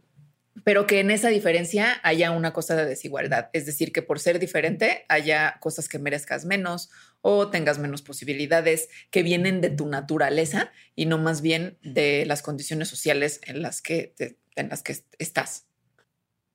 pero 0.64 0.84
que 0.84 0.98
en 0.98 1.12
esa 1.12 1.28
diferencia 1.28 2.00
haya 2.02 2.32
una 2.32 2.52
cosa 2.52 2.74
de 2.74 2.84
desigualdad, 2.84 3.50
es 3.52 3.66
decir, 3.66 3.92
que 3.92 4.02
por 4.02 4.18
ser 4.18 4.40
diferente 4.40 5.04
haya 5.08 5.58
cosas 5.60 5.88
que 5.88 6.00
merezcas 6.00 6.44
menos 6.44 6.90
o 7.22 7.48
tengas 7.48 7.78
menos 7.78 8.02
posibilidades 8.02 8.88
que 9.10 9.22
vienen 9.22 9.60
de 9.60 9.70
tu 9.70 9.86
naturaleza 9.86 10.70
y 10.94 11.06
no 11.06 11.18
más 11.18 11.40
bien 11.40 11.78
de 11.82 12.26
las 12.26 12.42
condiciones 12.42 12.88
sociales 12.88 13.40
en 13.46 13.62
las 13.62 13.80
que, 13.80 14.14
en 14.56 14.68
las 14.68 14.82
que 14.82 15.02
estás. 15.18 15.64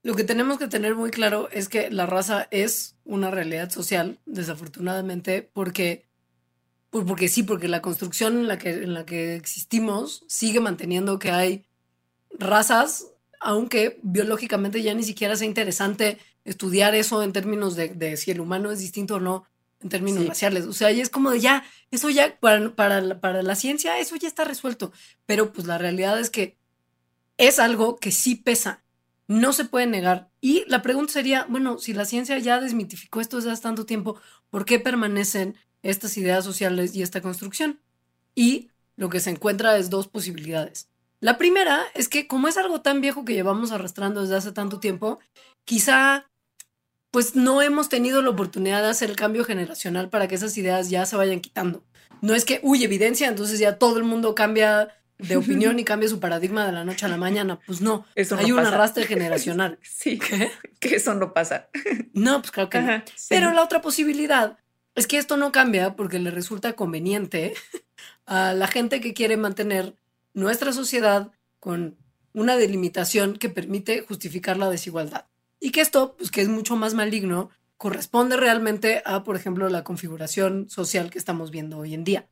Lo 0.03 0.15
que 0.15 0.23
tenemos 0.23 0.57
que 0.59 0.67
tener 0.67 0.95
muy 0.95 1.09
claro 1.09 1.49
es 1.51 1.69
que 1.69 1.89
la 1.89 2.05
raza 2.05 2.47
es 2.51 2.95
una 3.03 3.31
realidad 3.31 3.69
social, 3.71 4.19
desafortunadamente, 4.25 5.49
porque, 5.53 6.05
pues 6.89 7.05
porque 7.05 7.27
sí, 7.27 7.43
porque 7.43 7.67
la 7.67 7.81
construcción 7.81 8.37
en 8.37 8.47
la, 8.47 8.57
que, 8.57 8.69
en 8.69 8.93
la 8.93 9.05
que 9.05 9.35
existimos 9.35 10.23
sigue 10.27 10.59
manteniendo 10.59 11.19
que 11.19 11.31
hay 11.31 11.65
razas, 12.39 13.07
aunque 13.39 13.99
biológicamente 14.03 14.81
ya 14.81 14.93
ni 14.93 15.03
siquiera 15.03 15.35
sea 15.35 15.47
interesante 15.47 16.19
estudiar 16.45 16.95
eso 16.95 17.23
en 17.23 17.33
términos 17.33 17.75
de, 17.75 18.17
si 18.17 18.31
el 18.31 18.39
humano 18.39 18.71
es 18.71 18.79
distinto 18.79 19.15
o 19.15 19.19
no 19.19 19.45
en 19.81 19.89
términos 19.89 20.25
raciales. 20.27 20.65
O 20.65 20.73
sea, 20.73 20.91
y 20.91 21.01
es 21.01 21.09
como 21.09 21.31
de 21.31 21.39
ya, 21.39 21.63
eso 21.91 22.09
ya, 22.09 22.37
para, 22.39 22.75
para, 22.75 23.19
para 23.19 23.43
la 23.43 23.55
ciencia, 23.55 23.99
eso 23.99 24.15
ya 24.15 24.27
está 24.27 24.43
resuelto. 24.43 24.91
Pero 25.25 25.53
pues 25.53 25.67
la 25.67 25.77
realidad 25.77 26.19
es 26.19 26.29
que 26.29 26.57
es 27.37 27.59
algo 27.59 27.97
que 27.97 28.11
sí 28.11 28.35
pesa 28.35 28.83
no 29.27 29.53
se 29.53 29.65
puede 29.65 29.87
negar. 29.87 30.29
Y 30.41 30.63
la 30.67 30.81
pregunta 30.81 31.13
sería, 31.13 31.45
bueno, 31.49 31.77
si 31.77 31.93
la 31.93 32.05
ciencia 32.05 32.37
ya 32.39 32.59
desmitificó 32.59 33.21
esto 33.21 33.37
desde 33.37 33.51
hace 33.51 33.61
tanto 33.61 33.85
tiempo, 33.85 34.19
¿por 34.49 34.65
qué 34.65 34.79
permanecen 34.79 35.55
estas 35.83 36.17
ideas 36.17 36.43
sociales 36.45 36.95
y 36.95 37.01
esta 37.01 37.21
construcción? 37.21 37.79
Y 38.35 38.69
lo 38.95 39.09
que 39.09 39.19
se 39.19 39.29
encuentra 39.29 39.77
es 39.77 39.89
dos 39.89 40.07
posibilidades. 40.07 40.89
La 41.19 41.37
primera 41.37 41.81
es 41.93 42.09
que 42.09 42.27
como 42.27 42.47
es 42.47 42.57
algo 42.57 42.81
tan 42.81 43.01
viejo 43.01 43.25
que 43.25 43.33
llevamos 43.33 43.71
arrastrando 43.71 44.21
desde 44.21 44.35
hace 44.35 44.51
tanto 44.51 44.79
tiempo, 44.79 45.19
quizá 45.65 46.29
pues 47.17 47.35
no 47.35 47.63
hemos 47.63 47.89
tenido 47.89 48.21
la 48.21 48.29
oportunidad 48.29 48.83
de 48.83 48.89
hacer 48.89 49.09
el 49.09 49.15
cambio 49.15 49.43
generacional 49.43 50.07
para 50.07 50.27
que 50.27 50.35
esas 50.35 50.55
ideas 50.55 50.91
ya 50.91 51.03
se 51.07 51.15
vayan 51.15 51.39
quitando. 51.39 51.83
No 52.21 52.35
es 52.35 52.45
que, 52.45 52.59
uy, 52.61 52.83
evidencia, 52.83 53.27
entonces 53.27 53.57
ya 53.57 53.79
todo 53.79 53.97
el 53.97 54.03
mundo 54.03 54.35
cambia 54.35 54.95
de 55.17 55.35
opinión 55.35 55.79
y 55.79 55.83
cambia 55.83 56.09
su 56.09 56.19
paradigma 56.19 56.63
de 56.67 56.73
la 56.73 56.85
noche 56.85 57.07
a 57.07 57.09
la 57.09 57.17
mañana. 57.17 57.59
Pues 57.65 57.81
no, 57.81 58.05
hay 58.15 58.51
un 58.51 58.59
arrastre 58.59 59.05
generacional. 59.07 59.79
sí, 59.81 60.19
que 60.79 60.95
eso 60.95 61.15
no 61.15 61.33
pasa. 61.33 61.69
No, 62.13 62.39
pues 62.39 62.51
claro 62.51 62.69
que 62.69 62.81
no. 62.81 63.03
Pero 63.29 63.51
la 63.51 63.63
otra 63.63 63.81
posibilidad 63.81 64.59
es 64.93 65.07
que 65.07 65.17
esto 65.17 65.37
no 65.37 65.51
cambia 65.51 65.95
porque 65.95 66.19
le 66.19 66.29
resulta 66.29 66.73
conveniente 66.73 67.55
a 68.27 68.53
la 68.53 68.67
gente 68.67 69.01
que 69.01 69.15
quiere 69.15 69.37
mantener 69.37 69.95
nuestra 70.35 70.71
sociedad 70.71 71.31
con 71.59 71.97
una 72.33 72.57
delimitación 72.57 73.37
que 73.39 73.49
permite 73.49 74.01
justificar 74.01 74.57
la 74.57 74.69
desigualdad. 74.69 75.25
Y 75.59 75.71
que 75.71 75.81
esto, 75.81 76.15
pues 76.17 76.31
que 76.31 76.41
es 76.41 76.49
mucho 76.49 76.75
más 76.75 76.93
maligno, 76.93 77.49
corresponde 77.77 78.37
realmente 78.37 79.01
a, 79.05 79.23
por 79.23 79.35
ejemplo, 79.35 79.69
la 79.69 79.83
configuración 79.83 80.69
social 80.69 81.09
que 81.09 81.19
estamos 81.19 81.51
viendo 81.51 81.77
hoy 81.77 81.93
en 81.93 82.03
día. 82.03 82.27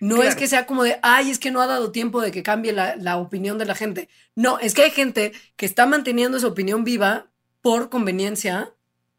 No 0.00 0.22
es 0.22 0.34
que 0.34 0.46
sea 0.46 0.66
como 0.66 0.82
de, 0.82 0.98
ay, 1.02 1.30
es 1.30 1.38
que 1.38 1.50
no 1.50 1.62
ha 1.62 1.66
dado 1.66 1.90
tiempo 1.90 2.20
de 2.20 2.30
que 2.30 2.42
cambie 2.42 2.72
la, 2.72 3.16
opinión 3.16 3.56
de 3.58 3.64
la 3.64 3.74
gente. 3.74 4.08
No, 4.34 4.58
es 4.58 4.74
que 4.74 4.82
hay 4.82 4.90
gente 4.90 5.32
que 5.56 5.64
está 5.64 5.86
manteniendo 5.86 6.36
esa 6.36 6.48
opinión 6.48 6.84
viva 6.84 7.30
por 7.62 7.88
conveniencia 7.88 8.74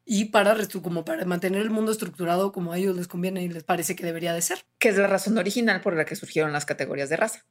y 0.06 0.26
para, 0.26 0.56
como 0.82 1.04
para 1.04 1.26
mantener 1.26 1.62
el 1.62 1.70
mundo 1.70 1.92
estructurado 1.92 2.52
como 2.52 2.74
a 2.74 2.78
ellos 2.78 2.96
les 2.96 3.08
conviene 3.08 3.44
y 3.44 3.50
les 3.50 3.64
parece 3.64 3.96
que 3.96 4.06
debería 4.06 4.34
de 4.34 4.42
ser. 4.42 4.66
Que 4.78 4.90
es 4.90 4.98
la 4.98 5.08
razón 5.08 5.38
original 5.38 5.82
por 5.82 5.96
la 5.96 6.06
que 6.06 6.16
surgieron 6.16 6.54
las 6.54 6.66
categorías 6.66 7.10
de 7.10 7.18
raza. 7.18 7.46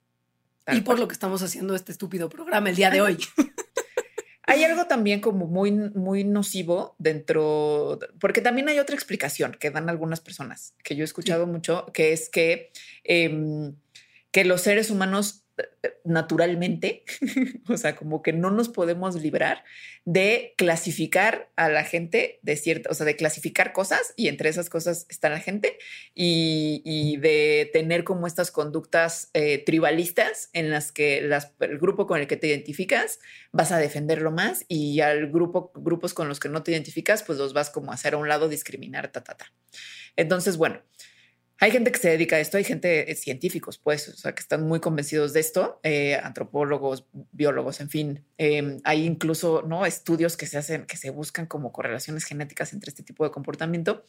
y 0.73 0.81
por 0.83 0.99
lo 0.99 1.09
que 1.09 1.15
estamos 1.15 1.43
haciendo 1.43 1.75
este 1.75 1.93
estúpido 1.93 2.29
programa 2.29 2.71
el 2.71 2.77
día 2.77 2.91
de 2.91 3.01
hoy. 3.01 3.19
Hay 4.47 4.62
algo 4.62 4.86
también 4.86 5.20
como 5.20 5.47
muy, 5.47 5.72
muy 5.72 6.22
nocivo 6.22 6.94
dentro, 6.99 7.99
porque 8.20 8.40
también 8.40 8.68
hay 8.68 8.78
otra 8.78 8.94
explicación 8.94 9.57
que 9.59 9.70
dan 9.70 9.88
algunas 9.88 10.20
personas 10.20 10.74
que 10.84 10.94
yo 10.94 11.03
he 11.03 11.05
escuchado 11.05 11.47
mucho, 11.49 11.86
que 11.92 12.12
es 12.12 12.28
que, 12.28 12.70
em, 13.03 13.74
que 14.30 14.44
los 14.44 14.61
seres 14.62 14.90
humanos 14.90 15.45
naturalmente, 16.05 17.05
o 17.69 17.77
sea, 17.77 17.97
como 17.97 18.23
que 18.23 18.33
no 18.33 18.51
nos 18.51 18.69
podemos 18.69 19.21
librar 19.21 19.65
de 20.05 20.55
clasificar 20.57 21.51
a 21.57 21.69
la 21.69 21.85
gente 21.85 22.39
de 22.43 22.57
cierta, 22.57 22.91
o 22.91 22.95
sea, 22.95 23.07
de 23.07 23.17
clasificar 23.17 23.73
cosas 23.73 24.15
y 24.17 24.29
entre 24.29 24.49
esas 24.49 24.71
cosas 24.71 25.07
está 25.09 25.29
la 25.29 25.41
gente 25.41 25.79
y, 26.15 27.17
de 27.17 27.71
tener 27.73 28.05
como 28.05 28.27
estas 28.27 28.51
conductas 28.51 29.31
eh, 29.33 29.59
tribalistas 29.65 30.51
en 30.53 30.71
las 30.71 30.93
que 30.93 31.19
el 31.19 31.79
grupo 31.79 32.07
con 32.07 32.21
el 32.21 32.27
que 32.27 32.37
te 32.37 32.47
identificas 32.47 33.19
vas 33.53 33.73
a 33.73 33.79
defenderlo 33.79 34.31
más 34.31 34.65
y 34.69 35.01
al 35.01 35.31
grupo, 35.31 35.73
grupos 35.75 36.15
con 36.15 36.29
los 36.29 36.41
que 36.41 36.49
no 36.49 36.63
te 36.63 36.73
identificas, 36.73 37.23
pues 37.23 37.39
los 37.39 37.53
vas 37.53 37.71
como 37.71 37.91
a 37.91 37.95
hacer 37.95 38.15
a 38.15 38.19
un 38.19 38.29
lado, 38.29 38.49
discriminar, 38.49 39.11
ta, 39.11 39.25
ta, 39.25 39.37
ta. 39.37 39.53
Entonces, 40.17 40.57
bueno, 40.57 40.83
hay 41.59 41.71
gente 41.71 41.91
que 41.91 41.99
se 41.99 42.11
dedica 42.11 42.37
a 42.37 42.41
esto, 42.41 42.59
hay 42.59 42.65
gente, 42.65 43.11
eh, 43.11 43.15
científicos, 43.15 43.79
pues, 43.79 44.09
o 44.09 44.17
sea, 44.17 44.35
que 44.35 44.41
están 44.41 44.67
muy 44.67 44.81
convencidos 44.81 45.33
de 45.33 45.41
esto, 45.41 45.81
eh, 45.83 46.17
antropólogos, 46.23 47.07
biólogos, 47.33 47.81
en 47.81 47.89
fin. 47.89 48.25
Em, 48.37 48.79
hay 48.85 49.05
incluso 49.05 49.63
¿no? 49.67 49.87
estudios 49.87 50.37
que 50.37 50.47
se 50.47 50.59
hacen, 50.59 50.85
que 50.85 50.99
se 50.99 51.11
buscan 51.11 51.47
como 51.47 51.73
correlaciones 51.73 52.25
genéticas 52.25 52.75
entre 52.75 52.91
este 52.91 53.03
tipo 53.03 53.25
de 53.25 53.31
comportamiento 53.31 54.05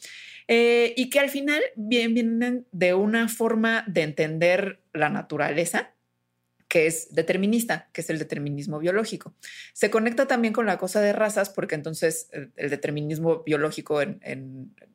eh, 0.47 0.93
y 0.97 1.09
que 1.09 1.19
al 1.19 1.29
final 1.29 1.61
vienen 1.75 2.65
de 2.71 2.93
una 2.93 3.29
forma 3.29 3.85
de 3.87 4.01
entender 4.01 4.81
la 4.93 5.09
naturaleza 5.09 5.93
que 6.67 6.85
es 6.85 7.13
determinista, 7.13 7.89
que 7.93 8.01
es 8.01 8.09
el 8.09 8.19
determinismo 8.19 8.79
biológico. 8.79 9.33
Se 9.73 9.89
conecta 9.89 10.27
también 10.27 10.53
con 10.53 10.65
la 10.65 10.77
cosa 10.77 10.99
de 10.99 11.13
razas, 11.13 11.49
porque 11.49 11.75
entonces 11.75 12.29
el, 12.31 12.69
determinismo 12.69 13.43
biológico, 13.43 14.01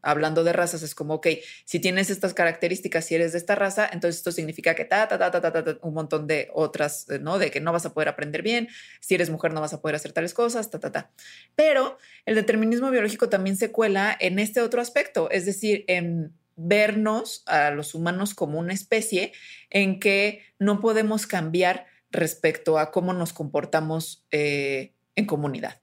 hablando 0.02 0.44
de 0.44 0.52
razas, 0.52 0.82
es 0.82 0.94
como, 0.94 1.14
ok, 1.14 1.28
si 1.64 1.80
tienes 1.80 2.10
estas 2.10 2.34
características, 2.34 3.06
si 3.06 3.14
eres 3.14 3.32
de 3.32 3.38
esta 3.38 3.54
raza, 3.54 3.88
entonces 3.90 4.18
esto 4.18 4.32
significa 4.32 4.74
que 4.74 4.84
ta, 4.84 5.08
ta, 5.08 5.18
ta, 5.18 5.30
ta, 5.30 5.40
ta, 5.40 5.64
ta, 5.64 5.78
un 5.82 5.94
montón 5.94 6.26
de 6.26 6.50
otras, 6.52 7.08
eh, 7.08 7.18
¿no? 7.18 7.38
De 7.38 7.50
que 7.50 7.60
no 7.60 7.72
vas 7.72 7.86
a 7.86 7.94
poder 7.94 8.08
aprender 8.08 8.42
bien, 8.42 8.68
si 9.00 9.14
eres 9.14 9.30
mujer 9.30 9.54
no 9.54 9.60
vas 9.60 9.72
a 9.72 9.80
poder 9.80 9.96
hacer 9.96 10.12
tales 10.12 10.34
cosas, 10.34 10.70
ta, 10.70 10.78
ta, 10.78 10.92
ta. 10.92 11.10
Pero 11.54 11.96
el 12.26 12.34
determinismo 12.34 12.90
biológico 12.90 13.30
también 13.30 13.56
se 13.56 13.72
cuela 13.72 14.14
en 14.20 14.38
este 14.38 14.60
otro 14.60 14.82
aspecto, 14.82 15.30
es 15.30 15.46
decir, 15.46 15.84
en 15.88 16.34
vernos 16.56 17.42
a 17.46 17.70
los 17.70 17.94
humanos 17.94 18.34
como 18.34 18.58
una 18.58 18.72
especie 18.72 19.32
en 19.70 20.00
que 20.00 20.42
no 20.58 20.80
podemos 20.80 21.26
cambiar 21.26 21.86
respecto 22.10 22.78
a 22.78 22.90
cómo 22.90 23.12
nos 23.12 23.32
comportamos 23.32 24.24
eh, 24.30 24.92
en 25.16 25.26
comunidad. 25.26 25.82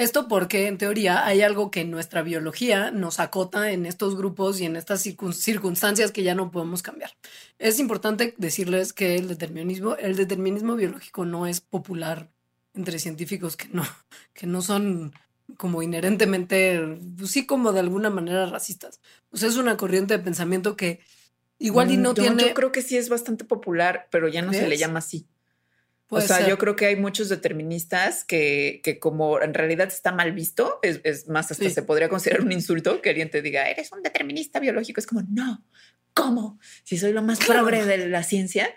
Esto 0.00 0.28
porque 0.28 0.66
en 0.66 0.78
teoría 0.78 1.26
hay 1.26 1.42
algo 1.42 1.70
que 1.70 1.84
nuestra 1.84 2.22
biología 2.22 2.90
nos 2.90 3.20
acota 3.20 3.70
en 3.70 3.84
estos 3.84 4.16
grupos 4.16 4.58
y 4.58 4.64
en 4.64 4.76
estas 4.76 5.02
circunstancias 5.02 6.10
que 6.10 6.22
ya 6.22 6.34
no 6.34 6.50
podemos 6.50 6.82
cambiar. 6.82 7.10
Es 7.58 7.78
importante 7.78 8.34
decirles 8.38 8.94
que 8.94 9.16
el 9.16 9.28
determinismo, 9.28 9.96
el 9.96 10.16
determinismo 10.16 10.74
biológico 10.76 11.26
no 11.26 11.46
es 11.46 11.60
popular 11.60 12.30
entre 12.72 12.98
científicos 12.98 13.58
que 13.58 13.68
no, 13.72 13.84
que 14.32 14.46
no 14.46 14.62
son 14.62 15.12
como 15.56 15.82
inherentemente, 15.82 16.98
pues 17.16 17.30
sí, 17.30 17.46
como 17.46 17.72
de 17.72 17.80
alguna 17.80 18.10
manera 18.10 18.46
racistas. 18.46 19.00
O 19.30 19.36
sea, 19.36 19.48
es 19.48 19.56
una 19.56 19.76
corriente 19.76 20.16
de 20.16 20.22
pensamiento 20.22 20.76
que 20.76 21.00
igual 21.58 21.90
y 21.90 21.96
mm, 21.96 22.02
no 22.02 22.14
tiene. 22.14 22.42
Yo 22.48 22.54
creo 22.54 22.72
que 22.72 22.82
sí 22.82 22.96
es 22.96 23.08
bastante 23.08 23.44
popular, 23.44 24.08
pero 24.10 24.28
ya 24.28 24.42
no 24.42 24.52
se 24.52 24.68
le 24.68 24.76
llama 24.76 24.98
así. 24.98 25.28
o 26.08 26.20
sea, 26.20 26.46
yo 26.46 26.58
creo 26.58 26.76
que 26.76 26.86
hay 26.86 26.96
muchos 26.96 27.28
deterministas 27.28 28.24
que, 28.24 28.80
que, 28.82 28.98
como 28.98 29.40
en 29.40 29.54
realidad 29.54 29.88
está 29.88 30.12
mal 30.12 30.32
visto, 30.32 30.80
es, 30.82 31.28
más, 31.28 31.50
hasta 31.50 31.70
se 31.70 31.82
podría 31.82 32.08
considerar 32.08 32.42
un 32.42 32.52
insulto 32.52 33.00
que 33.00 33.10
alguien 33.10 33.30
te 33.30 33.42
diga, 33.42 33.68
eres 33.68 33.92
un 33.92 34.02
determinista 34.02 34.58
biológico. 34.58 35.00
Es 35.00 35.06
como, 35.06 35.22
no, 35.30 35.64
¿cómo? 36.14 36.58
Si 36.84 36.98
soy 36.98 37.12
lo 37.12 37.22
más 37.22 37.38
progre 37.38 37.84
de 37.84 38.08
la 38.08 38.22
ciencia. 38.22 38.72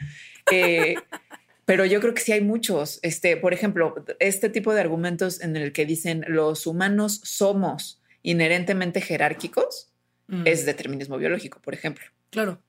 Eh, 0.52 0.96
pero 1.66 1.86
yo 1.86 1.99
creo 2.01 2.14
que 2.14 2.22
sí 2.22 2.32
hay 2.32 2.41
muchos. 2.41 2.99
Este, 3.01 3.38
por 3.38 3.53
ejemplo, 3.53 3.95
este 4.20 4.49
tipo 4.49 4.74
de 4.74 4.82
argumentos 4.82 5.41
en 5.41 5.55
el 5.55 5.72
que 5.72 5.86
dicen 5.86 6.26
los 6.28 6.68
humanos 6.68 7.22
somos 7.24 8.01
inherentemente 8.22 9.01
jerárquicos 9.01 9.89
mm. 10.28 10.43
es 10.45 10.66
determinismo 10.66 11.18
biológico, 11.18 11.59
por 11.61 11.74
ejemplo. 11.74 12.05
Claro. 12.30 12.61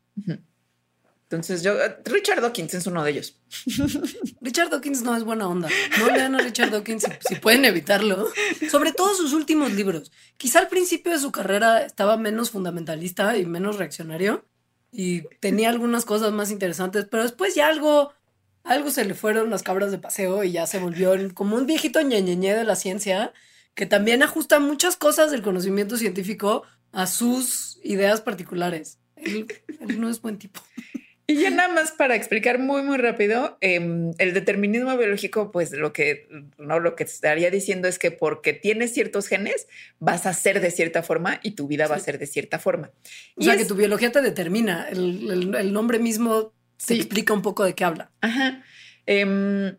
Entonces 1.25 1.63
yo, 1.63 1.75
Richard 2.05 2.41
Dawkins 2.43 2.75
es 2.75 2.87
uno 2.87 3.03
de 3.03 3.11
ellos. 3.11 3.41
Richard 4.41 4.71
Dawkins 4.71 5.03
no 5.03 5.17
es 5.17 5.25
buena 5.25 5.49
onda. 5.49 5.69
No 5.99 6.07
lean 6.11 6.35
a 6.37 6.39
Richard 6.39 6.71
Dawkins 6.71 7.07
si, 7.27 7.35
pueden 7.37 7.65
evitarlo. 7.65 8.29
Sobre 8.71 8.93
todo 8.93 9.15
sus 9.15 9.33
últimos 9.33 9.73
libros. 9.73 10.13
Quizá 10.37 10.61
al 10.61 10.69
principio 10.69 11.13
de 11.13 11.19
su 11.19 11.33
carrera 11.33 11.83
estaba 11.83 12.17
menos 12.17 12.51
fundamentalista 12.51 13.37
y 13.37 13.47
menos 13.47 13.79
reaccionario 13.79 14.45
y 14.93 15.23
tenía 15.41 15.71
algunas 15.71 16.05
cosas 16.05 16.33
más 16.33 16.53
interesantes, 16.53 17.07
pero 17.11 17.25
después 17.25 17.57
ya 17.57 17.67
algo 17.67 18.13
algo 18.65 18.91
se 18.91 19.05
le 19.05 19.15
fueron 19.15 19.51
las 19.51 19.63
cabras 19.63 19.91
de 19.91 19.99
paseo 19.99 20.43
y 20.43 20.53
ya 20.53 20.67
se 20.67 20.79
volvió 20.79 21.13
como 21.35 21.57
un 21.57 21.67
viejito 21.67 22.01
ñeñeñe 22.01 22.55
de 22.55 22.65
la 22.65 22.77
ciencia 22.77 23.33
que 23.75 23.87
también 23.87 24.23
ajusta 24.23 24.59
muchas 24.59 24.97
cosas 24.97 25.31
del 25.31 25.43
conocimiento 25.43 25.97
científico 25.97 26.63
a 26.93 27.07
sus 27.07 27.79
ideas 27.83 28.21
particulares. 28.21 28.99
Él, 29.17 29.47
no 29.99 30.09
es 30.09 30.21
buen 30.21 30.39
tipo. 30.39 30.61
Y 31.27 31.41
ya 31.41 31.51
nada 31.51 31.73
más 31.73 31.93
para 31.93 32.15
explicar 32.17 32.59
muy, 32.59 32.83
muy 32.83 32.99
rápido, 32.99 33.57
em, 33.61 34.13
el 34.19 34.35
determinismo 34.35 34.97
biológico, 34.97 35.51
pues 35.51 35.73
lo 35.73 35.93
que 35.93 36.29
no 36.59 36.81
lo 36.81 36.95
que 36.97 37.05
estaría 37.05 37.51
diciendo 37.51 37.89
es 37.89 37.99
que 37.99 38.11
porque 38.11 38.53
tienes 38.53 38.93
ciertos 38.93 39.27
genes, 39.27 39.67
vas 39.99 40.27
a 40.27 40.35
ser 40.35 40.61
de 40.61 40.71
cierta 40.71 41.03
forma 41.03 41.41
y 41.43 41.53
tu 41.53 41.67
vida 41.67 41.89
va 41.89 41.97
a 41.97 42.01
ser 42.01 42.19
de 42.19 42.27
cierta 42.27 42.59
forma. 42.59 42.93
O 43.37 43.43
sea, 43.43 43.57
que 43.57 43.65
tu 43.65 43.75
biología 43.75 44.13
te 44.13 44.21
determina. 44.21 44.87
el 44.91 45.73
nombre 45.73 45.99
mismo 45.99 46.53
se 46.77 46.95
explica 46.95 47.33
un 47.33 47.43
poco 47.43 47.65
de 47.65 47.75
qué 47.75 47.85
habla. 47.85 48.11
Ajá. 48.21 48.63
Em, 49.07 49.77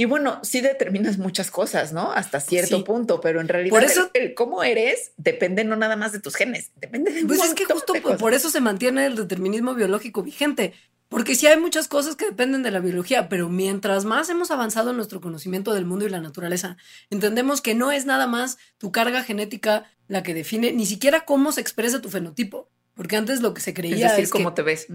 Y 0.00 0.04
bueno, 0.04 0.38
sí 0.44 0.60
determinas 0.60 1.18
muchas 1.18 1.50
cosas, 1.50 1.92
¿no? 1.92 2.12
Hasta 2.12 2.38
cierto 2.38 2.76
Sí. 2.76 2.82
punto, 2.84 3.20
pero 3.20 3.40
en 3.40 3.48
realidad 3.48 3.70
Por 3.74 3.82
eso- 3.82 4.10
el, 4.14 4.22
el 4.28 4.34
cómo 4.34 4.62
eres 4.62 5.10
depende 5.16 5.64
no 5.64 5.74
nada 5.74 5.96
más 5.96 6.12
de 6.12 6.20
tus 6.20 6.36
genes, 6.36 6.70
depende 6.76 7.10
de 7.12 7.22
un 7.22 7.26
Pues 7.26 7.42
es 7.42 7.52
que 7.54 7.64
justo 7.64 7.94
por, 7.94 8.16
por 8.16 8.32
eso 8.32 8.48
se 8.48 8.60
mantiene 8.60 9.06
el 9.06 9.16
determinismo 9.16 9.74
biológico 9.74 10.22
vigente. 10.22 10.72
Porque 11.08 11.34
sí 11.34 11.46
hay 11.48 11.58
muchas 11.58 11.88
cosas 11.88 12.14
que 12.14 12.26
dependen 12.26 12.62
de 12.62 12.70
la 12.70 12.78
biología, 12.78 13.28
pero 13.30 13.48
mientras 13.48 14.04
más 14.04 14.28
hemos 14.28 14.50
avanzado 14.52 14.90
en 14.90 14.96
nuestro 14.96 15.20
conocimiento 15.20 15.72
del 15.74 15.84
mundo 15.86 16.04
y 16.06 16.10
la 16.10 16.20
naturaleza, 16.20 16.76
entendemos 17.10 17.60
que 17.60 17.74
no 17.74 17.90
es 17.90 18.04
nada 18.06 18.26
más 18.28 18.58
tu 18.76 18.92
carga 18.92 19.24
genética 19.24 19.90
la 20.06 20.22
que 20.22 20.32
define 20.34 20.70
ni 20.72 20.86
siquiera 20.86 21.24
cómo 21.24 21.50
se 21.50 21.60
expresa 21.62 22.00
tu 22.00 22.08
fenotipo. 22.08 22.70
Porque 22.98 23.14
antes 23.14 23.42
lo 23.42 23.54
que 23.54 23.60
se 23.60 23.74
creía 23.74 23.94
Es 23.94 24.02
decir, 24.02 24.24
es 24.24 24.30
cómo 24.30 24.50
que, 24.50 24.56
te 24.56 24.62
ves. 24.62 24.88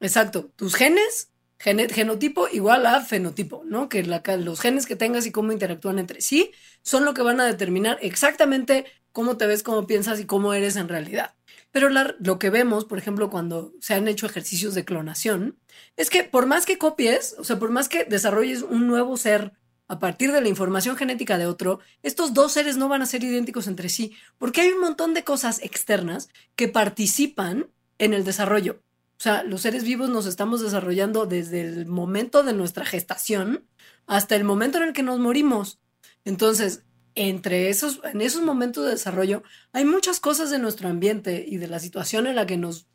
Exacto, 0.00 0.50
tus 0.56 0.74
genes, 0.74 1.30
gene- 1.56 1.88
genotipo 1.88 2.48
igual 2.48 2.84
a 2.84 3.00
fenotipo, 3.00 3.62
¿no? 3.64 3.88
Que 3.88 4.02
la 4.02 4.24
los 4.38 4.60
genes 4.60 4.86
que 4.86 4.96
tengas 4.96 5.24
y 5.24 5.30
cómo 5.30 5.52
interactúan 5.52 6.00
entre 6.00 6.20
sí 6.20 6.50
son 6.82 7.04
lo 7.04 7.14
que 7.14 7.22
van 7.22 7.40
a 7.40 7.46
determinar 7.46 7.96
exactamente 8.02 8.86
cómo 9.12 9.36
te 9.36 9.46
ves, 9.46 9.62
cómo 9.62 9.86
piensas 9.86 10.18
y 10.18 10.26
cómo 10.26 10.52
eres 10.52 10.74
en 10.74 10.88
realidad. 10.88 11.36
Pero 11.70 11.90
la- 11.90 12.16
lo 12.18 12.40
que 12.40 12.50
vemos, 12.50 12.86
por 12.86 12.98
ejemplo, 12.98 13.30
cuando 13.30 13.72
se 13.80 13.94
han 13.94 14.08
hecho 14.08 14.26
ejercicios 14.26 14.74
de 14.74 14.84
clonación, 14.84 15.56
es 15.96 16.10
que 16.10 16.24
por 16.24 16.46
más 16.46 16.66
que 16.66 16.76
copies, 16.76 17.36
o 17.38 17.44
sea, 17.44 17.60
por 17.60 17.70
más 17.70 17.88
que 17.88 18.04
desarrolles 18.04 18.62
un 18.62 18.88
nuevo 18.88 19.16
ser 19.16 19.52
a 19.88 19.98
partir 19.98 20.32
de 20.32 20.40
la 20.40 20.48
información 20.48 20.96
genética 20.96 21.38
de 21.38 21.46
otro, 21.46 21.80
estos 22.02 22.32
dos 22.32 22.52
seres 22.52 22.76
no 22.76 22.88
van 22.88 23.02
a 23.02 23.06
ser 23.06 23.22
idénticos 23.22 23.66
entre 23.66 23.88
sí, 23.88 24.14
porque 24.38 24.62
hay 24.62 24.70
un 24.70 24.80
montón 24.80 25.14
de 25.14 25.24
cosas 25.24 25.60
externas 25.62 26.28
que 26.56 26.68
participan 26.68 27.68
en 27.98 28.14
el 28.14 28.24
desarrollo. 28.24 28.80
O 29.18 29.22
sea, 29.24 29.42
los 29.42 29.60
seres 29.60 29.84
vivos 29.84 30.10
nos 30.10 30.26
estamos 30.26 30.60
desarrollando 30.60 31.26
desde 31.26 31.60
el 31.60 31.86
momento 31.86 32.42
de 32.42 32.52
nuestra 32.52 32.84
gestación 32.84 33.64
hasta 34.06 34.36
el 34.36 34.44
momento 34.44 34.78
en 34.78 34.84
el 34.84 34.92
que 34.92 35.02
nos 35.02 35.18
morimos. 35.18 35.78
Entonces, 36.24 36.82
entre 37.14 37.68
esos, 37.68 38.00
en 38.04 38.20
esos 38.20 38.42
momentos 38.42 38.84
de 38.84 38.90
desarrollo, 38.90 39.42
hay 39.72 39.84
muchas 39.84 40.18
cosas 40.18 40.50
de 40.50 40.58
nuestro 40.58 40.88
ambiente 40.88 41.44
y 41.46 41.58
de 41.58 41.68
la 41.68 41.78
situación 41.78 42.26
en 42.26 42.36
la 42.36 42.46
que 42.46 42.56
nos, 42.56 42.86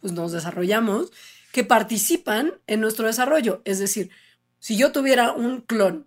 pues, 0.00 0.12
nos 0.12 0.32
desarrollamos 0.32 1.10
que 1.52 1.64
participan 1.64 2.54
en 2.66 2.80
nuestro 2.80 3.06
desarrollo. 3.06 3.62
Es 3.64 3.78
decir, 3.78 4.10
si 4.58 4.76
yo 4.76 4.92
tuviera 4.92 5.32
un 5.32 5.60
clon 5.60 6.06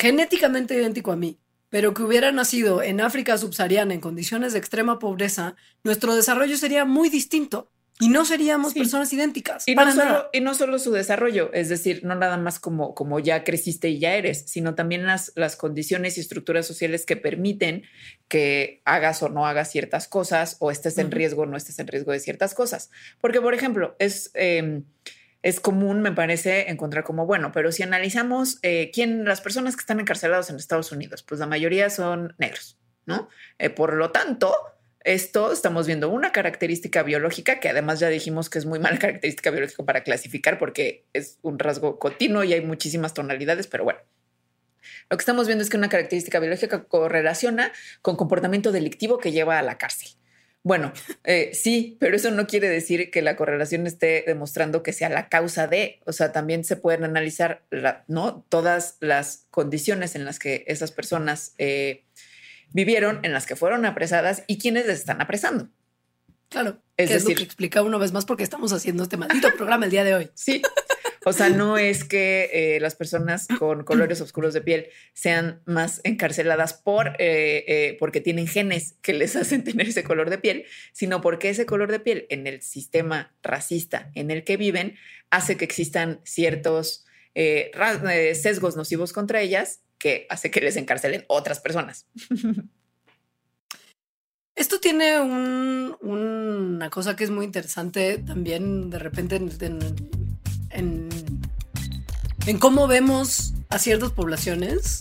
genéticamente 0.00 0.74
idéntico 0.74 1.12
a 1.12 1.16
mí, 1.16 1.38
pero 1.68 1.94
que 1.94 2.02
hubiera 2.02 2.32
nacido 2.32 2.82
en 2.82 3.00
África 3.00 3.38
subsahariana 3.38 3.94
en 3.94 4.00
condiciones 4.00 4.52
de 4.52 4.58
extrema 4.58 4.98
pobreza, 4.98 5.54
nuestro 5.84 6.14
desarrollo 6.16 6.56
sería 6.56 6.84
muy 6.84 7.08
distinto 7.10 7.70
y 8.02 8.08
no 8.08 8.24
seríamos 8.24 8.72
Sí. 8.72 8.78
personas 8.78 9.12
idénticas. 9.12 9.64
Y 9.68 9.74
no, 9.74 9.92
solo, 9.92 10.30
y 10.32 10.40
no 10.40 10.54
solo 10.54 10.78
su 10.78 10.90
desarrollo, 10.90 11.52
es 11.52 11.68
decir, 11.68 12.00
no 12.02 12.14
nada 12.14 12.38
más 12.38 12.58
como, 12.58 12.94
como 12.94 13.20
ya 13.20 13.44
creciste 13.44 13.90
y 13.90 13.98
ya 13.98 14.14
eres, 14.14 14.44
sino 14.46 14.74
también 14.74 15.04
las, 15.06 15.32
las 15.36 15.54
condiciones 15.54 16.16
y 16.16 16.22
estructuras 16.22 16.66
sociales 16.66 17.04
que 17.04 17.16
permiten 17.16 17.82
que 18.26 18.80
hagas 18.86 19.22
o 19.22 19.28
no 19.28 19.46
hagas 19.46 19.70
ciertas 19.70 20.08
cosas 20.08 20.56
o 20.60 20.70
estés 20.70 20.96
en 20.96 21.10
riesgo 21.10 21.42
o 21.42 21.46
no 21.46 21.58
estés 21.58 21.78
en 21.78 21.88
riesgo 21.88 22.12
de 22.12 22.20
ciertas 22.20 22.54
cosas. 22.54 22.90
Porque, 23.20 23.42
por 23.42 23.52
ejemplo, 23.52 23.94
es, 23.98 24.30
eh, 24.32 24.82
es 25.42 25.60
común, 25.60 26.02
me 26.02 26.12
parece, 26.12 26.70
encontrar 26.70 27.04
como, 27.04 27.26
bueno, 27.26 27.50
pero 27.52 27.72
si 27.72 27.82
analizamos 27.82 28.58
eh, 28.62 28.90
quién, 28.92 29.24
las 29.24 29.40
personas 29.40 29.74
que 29.74 29.80
están 29.80 30.00
encarcelados 30.00 30.50
en 30.50 30.56
Estados 30.56 30.92
Unidos, 30.92 31.22
pues 31.22 31.40
la 31.40 31.46
mayoría 31.46 31.88
son 31.88 32.34
negros, 32.38 32.78
¿no? 33.06 33.28
Eh, 33.58 33.70
por 33.70 33.94
lo 33.94 34.10
tanto, 34.10 34.54
esto 35.02 35.50
estamos 35.50 35.86
viendo 35.86 36.10
una 36.10 36.30
característica 36.30 37.02
biológica 37.02 37.58
que 37.58 37.70
además 37.70 38.00
ya 38.00 38.08
dijimos 38.08 38.50
que 38.50 38.58
es 38.58 38.66
muy 38.66 38.78
mala 38.80 38.98
característica 38.98 39.50
biológica 39.50 39.82
para 39.84 40.02
clasificar 40.02 40.58
porque 40.58 41.06
es 41.14 41.38
un 41.42 41.58
rasgo 41.58 41.98
continuo 41.98 42.44
y 42.44 42.52
hay 42.52 42.60
muchísimas 42.60 43.14
tonalidades, 43.14 43.66
pero 43.66 43.84
bueno. 43.84 44.00
Lo 45.08 45.16
que 45.16 45.22
estamos 45.22 45.46
viendo 45.46 45.64
es 45.64 45.70
que 45.70 45.76
una 45.76 45.88
característica 45.88 46.38
biológica 46.38 46.84
correlaciona 46.84 47.72
con 48.00 48.16
comportamiento 48.16 48.72
delictivo 48.72 49.18
que 49.18 49.32
lleva 49.32 49.58
a 49.58 49.62
la 49.62 49.76
cárcel. 49.76 50.10
Bueno, 50.62 50.92
eh, 51.24 51.52
sí, 51.54 51.96
pero 52.00 52.14
eso 52.16 52.30
no 52.30 52.46
quiere 52.46 52.68
decir 52.68 53.10
que 53.10 53.22
la 53.22 53.34
correlación 53.34 53.86
esté 53.86 54.24
demostrando 54.26 54.82
que 54.82 54.92
sea 54.92 55.08
la 55.08 55.30
causa 55.30 55.66
de, 55.66 56.00
o 56.04 56.12
sea, 56.12 56.32
también 56.32 56.64
se 56.64 56.76
pueden 56.76 57.02
analizar, 57.04 57.62
la- 57.70 58.04
¿no? 58.08 58.44
Todas 58.50 58.96
las 59.00 59.46
condiciones 59.50 60.14
en 60.16 60.26
las 60.26 60.38
que 60.38 60.64
esas 60.66 60.92
personas 60.92 61.54
eh, 61.56 62.04
vivieron, 62.72 63.20
en 63.22 63.32
las 63.32 63.46
que 63.46 63.56
fueron 63.56 63.86
apresadas 63.86 64.42
y 64.46 64.58
quienes 64.58 64.86
les 64.86 64.98
están 65.00 65.22
apresando. 65.22 65.68
Claro. 66.50 66.82
Es 66.98 67.08
que 67.08 67.16
es 67.16 67.22
lo 67.22 67.28
decir- 67.30 67.38
que 67.38 67.44
explica 67.44 67.80
una 67.82 67.96
vez 67.96 68.12
más 68.12 68.26
porque 68.26 68.42
estamos 68.42 68.72
haciendo 68.74 69.04
este 69.04 69.16
maldito 69.16 69.48
programa 69.56 69.86
el 69.86 69.90
día 69.90 70.04
de 70.04 70.14
hoy. 70.14 70.30
Sí. 70.34 70.60
O 71.26 71.32
sea, 71.34 71.50
no 71.50 71.76
es 71.76 72.04
que 72.04 72.48
eh, 72.52 72.80
las 72.80 72.94
personas 72.94 73.46
con 73.58 73.84
colores 73.84 74.20
oscuros 74.22 74.54
de 74.54 74.62
piel 74.62 74.88
sean 75.12 75.60
más 75.66 76.00
encarceladas 76.04 76.72
por 76.72 77.08
eh, 77.18 77.64
eh, 77.68 77.96
porque 78.00 78.20
tienen 78.22 78.46
genes 78.46 78.94
que 79.02 79.12
les 79.12 79.36
hacen 79.36 79.62
tener 79.64 79.88
ese 79.88 80.02
color 80.02 80.30
de 80.30 80.38
piel, 80.38 80.64
sino 80.92 81.20
porque 81.20 81.50
ese 81.50 81.66
color 81.66 81.90
de 81.92 82.00
piel 82.00 82.26
en 82.30 82.46
el 82.46 82.62
sistema 82.62 83.34
racista 83.42 84.10
en 84.14 84.30
el 84.30 84.44
que 84.44 84.56
viven 84.56 84.96
hace 85.30 85.56
que 85.58 85.64
existan 85.66 86.20
ciertos 86.24 87.04
sesgos 87.34 88.76
nocivos 88.76 89.12
contra 89.12 89.40
ellas 89.40 89.80
que 89.98 90.26
hace 90.30 90.50
que 90.50 90.60
les 90.62 90.76
encarcelen 90.76 91.24
otras 91.28 91.60
personas. 91.60 92.06
Esto 94.56 94.80
tiene 94.80 95.20
un- 95.20 95.96
una 96.00 96.90
cosa 96.90 97.16
que 97.16 97.24
es 97.24 97.30
muy 97.30 97.44
interesante 97.46 98.18
también 98.18 98.90
de 98.90 98.98
repente 98.98 99.36
en, 99.36 99.50
en- 99.60 100.29
en- 100.70 101.08
en 102.46 102.58
cómo 102.58 102.86
vemos 102.86 103.52
a 103.68 103.78
ciertas 103.78 104.12
poblaciones 104.12 105.00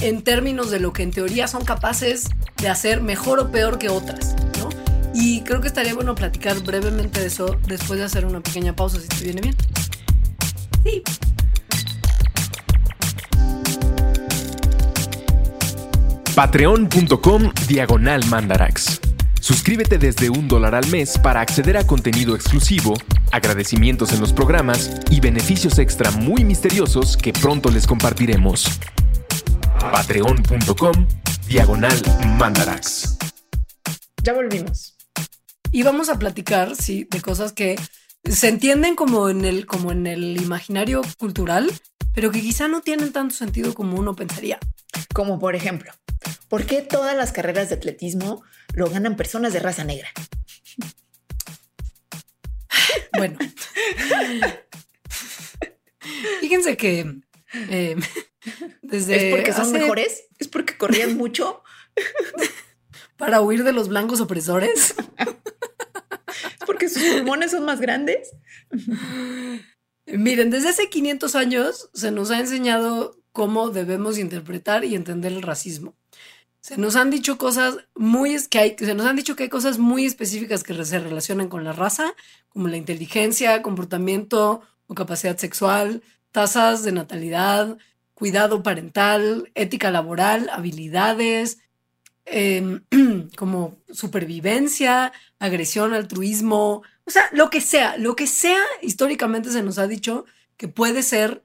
en 0.00 0.22
términos 0.22 0.70
de 0.70 0.80
lo 0.80 0.92
que 0.92 1.02
en 1.02 1.10
teoría 1.10 1.46
son 1.48 1.64
capaces 1.64 2.28
de 2.58 2.68
hacer 2.68 3.02
mejor 3.02 3.38
o 3.40 3.50
peor 3.50 3.78
que 3.78 3.88
otras, 3.88 4.34
¿no? 4.58 4.68
Y 5.14 5.42
creo 5.42 5.60
que 5.60 5.68
estaría 5.68 5.94
bueno 5.94 6.14
platicar 6.14 6.58
brevemente 6.60 7.20
de 7.20 7.26
eso 7.26 7.58
después 7.66 7.98
de 7.98 8.06
hacer 8.06 8.24
una 8.24 8.40
pequeña 8.40 8.74
pausa, 8.74 8.98
si 9.00 9.08
te 9.08 9.24
viene 9.24 9.40
bien. 9.42 9.56
Sí. 10.84 11.02
Patreon.com 16.34 17.50
Diagonal 17.68 18.24
Mandarax. 18.26 19.00
Suscríbete 19.40 19.98
desde 19.98 20.30
un 20.30 20.48
dólar 20.48 20.74
al 20.74 20.86
mes 20.88 21.18
para 21.18 21.40
acceder 21.40 21.76
a 21.76 21.86
contenido 21.86 22.34
exclusivo, 22.34 22.94
agradecimientos 23.32 24.12
en 24.12 24.20
los 24.20 24.32
programas 24.32 24.90
y 25.10 25.20
beneficios 25.20 25.78
extra 25.78 26.10
muy 26.10 26.44
misteriosos 26.44 27.16
que 27.16 27.32
pronto 27.32 27.70
les 27.70 27.86
compartiremos. 27.86 28.66
Patreon.com 29.78 31.06
Diagonal 31.48 32.02
Mandarax. 32.38 33.18
Ya 34.22 34.32
volvimos. 34.32 34.96
Y 35.72 35.82
vamos 35.82 36.08
a 36.08 36.18
platicar, 36.18 36.76
sí, 36.76 37.06
de 37.10 37.20
cosas 37.20 37.52
que 37.52 37.78
se 38.24 38.48
entienden 38.48 38.96
como 38.96 39.28
en 39.30 39.44
el, 39.44 39.66
como 39.66 39.92
en 39.92 40.06
el 40.06 40.40
imaginario 40.40 41.02
cultural, 41.18 41.70
pero 42.12 42.30
que 42.30 42.40
quizá 42.40 42.68
no 42.68 42.80
tienen 42.80 43.12
tanto 43.12 43.34
sentido 43.34 43.74
como 43.74 43.98
uno 43.98 44.14
pensaría. 44.14 44.58
Como 45.14 45.38
por 45.38 45.54
ejemplo, 45.54 45.92
¿por 46.48 46.66
qué 46.66 46.82
todas 46.82 47.16
las 47.16 47.32
carreras 47.32 47.68
de 47.68 47.76
atletismo 47.76 48.42
lo 48.74 48.90
ganan 48.90 49.16
personas 49.16 49.52
de 49.52 49.60
raza 49.60 49.84
negra? 49.84 50.08
Bueno. 53.16 53.38
Fíjense 56.40 56.76
que 56.76 57.20
eh, 57.70 57.96
desde 58.82 59.28
¿Es 59.28 59.34
porque 59.36 59.52
son 59.52 59.62
hace- 59.62 59.78
mejores? 59.78 60.24
¿Es 60.38 60.48
porque 60.48 60.76
corrían 60.78 61.16
mucho? 61.16 61.62
para 63.16 63.40
huir 63.42 63.64
de 63.64 63.72
los 63.72 63.88
blancos 63.88 64.20
opresores. 64.20 64.94
¿Es 65.18 66.66
porque 66.66 66.88
sus 66.88 67.02
pulmones 67.02 67.50
son 67.50 67.64
más 67.66 67.80
grandes? 67.80 68.30
Miren, 70.06 70.50
desde 70.50 70.70
hace 70.70 70.88
500 70.88 71.34
años 71.34 71.90
se 71.92 72.10
nos 72.10 72.30
ha 72.30 72.38
enseñado 72.40 73.20
cómo 73.32 73.70
debemos 73.70 74.16
interpretar 74.18 74.84
y 74.84 74.94
entender 74.94 75.32
el 75.32 75.42
racismo. 75.42 75.96
Se 76.60 76.76
nos 76.76 76.94
han 76.96 77.10
dicho 77.10 77.38
cosas 77.38 77.78
muy 77.94 78.36
que 78.48 78.58
hay, 78.58 78.76
se 78.78 78.94
nos 78.94 79.06
han 79.06 79.16
dicho 79.16 79.34
que 79.34 79.44
hay 79.44 79.48
cosas 79.48 79.78
muy 79.78 80.04
específicas 80.04 80.62
que 80.62 80.84
se 80.84 80.98
relacionan 80.98 81.48
con 81.48 81.64
la 81.64 81.72
raza, 81.72 82.12
como 82.50 82.68
la 82.68 82.76
inteligencia, 82.76 83.62
comportamiento 83.62 84.60
o 84.86 84.94
capacidad 84.94 85.38
sexual, 85.38 86.02
tasas 86.32 86.84
de 86.84 86.92
natalidad, 86.92 87.78
cuidado 88.14 88.62
parental, 88.62 89.50
ética 89.54 89.90
laboral, 89.90 90.50
habilidades, 90.50 91.58
em, 92.26 92.82
como 93.36 93.78
supervivencia, 93.90 95.12
agresión, 95.38 95.94
altruismo, 95.94 96.82
o 97.06 97.10
sea, 97.10 97.28
lo 97.32 97.48
que 97.48 97.60
sea, 97.62 97.96
lo 97.96 98.14
que 98.14 98.26
sea 98.26 98.62
históricamente 98.82 99.50
se 99.50 99.62
nos 99.62 99.78
ha 99.78 99.86
dicho 99.86 100.26
que 100.58 100.68
puede 100.68 101.02
ser 101.02 101.42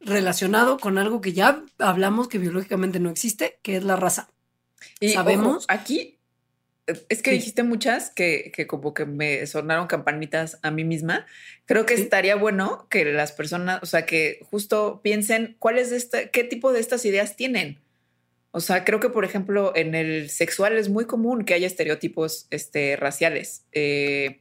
relacionado 0.00 0.78
con 0.78 0.98
algo 0.98 1.20
que 1.20 1.32
ya 1.32 1.62
hablamos 1.78 2.28
que 2.28 2.38
biológicamente 2.38 3.00
no 3.00 3.10
existe, 3.10 3.58
que 3.62 3.76
es 3.76 3.84
la 3.84 3.96
raza. 3.96 4.28
Y 5.00 5.10
¿Sabemos? 5.10 5.64
ojo, 5.64 5.66
aquí 5.68 6.18
es 7.08 7.22
que 7.22 7.32
dijiste 7.32 7.62
muchas 7.62 8.10
que, 8.10 8.50
que, 8.54 8.66
como 8.66 8.94
que 8.94 9.04
me 9.04 9.46
sonaron 9.46 9.86
campanitas 9.86 10.58
a 10.62 10.70
mí 10.70 10.84
misma. 10.84 11.26
Creo 11.66 11.84
que 11.84 11.94
estaría 11.94 12.34
bueno 12.36 12.86
que 12.88 13.04
las 13.04 13.32
personas, 13.32 13.80
o 13.82 13.86
sea, 13.86 14.06
que 14.06 14.40
justo 14.50 15.00
piensen 15.02 15.56
cuáles 15.58 15.90
de 15.90 15.96
esta, 15.98 16.28
qué 16.28 16.44
tipo 16.44 16.72
de 16.72 16.80
estas 16.80 17.04
ideas 17.04 17.36
tienen. 17.36 17.78
O 18.50 18.60
sea, 18.60 18.84
creo 18.84 19.00
que, 19.00 19.10
por 19.10 19.24
ejemplo, 19.24 19.72
en 19.76 19.94
el 19.94 20.30
sexual 20.30 20.78
es 20.78 20.88
muy 20.88 21.04
común 21.04 21.44
que 21.44 21.52
haya 21.52 21.66
estereotipos 21.66 22.46
este, 22.50 22.96
raciales. 22.96 23.64
Eh, 23.72 24.40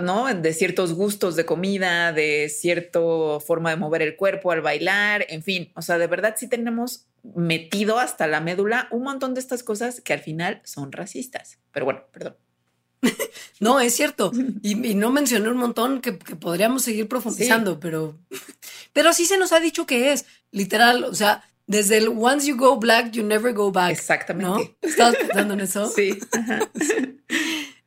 ¿no? 0.00 0.32
De 0.34 0.52
ciertos 0.54 0.94
gustos 0.94 1.36
de 1.36 1.44
comida, 1.44 2.12
de 2.12 2.48
cierta 2.48 3.00
forma 3.44 3.70
de 3.70 3.76
mover 3.76 4.02
el 4.02 4.16
cuerpo 4.16 4.50
al 4.50 4.62
bailar, 4.62 5.26
en 5.28 5.42
fin, 5.42 5.72
o 5.76 5.82
sea, 5.82 5.98
de 5.98 6.06
verdad 6.06 6.34
sí 6.38 6.48
tenemos 6.48 7.06
metido 7.34 7.98
hasta 7.98 8.26
la 8.26 8.40
médula 8.40 8.88
un 8.90 9.02
montón 9.02 9.34
de 9.34 9.40
estas 9.40 9.62
cosas 9.62 10.00
que 10.00 10.12
al 10.12 10.20
final 10.20 10.60
son 10.64 10.92
racistas. 10.92 11.58
Pero 11.72 11.84
bueno, 11.84 12.04
perdón. 12.12 12.36
No, 13.60 13.78
es 13.80 13.94
cierto. 13.94 14.32
Y, 14.62 14.74
no 14.94 15.10
mencioné 15.12 15.48
un 15.48 15.58
montón 15.58 16.00
que, 16.00 16.12
podríamos 16.12 16.82
seguir 16.82 17.08
profundizando, 17.08 17.78
pero, 17.78 18.18
pero 18.92 19.12
sí 19.12 19.26
se 19.26 19.38
nos 19.38 19.52
ha 19.52 19.60
dicho 19.60 19.86
que 19.86 20.12
es 20.12 20.26
literal, 20.50 21.04
o 21.04 21.14
sea, 21.14 21.44
desde 21.66 21.98
el 21.98 22.08
once 22.08 22.46
you 22.46 22.56
go 22.56 22.76
black, 22.76 23.12
you 23.12 23.22
never 23.22 23.52
go 23.52 23.70
back. 23.70 23.92
Exactamente. 23.92 24.48
¿no? 24.48 24.88
¿Estabas 24.88 25.16
pensando 25.16 25.54
en 25.54 25.60
eso? 25.60 25.88
Sí. 25.88 26.18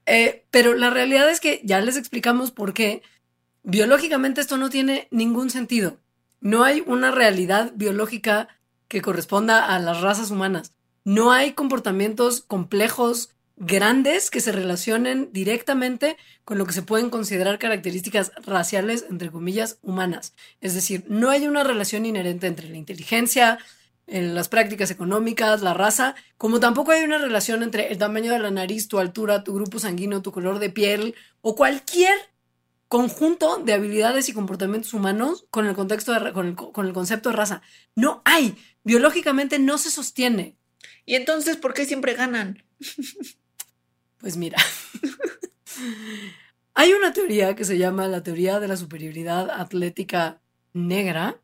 Eh, 0.07 0.45
pero 0.51 0.73
la 0.73 0.89
realidad 0.89 1.29
es 1.29 1.39
que 1.39 1.61
ya 1.63 1.81
les 1.81 1.97
explicamos 1.97 2.51
por 2.51 2.73
qué. 2.73 3.03
Biológicamente 3.63 4.41
esto 4.41 4.57
no 4.57 4.69
tiene 4.69 5.07
ningún 5.11 5.49
sentido. 5.49 5.97
No 6.39 6.63
hay 6.63 6.81
una 6.85 7.11
realidad 7.11 7.73
biológica 7.75 8.47
que 8.87 9.01
corresponda 9.01 9.75
a 9.75 9.79
las 9.79 10.01
razas 10.01 10.31
humanas. 10.31 10.71
No 11.03 11.31
hay 11.31 11.51
comportamientos 11.51 12.41
complejos, 12.41 13.35
grandes, 13.57 14.29
que 14.29 14.39
se 14.39 14.51
relacionen 14.51 15.29
directamente 15.33 16.15
con 16.45 16.57
lo 16.57 16.65
que 16.65 16.73
se 16.73 16.83
pueden 16.83 17.09
considerar 17.09 17.59
características 17.59 18.31
raciales, 18.45 19.05
entre 19.09 19.29
comillas, 19.31 19.79
humanas. 19.81 20.33
Es 20.61 20.73
decir, 20.73 21.03
no 21.09 21.29
hay 21.29 21.47
una 21.47 21.63
relación 21.63 22.05
inherente 22.05 22.47
entre 22.47 22.69
la 22.69 22.77
inteligencia, 22.77 23.57
en 24.07 24.33
las 24.33 24.47
prácticas 24.47 24.89
económicas, 24.89 25.61
la 25.61 25.73
raza, 25.73 26.15
como 26.37 26.59
tampoco 26.59 26.91
hay 26.91 27.03
una 27.03 27.17
relación 27.17 27.61
entre 27.61 27.91
el 27.91 27.97
tamaño 27.97 28.31
de 28.31 28.39
la 28.39 28.51
nariz, 28.51 28.87
tu 28.87 28.99
altura, 28.99 29.43
tu 29.43 29.53
grupo 29.53 29.79
sanguíneo, 29.79 30.21
tu 30.21 30.31
color 30.31 30.59
de 30.59 30.69
piel 30.69 31.13
o 31.41 31.55
cualquier 31.55 32.17
conjunto 32.87 33.57
de 33.57 33.73
habilidades 33.73 34.29
y 34.29 34.33
comportamientos 34.33 34.93
humanos 34.93 35.45
con 35.49 35.67
el 35.67 35.75
contexto 35.75 36.13
con, 36.33 36.47
el, 36.87 36.93
concepto 36.93 37.29
de 37.29 37.35
raza. 37.35 37.61
No 37.95 38.21
hay, 38.23 38.57
biológicamente 38.83 39.59
no 39.59 39.77
se 39.77 39.91
sostiene. 39.91 40.55
¿Y 41.05 41.15
entonces 41.15 41.57
por 41.57 41.73
qué 41.73 41.85
siempre 41.85 42.13
ganan? 42.13 42.63
Pues 44.19 44.37
mira, 44.37 44.57
hay 46.73 46.93
una 46.93 47.13
teoría 47.13 47.55
que 47.55 47.65
se 47.65 47.77
llama 47.77 48.07
la 48.07 48.23
teoría 48.23 48.59
de 48.59 48.67
la 48.67 48.77
superioridad 48.77 49.49
atlética 49.49 50.41
negra, 50.73 51.39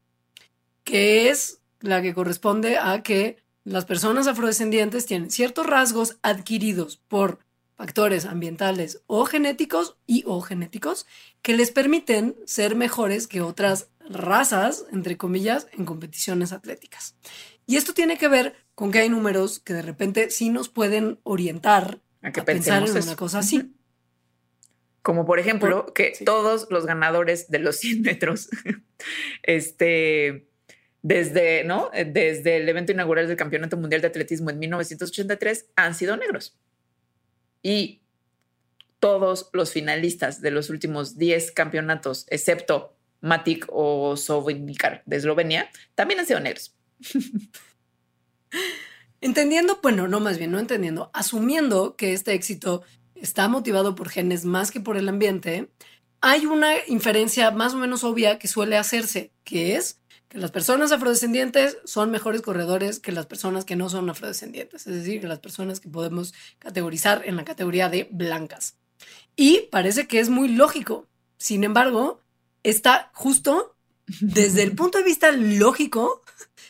que 0.84 1.30
es 1.30 1.60
la 1.84 2.02
que 2.02 2.14
corresponde 2.14 2.78
a 2.78 3.04
que 3.04 3.38
las 3.66 3.86
personas 3.86 4.28
afrodescendientes 4.28 5.06
tienen 5.06 5.30
ciertos 5.30 5.68
rasgos 5.68 6.18
adquiridos 6.22 6.98
por 6.98 7.40
factores 7.76 8.26
ambientales 8.26 9.02
o 9.06 9.26
genéticos 9.26 9.98
y 10.08 10.24
o 10.26 10.40
genéticos 10.42 11.06
que 11.42 11.56
les 11.56 11.72
permiten 11.72 12.36
ser 12.46 12.76
mejores 12.76 13.28
que 13.28 13.42
otras 13.42 13.90
razas, 14.10 14.86
entre 14.92 15.18
comillas, 15.18 15.68
en 15.74 15.86
competiciones 15.86 16.54
atléticas. 16.54 17.16
Y 17.66 17.76
esto 17.76 17.94
tiene 17.94 18.18
que 18.18 18.30
ver 18.30 18.56
con 18.76 18.92
que 18.92 19.00
hay 19.00 19.10
números 19.10 19.60
que 19.60 19.74
de 19.74 19.82
repente 19.82 20.30
sí 20.30 20.50
nos 20.50 20.70
pueden 20.70 21.20
orientar 21.24 22.00
a, 22.22 22.32
pensar 22.32 22.88
en 22.88 22.98
una 22.98 23.16
cosa 23.18 23.40
así. 23.40 23.74
Como 25.02 25.26
por 25.26 25.40
ejemplo 25.40 25.94
que 25.94 26.14
todos 26.26 26.68
los 26.70 26.86
ganadores 26.86 27.50
de 27.50 27.60
los 27.60 27.76
100 27.78 28.02
metros 28.04 28.50
este, 29.44 30.48
desde, 31.04 31.64
¿no? 31.66 31.92
Desde 31.94 32.58
el 32.58 32.68
evento 32.68 32.92
inaugural 32.92 33.28
del 33.28 33.38
Campeonato 33.38 33.78
Mundial 33.78 34.02
de 34.02 34.08
Atletismo 34.08 34.50
en 34.50 34.58
1983 34.58 35.68
han 35.76 35.94
sido 35.94 36.18
negros. 36.18 36.58
Y 37.62 38.02
todos 39.00 39.50
los 39.54 39.72
finalistas 39.72 40.42
de 40.42 40.52
los 40.52 40.70
últimos 40.70 41.18
10 41.18 41.52
campeonatos, 41.52 42.26
excepto 42.30 42.96
Matic 43.20 43.66
o 43.70 44.16
Sovinikar 44.16 45.04
de 45.06 45.18
Eslovenia, 45.18 45.70
también 45.94 46.22
han 46.22 46.26
sido 46.26 46.40
negros. 46.40 46.74
Entendiendo, 49.22 49.80
bueno, 49.84 50.08
no 50.08 50.20
más 50.20 50.38
bien, 50.38 50.52
no 50.52 50.60
entendiendo, 50.60 51.10
asumiendo 51.14 51.96
que 51.96 52.12
este 52.12 52.34
éxito 52.34 52.84
está 53.16 53.48
motivado 53.48 53.96
por 53.96 54.10
genes 54.10 54.44
más 54.44 54.70
que 54.70 54.82
por 54.82 54.98
el 54.98 55.08
ambiente, 55.08 55.70
hay 56.20 56.46
una 56.46 56.74
inferencia 56.88 57.50
más 57.52 57.74
o 57.74 57.78
menos 57.78 58.04
obvia 58.04 58.38
que 58.38 58.50
suele 58.50 58.76
hacerse, 58.76 59.32
que 59.46 59.78
es 59.78 60.02
que 60.34 60.40
las 60.40 60.50
personas 60.50 60.92
afrodescendientes 60.92 61.78
son 61.86 62.10
mejores 62.10 62.42
corredores 62.42 63.00
que 63.00 63.12
las 63.12 63.28
personas 63.28 63.66
que 63.66 63.76
no 63.76 63.88
son 63.88 64.10
afrodescendientes, 64.10 64.88
es 64.88 64.96
decir, 64.96 65.22
que 65.22 65.28
las 65.28 65.38
personas 65.38 65.80
que 65.80 65.90
podemos 65.90 66.34
categorizar 66.58 67.22
en 67.26 67.36
la 67.36 67.46
categoría 67.46 67.88
de 67.88 68.08
blancas. 68.10 68.76
Y 69.36 69.68
parece 69.72 70.08
que 70.08 70.20
es 70.20 70.30
muy 70.30 70.50
lógico. 70.50 71.08
Sin 71.38 71.64
embargo, 71.64 72.20
está 72.64 73.12
justo 73.14 73.76
desde 74.22 74.64
el 74.64 74.74
punto 74.74 74.98
de 74.98 75.04
vista 75.04 75.32
lógico, 75.32 76.24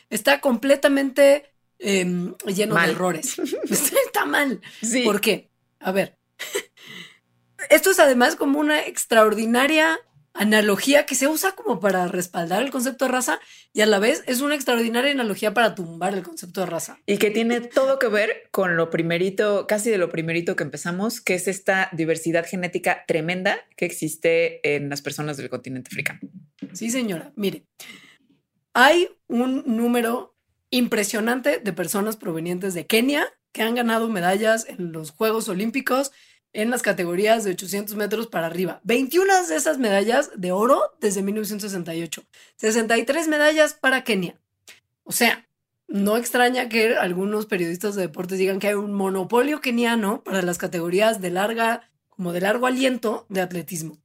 está 0.09 0.41
completamente 0.41 1.53
em, 1.79 2.35
lleno 2.45 2.75
de 2.75 2.91
errores. 2.91 3.39
está 4.05 4.25
mal. 4.25 4.59
¿Por 5.05 5.21
qué? 5.21 5.49
A 5.79 5.93
ver, 5.93 6.17
esto 7.69 7.91
es 7.91 7.99
además 7.99 8.35
como 8.35 8.59
una 8.59 8.85
extraordinaria 8.85 10.01
analogía 10.33 11.05
que 11.05 11.15
se 11.15 11.27
usa 11.27 11.53
como 11.53 11.79
para 11.79 12.07
respaldar 12.07 12.63
el 12.63 12.71
concepto 12.71 13.05
de 13.05 13.11
raza 13.11 13.39
y 13.71 13.81
a 13.81 13.85
la 13.85 13.99
vez 13.99 14.23
es 14.25 14.41
una 14.41 14.55
extraordinaria 14.55 15.11
analogía 15.11 15.53
para 15.53 15.75
tumbar 15.75 16.13
el 16.13 16.23
concepto 16.23 16.61
de 16.61 16.67
raza. 16.67 16.99
Y 17.05 17.17
que 17.17 17.31
tiene 17.31 17.61
todo 17.61 17.99
que 17.99 18.07
ver 18.07 18.49
con 18.51 18.75
lo 18.75 18.89
primerito, 18.89 19.67
casi 19.67 19.89
de 19.89 19.97
lo 19.97 20.09
primerito 20.09 20.55
que 20.55 20.63
empezamos, 20.63 21.21
que 21.21 21.35
es 21.35 21.47
esta 21.47 21.89
diversidad 21.93 22.45
genética 22.45 23.05
tremenda 23.07 23.59
que 23.77 23.85
existe 23.85 24.75
en 24.75 24.89
las 24.89 25.01
personas 25.01 25.37
del 25.37 25.49
continente 25.49 25.89
africano. 25.89 26.19
Sí, 26.73 26.89
señora. 26.89 27.31
Mire, 27.35 27.67
hay 28.73 29.09
un 29.27 29.63
número 29.67 30.35
impresionante 30.71 31.59
de 31.59 31.73
personas 31.73 32.17
provenientes 32.17 32.73
de 32.73 32.87
Kenia 32.87 33.27
que 33.51 33.61
han 33.61 33.75
ganado 33.75 34.09
medallas 34.09 34.65
en 34.67 34.91
los 34.91 35.11
Juegos 35.11 35.47
Olímpicos 35.47 36.11
en 36.53 36.69
las 36.69 36.83
categorías 36.83 37.43
de 37.43 37.51
800 37.51 37.95
metros 37.95 38.27
para 38.27 38.47
arriba. 38.47 38.79
21 38.83 39.47
de 39.47 39.55
esas 39.55 39.79
medallas 39.79 40.31
de 40.35 40.51
oro 40.51 40.81
desde 41.01 41.23
1968. 41.23 42.23
63 42.57 43.27
medallas 43.27 43.73
para 43.73 44.03
Kenia. 44.03 44.39
O 45.03 45.11
sea, 45.11 45.47
no 45.87 46.15
extraña 46.17 46.69
que 46.69 46.95
algunos 46.95 47.47
periodistas 47.47 47.95
de 47.95 48.03
deportes 48.03 48.37
digan 48.37 48.59
que 48.59 48.69
hay 48.69 48.73
un 48.75 48.93
monopolio 48.93 49.61
keniano 49.61 50.23
para 50.23 50.41
las 50.41 50.57
categorías 50.57 51.21
de 51.21 51.31
larga, 51.31 51.89
como 52.09 52.31
de 52.31 52.41
largo 52.41 52.67
aliento 52.67 53.25
de 53.29 53.41
atletismo. 53.41 53.97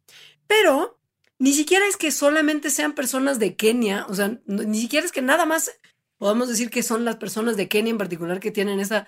Pero 0.47 0.99
ni 1.39 1.53
siquiera 1.53 1.87
es 1.87 1.97
que 1.97 2.11
solamente 2.11 2.71
sean 2.71 2.95
personas 2.95 3.39
de 3.39 3.55
Kenia, 3.55 4.07
o 4.09 4.15
sea, 4.15 4.39
ni 4.47 4.81
siquiera 4.81 5.07
es 5.07 5.13
que 5.13 5.23
nada 5.23 5.47
más 5.47 5.71
podamos 6.17 6.49
decir 6.49 6.69
que 6.69 6.83
son 6.83 7.05
las 7.05 7.17
personas 7.17 7.57
de 7.57 7.69
Kenia 7.69 7.93
en 7.93 7.99
particular 7.99 8.41
que 8.41 8.51
tienen 8.51 8.81
esa 8.81 9.07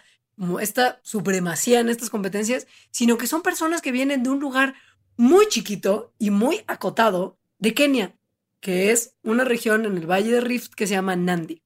esta 0.60 1.00
supremacía 1.02 1.80
en 1.80 1.88
estas 1.88 2.10
competencias, 2.10 2.66
sino 2.90 3.18
que 3.18 3.26
son 3.26 3.42
personas 3.42 3.82
que 3.82 3.92
vienen 3.92 4.22
de 4.22 4.30
un 4.30 4.40
lugar 4.40 4.74
muy 5.16 5.46
chiquito 5.48 6.14
y 6.18 6.30
muy 6.30 6.62
acotado 6.66 7.38
de 7.58 7.74
Kenia, 7.74 8.16
que 8.60 8.90
es 8.90 9.14
una 9.22 9.44
región 9.44 9.84
en 9.84 9.98
el 9.98 10.10
Valle 10.10 10.32
de 10.32 10.40
Rift 10.40 10.74
que 10.74 10.86
se 10.86 10.94
llama 10.94 11.16
Nandi. 11.16 11.62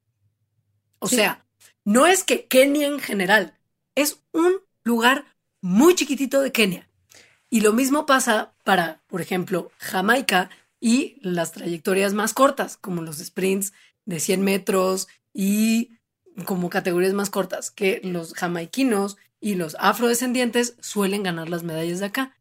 O 0.98 1.08
sea, 1.08 1.46
no 1.84 2.06
es 2.06 2.24
que 2.24 2.46
Kenia 2.46 2.88
en 2.88 2.98
general, 2.98 3.58
es 3.94 4.22
un 4.32 4.54
lugar 4.82 5.24
muy 5.60 5.94
chiquitito 5.94 6.40
de 6.40 6.52
Kenia. 6.52 6.88
Y 7.50 7.60
lo 7.60 7.72
mismo 7.72 8.06
pasa 8.06 8.54
para, 8.64 9.02
por 9.06 9.20
ejemplo, 9.20 9.70
Jamaica 9.78 10.50
y 10.80 11.16
las 11.22 11.52
trayectorias 11.52 12.12
más 12.12 12.34
cortas, 12.34 12.76
como 12.76 13.02
los 13.02 13.18
sprints 13.18 13.72
de 14.04 14.18
100 14.18 14.42
metros 14.42 15.08
y 15.32 15.92
como 16.45 16.70
categorías 16.70 17.12
más 17.12 17.30
cortas, 17.30 17.70
que 17.70 18.01
los 18.03 18.35
jamaiquinos 18.35 19.16
y 19.41 19.55
los 19.55 19.76
afrodescendientes 19.78 20.76
suelen 20.80 21.22
ganar 21.22 21.49
las 21.49 21.62
medallas 21.62 22.01
de 22.01 22.07
acá. 22.07 22.37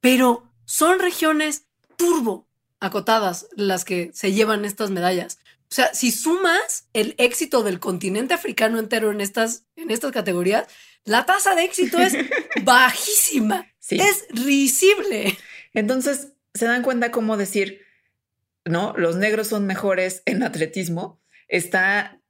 Pero 0.00 0.50
son 0.64 0.98
regiones 0.98 1.66
turbo 1.96 2.48
acotadas 2.80 3.48
las 3.56 3.84
que 3.84 4.10
se 4.12 4.32
llevan 4.32 4.64
estas 4.64 4.90
medallas. 4.90 5.38
O 5.70 5.74
sea, 5.74 5.94
si 5.94 6.10
sumas 6.10 6.88
el 6.92 7.14
éxito 7.18 7.62
del 7.62 7.80
continente 7.80 8.34
africano 8.34 8.78
entero 8.78 9.10
en 9.10 9.20
estas, 9.20 9.64
en 9.76 9.90
estas 9.90 10.12
categorías, 10.12 10.66
la 11.04 11.26
tasa 11.26 11.54
de 11.54 11.64
éxito 11.64 11.98
es 11.98 12.14
bajísima. 12.64 13.66
Es 13.90 14.26
risible. 14.30 15.36
Entonces, 15.72 16.32
se 16.54 16.66
dan 16.66 16.82
cuenta 16.82 17.10
cómo 17.10 17.36
decir, 17.36 17.80
¿no? 18.64 18.94
Los 18.96 19.16
negros 19.16 19.48
son 19.48 19.66
mejores 19.66 20.22
en 20.26 20.42
atletismo. 20.42 21.20
Está 21.48 22.20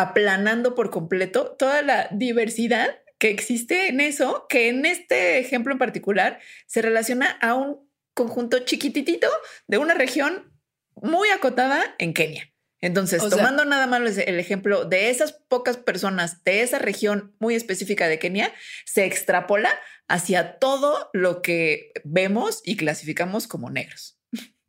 aplanando 0.00 0.74
por 0.74 0.90
completo 0.90 1.52
toda 1.58 1.82
la 1.82 2.08
diversidad 2.10 2.98
que 3.18 3.28
existe 3.28 3.88
en 3.88 4.00
eso, 4.00 4.46
que 4.48 4.68
en 4.68 4.86
este 4.86 5.38
ejemplo 5.38 5.72
en 5.72 5.78
particular 5.78 6.40
se 6.66 6.80
relaciona 6.80 7.38
a 7.42 7.54
un 7.54 7.86
conjunto 8.14 8.60
chiquititito 8.60 9.28
de 9.66 9.78
una 9.78 9.94
región 9.94 10.52
muy 10.94 11.28
acotada 11.28 11.94
en 11.98 12.14
Kenia. 12.14 12.50
Entonces, 12.82 13.22
tomando 13.28 13.66
nada 13.66 13.86
más 13.86 14.16
el 14.16 14.40
ejemplo 14.40 14.86
de 14.86 15.10
esas 15.10 15.32
pocas 15.32 15.76
personas 15.76 16.42
de 16.44 16.62
esa 16.62 16.78
región 16.78 17.36
muy 17.38 17.54
específica 17.54 18.08
de 18.08 18.18
Kenia, 18.18 18.54
se 18.86 19.04
extrapola 19.04 19.70
hacia 20.08 20.58
todo 20.58 21.10
lo 21.12 21.42
que 21.42 21.92
vemos 22.04 22.62
y 22.64 22.76
clasificamos 22.76 23.46
como 23.46 23.68
negros. 23.68 24.19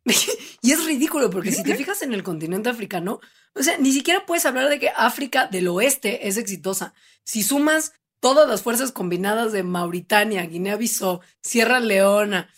y 0.61 0.71
es 0.71 0.85
ridículo 0.85 1.29
porque 1.29 1.51
si 1.51 1.63
te 1.63 1.75
fijas 1.75 2.01
en 2.01 2.13
el 2.13 2.23
continente 2.23 2.69
africano, 2.69 3.19
o 3.53 3.63
sea, 3.63 3.77
ni 3.77 3.91
siquiera 3.91 4.25
puedes 4.25 4.45
hablar 4.45 4.69
de 4.69 4.79
que 4.79 4.89
África 4.95 5.47
del 5.47 5.67
oeste 5.67 6.27
es 6.27 6.37
exitosa. 6.37 6.93
Si 7.23 7.43
sumas 7.43 7.93
todas 8.19 8.47
las 8.47 8.61
fuerzas 8.61 8.91
combinadas 8.91 9.51
de 9.51 9.63
Mauritania, 9.63 10.45
Guinea-Bissau, 10.45 11.21
Sierra 11.41 11.79
Leona, 11.79 12.49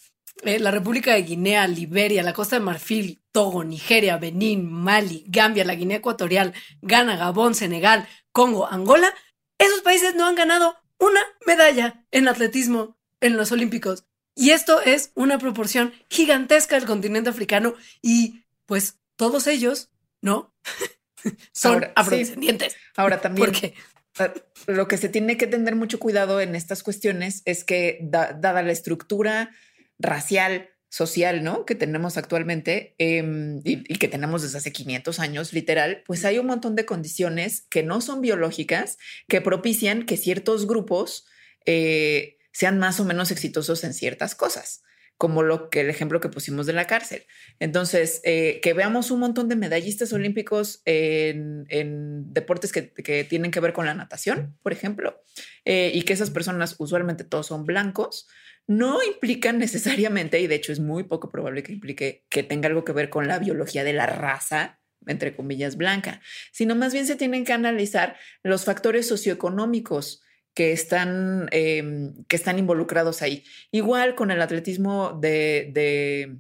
eh, 0.44 0.60
la 0.60 0.72
República 0.72 1.14
de 1.14 1.24
Guinea, 1.24 1.68
Liberia, 1.68 2.24
la 2.24 2.34
Costa 2.34 2.58
de 2.58 2.66
Marfil, 2.66 3.22
Togo, 3.32 3.64
Nigeria, 3.64 4.18
Benín, 4.18 4.72
Mali, 4.72 5.24
Gambia, 5.28 5.66
la 5.66 5.76
Guinea 5.76 5.98
Ecuatorial, 5.98 6.54
Ghana, 6.82 7.16
Gabón, 7.16 7.56
Senegal, 7.56 8.08
Congo, 8.32 8.68
Angola, 8.68 9.14
esos 9.58 9.82
países 9.82 10.16
no 10.16 10.26
han 10.26 10.36
ganado 10.36 10.76
una 11.00 11.22
medalla 11.46 12.06
en 12.12 12.28
atletismo 12.28 12.98
en 13.22 13.38
los 13.38 13.52
Olímpicos. 13.52 14.06
Y 14.36 14.49
esto 14.51 14.81
es 14.81 15.11
una 15.15 15.38
proporción 15.38 15.93
gigantesca 16.09 16.75
del 16.75 16.88
continente 16.88 17.29
africano 17.29 17.75
y 18.01 18.43
pues 18.65 18.97
todos 19.15 19.47
ellos, 19.47 19.89
¿no? 20.21 20.53
Son 21.51 21.86
afrodescendientes. 21.95 22.75
Ahora 22.95 23.21
también. 23.21 23.51
Porque 23.51 23.75
ah, 24.19 24.34
lo 24.67 24.88
que 24.88 24.97
se 24.97 25.09
tiene 25.09 25.38
que 25.38 25.47
tener 25.47 25.75
mucho 25.75 25.99
cuidado 25.99 26.41
en 26.41 26.55
estas 26.55 26.84
cuestiones 26.84 27.41
es 27.45 27.63
que 27.63 27.99
dada 28.01 28.63
la 28.63 28.71
estructura 28.71 29.51
racial, 29.99 30.69
social, 30.89 31.43
¿no? 31.43 31.65
Que 31.65 31.73
tenemos 31.73 32.17
actualmente 32.17 32.93
em, 32.99 33.61
y, 33.63 33.81
que 33.84 34.07
tenemos 34.07 34.43
desde 34.43 34.59
hace 34.59 34.71
500 34.71 35.19
años, 35.19 35.51
literal, 35.51 36.03
pues 36.05 36.23
hay 36.23 36.38
un 36.38 36.45
montón 36.45 36.75
de 36.75 36.86
condiciones 36.86 37.65
que 37.69 37.81
no 37.81 37.99
son 37.99 38.21
biológicas 38.21 38.99
que 39.27 39.41
propician 39.41 40.05
que 40.05 40.17
ciertos 40.17 40.67
grupos 40.67 41.25
eh, 41.65 42.38
sean 42.54 42.80
más 42.80 43.01
o 43.01 43.06
menos 43.06 43.32
exitosos 43.32 43.84
en 43.84 43.93
ciertas 43.93 44.36
cosas 44.36 44.84
como 45.18 45.43
lo 45.43 45.70
que 45.70 45.82
el 45.82 45.89
ejemplo 45.89 46.20
que 46.20 46.30
pusimos 46.30 46.66
de 46.66 46.74
la 46.74 46.88
cárcel. 46.88 47.24
Entonces, 47.60 48.20
eh, 48.24 48.60
que 48.62 48.74
veamos 48.74 49.12
un 49.12 49.20
montón 49.20 49.47
de 49.47 49.56
medallistas 49.56 50.12
olímpicos 50.12 50.82
en, 50.86 52.34
deportes 52.34 52.72
que, 52.72 53.24
tienen 53.30 53.51
que 53.51 53.60
ver 53.60 53.74
con 53.74 53.86
la 53.86 53.93
natación, 53.93 54.58
por 54.64 54.74
ejemplo, 54.74 55.22
eh, 55.66 55.91
y 55.93 56.01
que 56.01 56.14
esas 56.14 56.30
personas 56.30 56.76
usualmente 56.78 57.24
todos 57.24 57.47
son 57.47 57.66
blancos, 57.66 58.28
no 58.68 59.04
implican 59.04 59.60
necesariamente, 59.60 60.39
y 60.41 60.47
de 60.47 60.56
hecho 60.56 60.72
es 60.74 60.80
muy 60.80 61.04
poco 61.04 61.30
probable 61.30 61.64
que 61.64 61.74
implique 61.74 62.26
que 62.30 62.43
tenga 62.43 62.68
algo 62.68 62.84
que 62.84 62.93
ver 62.93 63.10
con 63.10 63.28
la 63.28 63.39
biología 63.39 63.84
de 63.84 63.93
la 63.93 64.08
raza, 64.08 64.80
entre 65.06 65.36
comillas, 65.36 65.76
blanca, 65.76 66.22
sino 66.51 66.76
más 66.76 66.93
bien 66.93 67.06
se 67.06 67.16
tienen 67.16 67.45
que 67.45 67.54
analizar 67.54 68.18
los 68.41 68.66
factores 68.66 69.08
socioeconómicos 69.08 70.24
que 70.54 70.72
están, 70.72 71.47
em, 71.51 72.24
que 72.26 72.36
están 72.36 72.60
involucrados 72.60 73.22
ahí. 73.22 73.43
Igual 73.72 74.16
con 74.16 74.32
el 74.32 74.41
atletismo 74.41 75.18
de, 75.20 76.39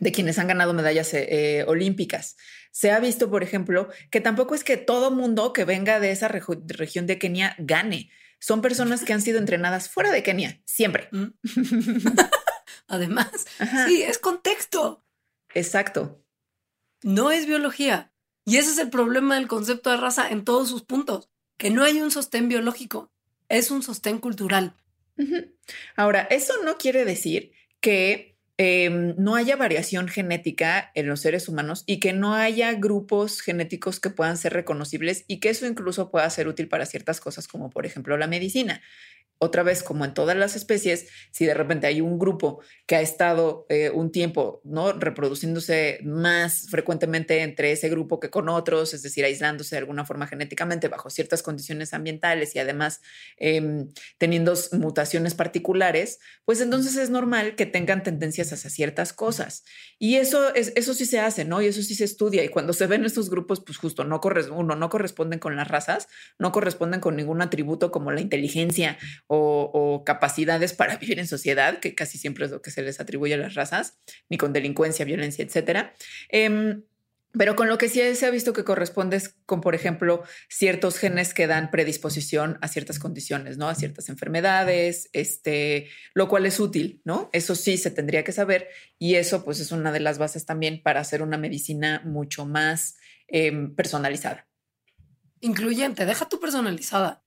de, 0.00 0.12
quienes 0.12 0.38
han 0.38 0.48
ganado 0.48 0.74
medallas 0.74 1.12
eh, 1.14 1.64
olímpicas. 1.66 2.36
Se 2.70 2.90
ha 2.90 3.00
visto, 3.00 3.30
por 3.30 3.42
ejemplo, 3.42 3.88
que 4.10 4.20
tampoco 4.20 4.54
es 4.54 4.64
que 4.64 4.76
todo 4.76 5.10
mundo 5.10 5.52
que 5.52 5.64
venga 5.64 6.00
de 6.00 6.10
esa 6.10 6.28
región 6.28 7.06
de 7.06 7.18
Kenia 7.18 7.56
gane 7.58 8.10
son 8.40 8.62
personas 8.62 9.02
que 9.04 9.12
han 9.12 9.22
sido 9.22 9.38
entrenadas 9.38 9.88
fuera 9.88 10.12
de 10.12 10.22
Kenia, 10.22 10.60
siempre. 10.64 11.08
Mm. 11.10 11.26
Además, 12.88 13.46
sí, 13.86 14.02
es 14.02 14.18
contexto. 14.18 15.04
Exacto. 15.54 16.24
No 17.02 17.30
es 17.30 17.46
biología. 17.46 18.12
Y 18.44 18.56
ese 18.56 18.70
es 18.70 18.78
el 18.78 18.90
problema 18.90 19.34
del 19.34 19.48
concepto 19.48 19.90
de 19.90 19.98
raza 19.98 20.28
en 20.28 20.44
todos 20.44 20.68
sus 20.68 20.82
puntos, 20.82 21.28
que 21.58 21.70
no 21.70 21.84
hay 21.84 22.00
un 22.00 22.10
sostén 22.10 22.48
biológico, 22.48 23.12
es 23.48 23.70
un 23.70 23.82
sostén 23.82 24.18
cultural. 24.18 24.74
Ahora, 25.96 26.26
eso 26.30 26.54
no 26.64 26.78
quiere 26.78 27.04
decir 27.04 27.52
que 27.80 28.38
Em, 28.60 29.14
no 29.16 29.36
haya 29.36 29.54
variación 29.54 30.08
genética 30.08 30.90
en 30.96 31.06
los 31.06 31.20
seres 31.20 31.48
humanos 31.48 31.84
y 31.86 32.00
que 32.00 32.12
no 32.12 32.34
haya 32.34 32.72
grupos 32.72 33.40
genéticos 33.40 34.00
que 34.00 34.10
puedan 34.10 34.36
ser 34.36 34.52
reconocibles 34.52 35.24
y 35.28 35.38
que 35.38 35.50
eso 35.50 35.64
incluso 35.64 36.10
pueda 36.10 36.28
ser 36.28 36.48
útil 36.48 36.66
para 36.66 36.84
ciertas 36.84 37.20
cosas 37.20 37.46
como 37.46 37.70
por 37.70 37.86
ejemplo 37.86 38.16
la 38.16 38.26
medicina 38.26 38.82
otra 39.38 39.62
vez, 39.62 39.82
como 39.82 40.04
en 40.04 40.14
todas 40.14 40.36
las 40.36 40.56
especies, 40.56 41.08
si 41.30 41.46
de 41.46 41.54
repente 41.54 41.86
hay 41.86 42.00
un 42.00 42.18
grupo 42.18 42.60
que 42.86 42.96
ha 42.96 43.00
estado 43.00 43.66
eh, 43.68 43.90
un 43.90 44.10
tiempo 44.10 44.60
¿no? 44.64 44.92
reproduciéndose 44.92 46.00
más 46.04 46.66
frecuentemente 46.70 47.42
entre 47.42 47.72
ese 47.72 47.88
grupo 47.88 48.20
que 48.20 48.30
con 48.30 48.48
otros, 48.48 48.94
es 48.94 49.02
decir, 49.02 49.24
aislándose 49.24 49.76
de 49.76 49.80
alguna 49.80 50.04
forma 50.04 50.26
genéticamente 50.26 50.88
bajo 50.88 51.10
ciertas 51.10 51.42
condiciones 51.42 51.94
ambientales 51.94 52.54
y 52.56 52.58
además 52.58 53.00
em, 53.36 53.88
teniendo 54.18 54.54
mutaciones 54.72 55.34
particulares, 55.34 56.18
pues 56.44 56.60
entonces 56.60 56.96
es 56.96 57.10
normal 57.10 57.54
que 57.54 57.66
tengan 57.66 58.02
tendencias 58.02 58.52
hacia 58.52 58.70
ciertas 58.70 59.12
cosas. 59.12 59.64
Y 59.98 60.16
eso, 60.16 60.54
es, 60.54 60.72
eso 60.76 60.94
sí 60.94 61.06
se 61.06 61.20
hace, 61.20 61.44
¿no? 61.44 61.62
Y 61.62 61.66
eso 61.66 61.82
sí 61.82 61.94
se 61.94 62.04
estudia. 62.04 62.44
Y 62.44 62.48
cuando 62.48 62.72
se 62.72 62.86
ven 62.86 63.04
estos 63.04 63.30
grupos, 63.30 63.60
pues 63.60 63.78
justo 63.78 64.04
no 64.04 64.20
uno, 64.52 64.76
no 64.76 64.88
corresponden 64.88 65.38
con 65.38 65.56
las 65.56 65.68
razas, 65.68 66.08
no 66.38 66.52
corresponden 66.52 67.00
con 67.00 67.16
ningún 67.16 67.42
atributo 67.42 67.90
como 67.90 68.12
la 68.12 68.20
inteligencia 68.20 68.98
o, 69.28 70.02
capacidades 70.04 70.72
para 70.72 70.96
vivir 70.96 71.18
en 71.18 71.26
sociedad, 71.26 71.78
que 71.80 71.94
casi 71.94 72.18
siempre 72.18 72.46
es 72.46 72.50
lo 72.50 72.62
que 72.62 72.70
se 72.70 72.82
les 72.82 73.00
atribuye 73.00 73.34
a 73.34 73.38
las 73.38 73.54
razas, 73.54 73.98
ni 74.28 74.38
con 74.38 74.52
delincuencia, 74.52 75.04
violencia, 75.04 75.44
etcétera. 75.44 75.94
Em, 76.30 76.82
pero 77.32 77.56
con 77.56 77.68
lo 77.68 77.76
que 77.76 77.90
sí 77.90 78.00
se 78.14 78.26
ha 78.26 78.30
visto 78.30 78.54
que 78.54 78.64
corresponde 78.64 79.18
es 79.18 79.36
con, 79.44 79.60
por 79.60 79.74
ejemplo, 79.74 80.24
ciertos 80.48 80.98
genes 80.98 81.34
que 81.34 81.46
dan 81.46 81.70
predisposición 81.70 82.58
a 82.62 82.68
ciertas 82.68 82.98
condiciones, 82.98 83.58
¿no? 83.58 83.68
A 83.68 83.74
ciertas 83.74 84.08
enfermedades, 84.08 85.10
este, 85.12 85.88
lo 86.14 86.28
cual 86.28 86.46
es 86.46 86.58
útil, 86.58 87.02
¿no? 87.04 87.28
Eso 87.34 87.54
sí 87.54 87.76
se 87.76 87.90
tendría 87.90 88.24
que 88.24 88.32
saber 88.32 88.68
y 88.98 89.16
eso 89.16 89.44
pues 89.44 89.60
es 89.60 89.72
una 89.72 89.92
de 89.92 90.00
las 90.00 90.18
bases 90.18 90.46
también 90.46 90.82
para 90.82 91.00
hacer 91.00 91.22
una 91.22 91.36
medicina 91.36 92.02
mucho 92.04 92.46
más 92.46 92.96
em, 93.28 93.74
personalizada. 93.74 94.48
Incluyente, 95.40 96.06
deja 96.06 96.28
tu 96.28 96.40
personalizada. 96.40 97.22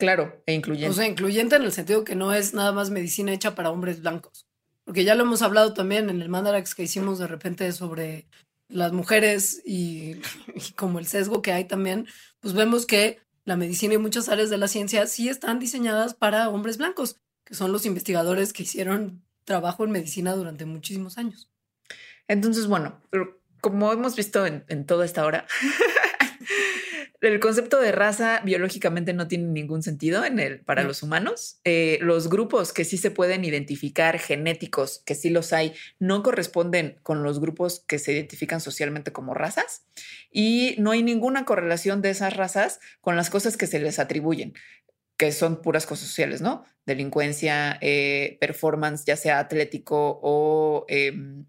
Claro, 0.00 0.42
e 0.46 0.54
incluyente. 0.54 0.88
O 0.88 0.94
sea, 0.94 1.06
incluyente 1.06 1.56
en 1.56 1.62
el 1.62 1.72
sentido 1.72 2.04
que 2.04 2.14
no 2.16 2.32
es 2.32 2.54
nada 2.54 2.72
más 2.72 2.88
medicina 2.88 3.34
hecha 3.34 3.54
para 3.54 3.70
hombres 3.70 4.00
blancos. 4.00 4.46
Porque 4.84 5.04
ya 5.04 5.14
lo 5.14 5.24
hemos 5.24 5.42
hablado 5.42 5.74
también 5.74 6.08
en 6.08 6.22
el 6.22 6.30
Mandarax 6.30 6.74
que 6.74 6.84
hicimos 6.84 7.18
de 7.18 7.26
repente 7.26 7.70
sobre 7.72 8.26
las 8.68 8.92
mujeres 8.92 9.60
y, 9.66 10.16
como 10.74 10.98
el 10.98 11.06
sesgo 11.06 11.42
que 11.42 11.52
hay 11.52 11.66
también, 11.66 12.08
pues 12.40 12.54
vemos 12.54 12.86
que 12.86 13.18
la 13.44 13.58
medicina 13.58 13.92
y 13.92 13.98
muchas 13.98 14.30
áreas 14.30 14.48
de 14.48 14.56
la 14.56 14.68
ciencia 14.68 15.06
sí 15.06 15.28
están 15.28 15.58
diseñadas 15.58 16.14
para 16.14 16.48
hombres 16.48 16.78
blancos, 16.78 17.20
que 17.44 17.54
son 17.54 17.70
los 17.70 17.84
investigadores 17.84 18.54
que 18.54 18.62
hicieron 18.62 19.22
trabajo 19.44 19.84
en 19.84 19.90
medicina 19.90 20.34
durante 20.34 20.64
muchísimos 20.64 21.18
años. 21.18 21.50
Entonces, 22.26 22.68
bueno, 22.68 23.02
como 23.60 23.92
hemos 23.92 24.16
visto 24.16 24.46
en, 24.46 24.64
en 24.68 24.86
toda 24.86 25.04
esta 25.04 25.26
hora, 25.26 25.46
el 27.20 27.38
concepto 27.38 27.80
de 27.80 27.92
raza 27.92 28.40
biológicamente 28.44 29.12
no 29.12 29.28
tiene 29.28 29.44
ningún 29.48 29.82
sentido 29.82 30.24
en 30.24 30.38
el, 30.38 30.60
para 30.60 30.84
los 30.84 31.02
humanos. 31.02 31.60
Eh, 31.64 31.98
los 32.00 32.30
grupos 32.30 32.72
que 32.72 32.84
sí 32.84 32.96
se 32.96 33.10
pueden 33.10 33.44
identificar 33.44 34.18
genéticos, 34.18 35.02
que 35.04 35.14
sí 35.14 35.28
los 35.28 35.52
hay, 35.52 35.74
no 35.98 36.22
corresponden 36.22 36.98
con 37.02 37.22
los 37.22 37.38
grupos 37.38 37.84
que 37.86 37.98
se 37.98 38.12
identifican 38.12 38.60
socialmente 38.60 39.12
como 39.12 39.34
razas 39.34 39.84
y 40.30 40.76
no 40.78 40.92
hay 40.92 41.02
ninguna 41.02 41.44
correlación 41.44 42.00
de 42.00 42.10
esas 42.10 42.36
razas 42.36 42.80
con 43.00 43.16
las 43.16 43.28
cosas 43.28 43.56
que 43.56 43.66
se 43.66 43.80
les 43.80 43.98
atribuyen 43.98 44.54
que 45.18 45.32
son 45.32 45.60
puras 45.60 45.84
cosas 45.84 46.08
sociales, 46.08 46.40
¿no? 46.40 46.64
Delincuencia, 46.86 47.76
eh, 47.82 48.38
performance, 48.40 49.04
ya 49.04 49.16
sea 49.16 49.38
atlético 49.38 50.18
o, 50.22 50.86
em, 50.88 51.44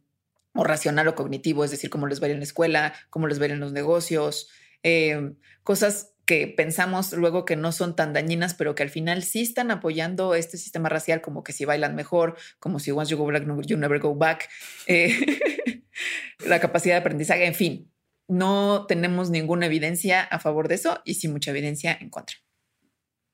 o 0.53 0.65
racional 0.65 1.07
o 1.07 1.15
cognitivo, 1.15 1.63
es 1.63 1.71
decir, 1.71 1.89
cómo 1.89 2.05
les 2.07 2.21
va 2.21 2.27
en 2.27 2.39
la 2.39 2.43
escuela, 2.43 2.93
cómo 3.09 3.27
les 3.27 3.41
va 3.41 3.45
en 3.45 3.61
los 3.61 3.71
negocios, 3.71 4.49
Em, 4.83 5.35
cosas 5.63 6.13
que 6.25 6.47
pensamos 6.47 7.13
luego 7.13 7.45
que 7.45 7.55
no 7.55 7.71
son 7.71 7.95
tan 7.95 8.13
dañinas, 8.13 8.53
pero 8.53 8.75
que 8.75 8.83
al 8.83 8.89
final 8.89 9.23
sí 9.23 9.41
están 9.41 9.71
apoyando 9.71 10.35
este 10.35 10.57
sistema 10.57 10.87
racial, 10.87 11.21
como 11.21 11.43
que 11.43 11.53
si 11.53 11.65
bailan 11.65 11.95
mejor, 11.95 12.37
como 12.59 12.79
si 12.79 12.91
once 12.91 13.11
you 13.11 13.17
go 13.17 13.25
back, 13.25 13.45
you 13.65 13.77
never 13.77 13.99
go 13.99 14.15
back, 14.15 14.49
eh, 14.87 15.83
la 16.45 16.59
capacidad 16.59 16.95
de 16.95 16.99
aprendizaje, 16.99 17.45
en 17.45 17.55
fin, 17.55 17.91
no 18.27 18.85
tenemos 18.87 19.29
ninguna 19.29 19.65
evidencia 19.65 20.21
a 20.21 20.39
favor 20.39 20.67
de 20.69 20.75
eso 20.75 21.01
y 21.03 21.15
sí 21.15 21.27
mucha 21.27 21.51
evidencia 21.51 21.97
en 21.99 22.09
contra. 22.09 22.37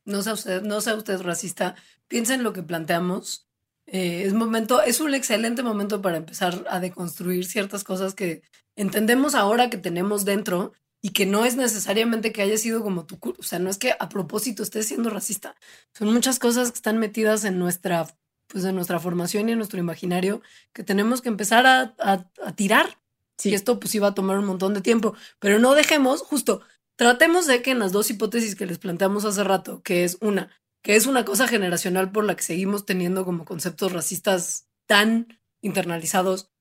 No 0.05 0.23
sea 0.23 0.33
usted, 0.33 0.63
no 0.63 0.81
sea 0.81 0.95
usted 0.95 1.21
racista, 1.21 1.75
piensa 2.07 2.33
en 2.33 2.43
lo 2.43 2.53
que 2.53 2.63
planteamos. 2.63 3.47
Eh, 3.85 4.23
es 4.25 4.33
momento, 4.33 4.81
es 4.81 4.99
un 4.99 5.13
excelente 5.13 5.61
momento 5.61 6.01
para 6.01 6.17
empezar 6.17 6.65
a 6.69 6.79
deconstruir 6.79 7.45
ciertas 7.45 7.83
cosas 7.83 8.15
que 8.15 8.41
entendemos 8.75 9.35
ahora 9.35 9.69
que 9.69 9.77
tenemos 9.77 10.25
dentro 10.25 10.73
y 11.07 11.11
que 11.11 11.25
no 11.25 11.45
es 11.45 11.55
necesariamente 11.55 12.33
que 12.33 12.41
haya 12.41 12.57
sido 12.57 12.83
como 12.83 13.05
tu 13.05 13.17
culpa, 13.17 13.39
o 13.39 13.43
sea, 13.43 13.59
no 13.59 13.69
es 13.69 13.77
que 13.77 13.95
a 13.97 14.09
propósito 14.09 14.61
estés 14.61 14.87
siendo 14.87 15.09
racista, 15.09 15.55
son 15.93 16.11
muchas 16.11 16.37
cosas 16.37 16.69
que 16.69 16.75
están 16.75 16.97
metidas 16.97 17.45
en 17.45 17.59
nuestra, 17.59 18.13
pues 18.47 18.65
en 18.65 18.75
nuestra 18.75 18.99
formación 18.99 19.47
y 19.47 19.53
en 19.53 19.57
nuestro 19.57 19.79
imaginario 19.79 20.41
que 20.73 20.83
tenemos 20.83 21.21
que 21.21 21.29
empezar 21.29 21.65
a, 21.65 21.95
a, 21.97 22.55
tirar. 22.55 22.99
Y 23.41 23.53
esto 23.53 23.79
pues 23.79 23.95
iba 23.95 24.09
a 24.09 24.15
tomar 24.15 24.37
un 24.37 24.47
montón 24.47 24.73
de 24.73 24.81
tiempo, 24.81 25.15
pero 25.39 25.59
no 25.59 25.75
dejemos, 25.75 26.23
justo, 26.23 26.59
tratemos 26.97 27.47
de 27.47 27.61
que 27.61 27.71
en 27.71 27.79
las 27.79 27.93
dos 27.93 28.09
hipótesis 28.09 28.55
que 28.55 28.65
les 28.65 28.77
planteamos 28.77 29.23
hace 29.23 29.45
rato, 29.45 29.81
que 29.83 30.03
es 30.03 30.17
una, 30.19 30.51
que 30.83 30.97
es 30.97 31.07
una 31.07 31.23
cosa 31.23 31.47
generacional 31.47 32.11
por 32.11 32.25
la 32.25 32.35
que 32.35 32.43
seguimos 32.43 32.85
teniendo 32.85 33.23
como 33.23 33.45
conceptos 33.45 33.93
racistas 33.93 34.67
tan 34.87 35.39
internalizados, 35.61 36.51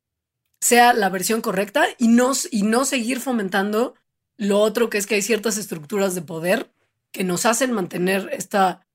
sea 0.61 0.93
la 0.93 1.09
versión 1.09 1.41
correcta 1.41 1.85
y 1.99 2.07
no, 2.07 2.31
y 2.53 2.63
no 2.63 2.85
seguir 2.85 3.19
fomentando 3.19 3.97
lo 4.37 4.61
otro 4.61 4.91
que 4.91 4.99
es 4.99 5.07
que 5.07 5.15
hay 5.17 5.23
ciertas 5.23 5.57
estructuras 5.57 6.15
de 6.15 6.23
poder 6.23 6.71
que 7.13 7.25
nos 7.25 7.47
hacen 7.47 7.73
mantener 7.73 8.29
esta 8.33 8.87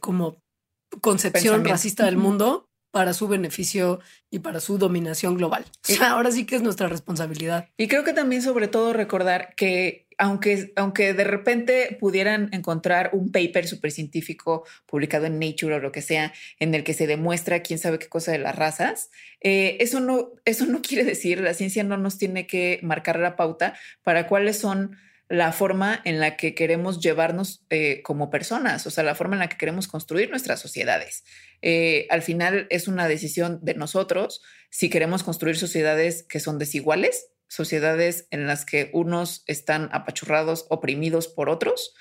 como 0.00 0.36
concepción 1.00 1.64
racista 1.64 2.04
del 2.04 2.16
mundo 2.16 2.68
para 2.92 3.14
su 3.14 3.26
beneficio 3.26 4.00
y 4.30 4.38
para 4.38 4.60
su 4.60 4.78
dominación 4.78 5.36
global. 5.36 5.64
ahora 6.00 6.30
sí 6.30 6.46
que 6.46 6.54
es 6.54 6.62
nuestra 6.62 6.86
responsabilidad. 6.86 7.68
Y 7.76 7.88
creo 7.88 8.04
que 8.04 8.12
también 8.12 8.42
sobre 8.42 8.68
todo 8.68 8.92
recordar 8.92 9.54
que 9.56 10.06
aunque, 10.18 10.72
aunque 10.76 11.14
de 11.14 11.24
repente 11.24 11.96
pudieran 11.98 12.50
encontrar 12.52 13.10
un 13.12 13.32
paper 13.32 13.66
súper 13.66 13.90
científico 13.90 14.64
publicado 14.86 15.26
en 15.26 15.40
Nature 15.40 15.74
o 15.74 15.78
lo 15.80 15.90
que 15.90 16.02
sea, 16.02 16.32
en 16.60 16.74
el 16.74 16.84
que 16.84 16.94
se 16.94 17.08
demuestra 17.08 17.62
quién 17.62 17.80
sabe 17.80 17.98
qué 17.98 18.08
cosa 18.08 18.30
de 18.30 18.38
las 18.38 18.54
razas, 18.54 19.10
eh, 19.40 19.78
eso, 19.80 19.98
no, 19.98 20.30
eso 20.44 20.66
no 20.66 20.82
quiere 20.86 21.04
decir, 21.04 21.40
la 21.40 21.54
ciencia 21.54 21.82
no 21.82 21.96
nos 21.96 22.18
tiene 22.18 22.46
que 22.46 22.78
marcar 22.82 23.18
la 23.18 23.34
pauta 23.34 23.74
para 24.04 24.28
cuáles 24.28 24.58
son 24.58 24.96
la 25.32 25.50
forma 25.50 25.98
en 26.04 26.20
la 26.20 26.36
que 26.36 26.54
queremos 26.54 27.00
llevarnos 27.00 27.64
eh, 27.70 28.02
como 28.02 28.28
personas, 28.28 28.86
o 28.86 28.90
sea, 28.90 29.02
la 29.02 29.14
forma 29.14 29.34
en 29.34 29.40
la 29.40 29.48
que 29.48 29.56
queremos 29.56 29.88
construir 29.88 30.28
nuestras 30.28 30.60
sociedades. 30.60 31.24
Eh, 31.62 32.06
al 32.10 32.20
final 32.20 32.66
es 32.68 32.86
una 32.86 33.08
decisión 33.08 33.58
de 33.62 33.72
nosotros 33.72 34.42
si 34.68 34.90
queremos 34.90 35.22
construir 35.22 35.56
sociedades 35.56 36.22
que 36.22 36.38
son 36.38 36.58
desiguales, 36.58 37.28
sociedades 37.48 38.28
en 38.30 38.46
las 38.46 38.66
que 38.66 38.90
unos 38.92 39.42
están 39.46 39.88
apachurrados, 39.92 40.66
oprimidos 40.68 41.28
por 41.28 41.48
otros, 41.48 41.94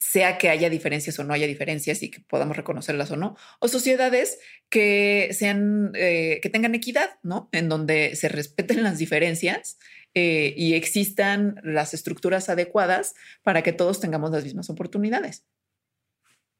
sea 0.00 0.36
que 0.38 0.48
haya 0.48 0.68
diferencias 0.68 1.16
o 1.20 1.24
no 1.24 1.34
haya 1.34 1.46
diferencias 1.46 2.02
y 2.02 2.10
que 2.10 2.20
podamos 2.20 2.56
reconocerlas 2.56 3.12
o 3.12 3.16
no, 3.16 3.36
o 3.60 3.68
sociedades 3.68 4.40
que 4.68 5.28
sean, 5.32 5.92
eh, 5.94 6.40
que 6.42 6.50
tengan 6.50 6.74
equidad, 6.74 7.10
¿no? 7.22 7.48
En 7.52 7.68
donde 7.68 8.16
se 8.16 8.28
respeten 8.28 8.82
las 8.82 8.98
diferencias 8.98 9.78
eh, 10.14 10.54
y 10.56 10.74
existan 10.74 11.60
las 11.62 11.94
estructuras 11.94 12.48
adecuadas 12.48 13.14
para 13.42 13.62
que 13.62 13.72
todos 13.72 14.00
tengamos 14.00 14.30
las 14.30 14.44
mismas 14.44 14.68
oportunidades. 14.70 15.44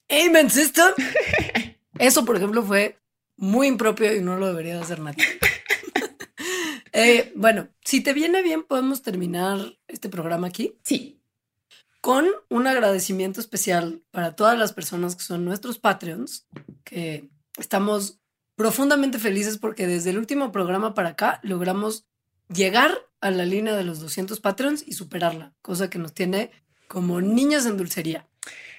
Amen, 0.08 0.50
sister. 0.50 0.94
Eso, 1.98 2.24
por 2.24 2.36
ejemplo, 2.36 2.62
fue 2.62 2.98
muy 3.36 3.66
impropio 3.66 4.14
y 4.14 4.20
no 4.20 4.36
lo 4.36 4.46
debería 4.46 4.80
hacer 4.80 5.00
nadie. 5.00 5.24
Eh, 6.94 7.32
bueno, 7.34 7.70
si 7.82 8.02
te 8.02 8.12
viene 8.12 8.42
bien, 8.42 8.64
podemos 8.64 9.00
terminar 9.00 9.78
este 9.88 10.10
programa 10.10 10.48
aquí. 10.48 10.78
Sí. 10.84 11.22
Con 12.02 12.26
un 12.50 12.66
agradecimiento 12.66 13.40
especial 13.40 14.02
para 14.10 14.36
todas 14.36 14.58
las 14.58 14.74
personas 14.74 15.16
que 15.16 15.22
son 15.22 15.42
nuestros 15.46 15.78
Patreons, 15.78 16.46
que 16.84 17.30
estamos 17.56 18.20
profundamente 18.56 19.18
felices 19.18 19.56
porque 19.56 19.86
desde 19.86 20.10
el 20.10 20.18
último 20.18 20.52
programa 20.52 20.92
para 20.92 21.10
acá 21.10 21.40
logramos 21.42 22.06
llegar 22.48 22.92
a 23.22 23.30
la 23.30 23.46
línea 23.46 23.74
de 23.74 23.84
los 23.84 24.00
200 24.00 24.40
Patreons 24.40 24.84
y 24.86 24.92
superarla, 24.92 25.54
cosa 25.62 25.88
que 25.88 25.98
nos 25.98 26.12
tiene 26.12 26.50
como 26.88 27.22
niñas 27.22 27.64
en 27.64 27.78
dulcería. 27.78 28.28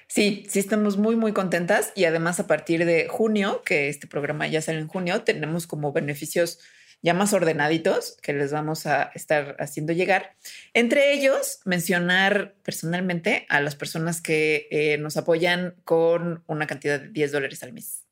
Sí, 0.06 0.46
sí 0.48 0.60
estamos 0.60 0.98
muy, 0.98 1.16
muy 1.16 1.32
contentas 1.32 1.92
y 1.96 2.04
además 2.04 2.38
a 2.38 2.46
partir 2.46 2.84
de 2.84 3.08
junio, 3.08 3.62
que 3.64 3.88
este 3.88 4.06
programa 4.06 4.46
ya 4.46 4.62
sale 4.62 4.78
en 4.78 4.86
junio, 4.86 5.22
tenemos 5.22 5.66
como 5.66 5.92
beneficios 5.92 6.60
ya 7.02 7.14
más 7.14 7.32
ordenaditos 7.32 8.16
que 8.22 8.32
les 8.32 8.52
vamos 8.52 8.86
a 8.86 9.10
estar 9.14 9.56
haciendo 9.58 9.92
llegar. 9.92 10.36
Entre 10.72 11.12
ellos, 11.12 11.60
mencionar 11.64 12.54
personalmente 12.62 13.46
a 13.48 13.60
las 13.60 13.76
personas 13.76 14.20
que 14.20 14.68
eh, 14.70 14.98
nos 14.98 15.16
apoyan 15.16 15.74
con 15.84 16.44
una 16.46 16.66
cantidad 16.66 17.00
de 17.00 17.08
10 17.08 17.32
dólares 17.32 17.62
al 17.62 17.72
mes. 17.72 18.04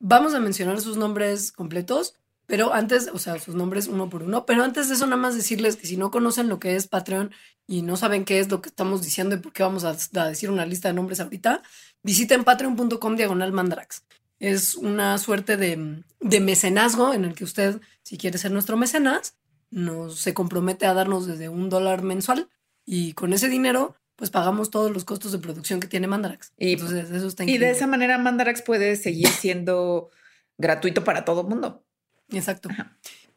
Vamos 0.00 0.34
a 0.34 0.40
mencionar 0.40 0.80
sus 0.80 0.96
nombres 0.96 1.52
completos 1.52 2.14
pero 2.48 2.72
antes, 2.72 3.10
o 3.12 3.18
sea, 3.18 3.38
sus 3.38 3.54
nombres 3.54 3.88
uno 3.88 4.08
por 4.08 4.22
uno, 4.22 4.46
pero 4.46 4.64
antes 4.64 4.88
de 4.88 4.94
eso 4.94 5.04
nada 5.04 5.20
más 5.20 5.36
decirles 5.36 5.76
que 5.76 5.86
si 5.86 5.98
no 5.98 6.10
conocen 6.10 6.48
lo 6.48 6.58
que 6.58 6.76
es 6.76 6.88
Patreon 6.88 7.30
y 7.66 7.82
no 7.82 7.98
saben 7.98 8.24
qué 8.24 8.40
es 8.40 8.50
lo 8.50 8.62
que 8.62 8.70
estamos 8.70 9.02
diciendo 9.02 9.34
y 9.34 9.38
por 9.38 9.52
qué 9.52 9.62
vamos 9.62 9.84
a, 9.84 9.92
decir 10.26 10.50
una 10.50 10.64
lista 10.64 10.88
de 10.88 10.94
nombres 10.94 11.20
ahorita, 11.20 11.62
visiten 12.02 12.44
patreon.com 12.44 13.16
diagonal 13.16 13.52
mandrax. 13.52 14.02
Es 14.40 14.76
una 14.76 15.18
suerte 15.18 15.58
de, 15.58 16.02
de, 16.20 16.40
mecenazgo 16.40 17.12
en 17.12 17.26
el 17.26 17.34
que 17.34 17.44
usted, 17.44 17.82
si 18.02 18.16
quiere 18.16 18.38
ser 18.38 18.50
nuestro 18.50 18.78
mecenas, 18.78 19.36
nos 19.70 20.18
se 20.18 20.32
compromete 20.32 20.86
a 20.86 20.94
darnos 20.94 21.26
desde 21.26 21.50
un 21.50 21.68
dólar 21.68 22.02
mensual 22.02 22.48
y 22.86 23.12
con 23.12 23.34
ese 23.34 23.50
dinero 23.50 23.94
pues 24.16 24.30
pagamos 24.30 24.70
todos 24.70 24.90
los 24.90 25.04
costos 25.04 25.32
de 25.32 25.38
producción 25.38 25.80
que 25.80 25.86
tiene 25.86 26.06
Mandarax. 26.06 26.54
Y, 26.56 26.72
Entonces, 26.72 27.10
eso 27.10 27.26
está 27.26 27.44
y 27.44 27.58
de 27.58 27.70
esa 27.70 27.86
manera 27.86 28.16
Mandarax 28.16 28.62
puede 28.62 28.96
seguir 28.96 29.28
siendo 29.28 30.08
gratuito 30.56 31.04
para 31.04 31.26
todo 31.26 31.42
el 31.42 31.48
mundo. 31.48 31.84
Exacto. 32.30 32.68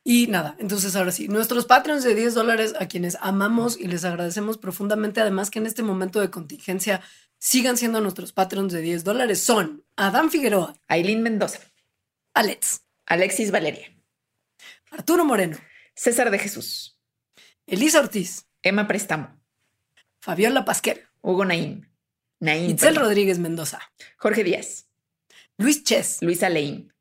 Y 0.03 0.27
nada, 0.27 0.55
entonces 0.59 0.95
ahora 0.95 1.11
sí, 1.11 1.27
nuestros 1.27 1.65
Patreons 1.65 2.03
de 2.03 2.15
10 2.15 2.33
dólares 2.33 2.73
a 2.79 2.87
quienes 2.87 3.17
amamos 3.21 3.79
y 3.79 3.85
les 3.85 4.03
agradecemos 4.03 4.57
profundamente, 4.57 5.21
además 5.21 5.51
que 5.51 5.59
en 5.59 5.67
este 5.67 5.83
momento 5.83 6.19
de 6.19 6.31
contingencia 6.31 7.01
sigan 7.37 7.77
siendo 7.77 8.01
nuestros 8.01 8.33
Patreons 8.33 8.73
de 8.73 8.81
10 8.81 9.03
dólares, 9.03 9.41
son 9.43 9.83
Adán 9.95 10.31
Figueroa, 10.31 10.75
Aileen 10.87 11.21
Mendoza, 11.21 11.59
Alex, 12.33 12.81
Alexis 13.05 13.51
Valeria, 13.51 13.95
Arturo 14.89 15.23
Moreno, 15.23 15.57
César 15.93 16.31
de 16.31 16.39
Jesús, 16.39 16.97
Elisa 17.67 17.99
Ortiz, 17.99 18.47
Emma 18.63 18.87
Prestamo, 18.87 19.39
Fabiola 20.19 20.65
Pasquel, 20.65 21.01
Hugo 21.21 21.45
Naim, 21.45 21.87
Naim 22.39 22.71
Itzel 22.71 22.95
Rodríguez 22.95 23.37
Mendoza, 23.37 23.79
Jorge 24.17 24.43
Díaz, 24.43 24.87
Luis 25.57 25.83
Ches, 25.83 26.23
Luisa 26.23 26.49
Leín, 26.49 26.91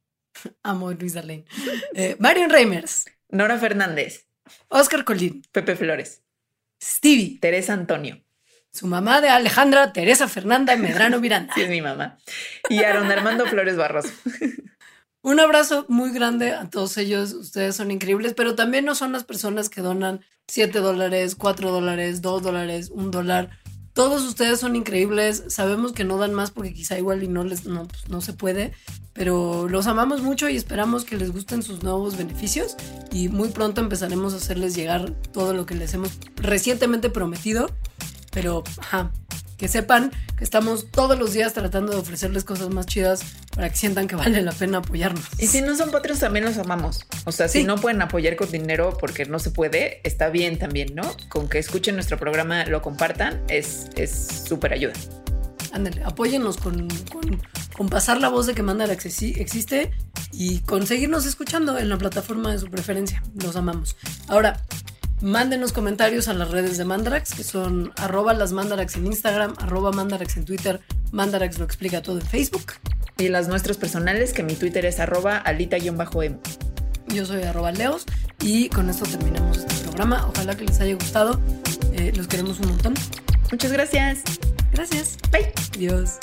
Amo 0.62 0.93
Luisa 0.93 1.20
Lane. 1.22 1.45
Eh, 1.95 2.16
Marion 2.18 2.51
Reimers. 2.51 3.07
Nora 3.28 3.59
Fernández. 3.59 4.26
Oscar 4.68 5.05
Colín. 5.05 5.43
Pepe 5.53 5.76
Flores. 5.76 6.22
Stevie. 6.82 7.38
Teresa 7.41 7.72
Antonio. 7.72 8.20
Su 8.72 8.86
mamá 8.86 9.20
de 9.20 9.28
Alejandra, 9.28 9.93
Teresa 9.93 10.28
Fernanda 10.28 10.76
Medrano 10.76 11.20
Miranda. 11.20 11.53
sí, 11.55 11.62
es 11.62 11.68
mi 11.68 11.80
mamá. 11.82 12.18
Y 12.68 12.78
Aaron 12.84 13.11
Armando 13.11 13.47
Flores 13.47 13.76
Barroso. 13.76 14.11
Un 15.22 15.38
abrazo 15.38 15.84
muy 15.88 16.12
grande 16.12 16.53
a 16.53 16.70
todos 16.70 16.97
ellos. 16.97 17.32
Ustedes 17.34 17.76
son 17.76 17.91
increíbles, 17.91 18.32
pero 18.34 18.55
también 18.55 18.86
no 18.86 18.95
son 18.95 19.12
las 19.12 19.24
personas 19.24 19.68
que 19.68 19.82
donan 19.82 20.24
7 20.49 20.78
dólares, 20.78 21.34
4 21.34 21.70
dólares, 21.70 22.22
2 22.22 22.43
dólares, 22.43 22.91
1 22.91 23.11
dólar. 23.11 23.51
Todos 23.93 24.22
ustedes 24.22 24.61
son 24.61 24.76
increíbles. 24.76 25.45
Sabemos 25.49 25.93
que 25.93 26.05
no 26.05 26.16
dan 26.16 26.32
más 26.32 26.51
porque 26.51 26.72
quizá 26.72 26.99
igual 26.99 27.22
y 27.22 27.28
no 27.28 27.45
les 27.45 27.64
no, 27.64 27.86
pues, 27.86 28.09
no 28.09 28.20
se 28.20 28.32
puede, 28.32 28.72
pero 29.12 29.68
los 29.68 29.86
amamos 29.86 30.22
mucho 30.22 30.49
y 30.49 30.57
esperamos 30.57 31.05
que 31.05 31.16
les 31.16 31.32
gusten 31.32 31.62
sus 31.62 31.82
nuevos 31.82 32.16
beneficios 32.16 32.76
y 33.12 33.28
muy 33.28 33.49
pronto 33.49 33.80
empezaremos 33.80 34.32
a 34.32 34.36
hacerles 34.36 34.74
llegar 34.74 35.11
todo 35.32 35.53
lo 35.53 35.66
que 35.66 35.74
les 35.74 35.93
hemos 35.95 36.12
recientemente 36.36 37.11
prometido. 37.11 37.70
Pero, 38.32 38.62
ajá, 38.78 39.11
que 39.61 39.69
sepan 39.69 40.11
que 40.39 40.43
estamos 40.43 40.91
todos 40.91 41.19
los 41.19 41.35
días 41.35 41.53
tratando 41.53 41.93
de 41.93 41.99
ofrecerles 41.99 42.45
cosas 42.45 42.71
más 42.71 42.87
chidas 42.87 43.21
para 43.55 43.69
que 43.69 43.77
sientan 43.77 44.09
que 44.09 44.17
vale 44.17 44.41
la 44.41 44.53
pena 44.53 44.79
apoyarnos. 44.79 45.23
Y 45.37 45.49
si 45.49 45.61
no 45.61 45.77
son 45.77 45.91
patrios, 45.91 46.19
también 46.19 46.47
los 46.47 46.57
amamos. 46.57 47.05
O 47.27 47.33
sea, 47.33 47.47
si 47.47 47.63
no 47.63 47.77
pueden 47.77 48.01
apoyar 48.01 48.37
con 48.37 48.51
dinero 48.51 48.97
porque 48.99 49.27
no 49.27 49.39
se 49.39 49.51
puede, 49.51 50.01
está 50.03 50.31
bien 50.31 50.59
también, 50.59 50.95
¿no? 50.95 51.15
Con 51.29 51.47
que 51.51 51.59
escuchen 51.59 51.95
nuestro 51.95 52.17
programa, 52.17 52.65
lo 52.65 52.81
compartan, 52.81 53.43
es 53.49 53.91
súper 54.49 54.73
ayuda. 54.73 54.95
Ándale, 55.73 56.03
apóyennos 56.05 56.57
con, 56.57 56.89
con, 57.77 57.89
pasar 57.91 58.19
la 58.19 58.31
voz 58.31 58.47
de 58.47 58.55
que 58.55 58.63
Mandarax 58.63 59.05
existe 59.23 59.91
y 60.33 60.61
conseguirnos 60.61 61.27
escuchando 61.27 61.79
en 61.79 61.91
la 61.91 61.99
plataforma 61.99 62.51
de 62.51 62.59
su 62.59 62.71
preferencia. 62.71 63.23
Los 63.35 63.57
amamos. 63.57 63.95
Ahora, 64.27 64.63
Mándenos 65.23 65.73
comentarios 65.73 66.29
a 66.29 66.35
las 66.35 66.51
redes 66.51 66.79
de 66.79 66.85
Mandarax, 66.85 67.35
que 67.35 67.45
son 67.45 67.93
arroba 67.97 68.33
las 68.33 68.53
Mandarax 68.53 68.97
en 68.97 69.07
Instagram, 69.07 69.55
arroba 69.59 69.93
Mandarax 69.93 70.39
en 70.39 70.45
Twitter, 70.47 70.81
Mandarax 71.12 71.59
lo 71.59 71.64
explica 71.64 72.01
todo 72.01 72.18
en 72.18 72.27
Facebook. 72.27 72.73
Y 73.18 73.29
las 73.29 73.49
nuestras 73.49 73.77
personales, 73.77 74.33
que 74.33 74.43
mi 74.43 74.55
Twitter 74.55 74.87
es 74.87 74.99
arroba 74.99 75.37
alita-emo. 75.37 76.05
Yo 77.09 77.27
soy 77.27 77.43
arroba 77.43 77.73
leos 77.73 78.07
y 78.41 78.71
con 78.71 78.89
esto 78.89 79.05
terminamos 79.05 79.59
este 79.59 79.75
programa. 79.83 80.27
Ojalá 80.27 80.57
que 80.57 80.64
les 80.64 80.81
haya 80.81 80.95
gustado. 80.95 81.39
Eh, 81.93 82.12
los 82.16 82.27
queremos 82.27 82.61
un 82.61 82.68
montón. 82.68 82.95
Muchas 83.51 83.73
gracias. 83.73 84.23
Gracias. 84.73 85.18
Bye. 85.31 85.53
Adiós. 85.75 86.18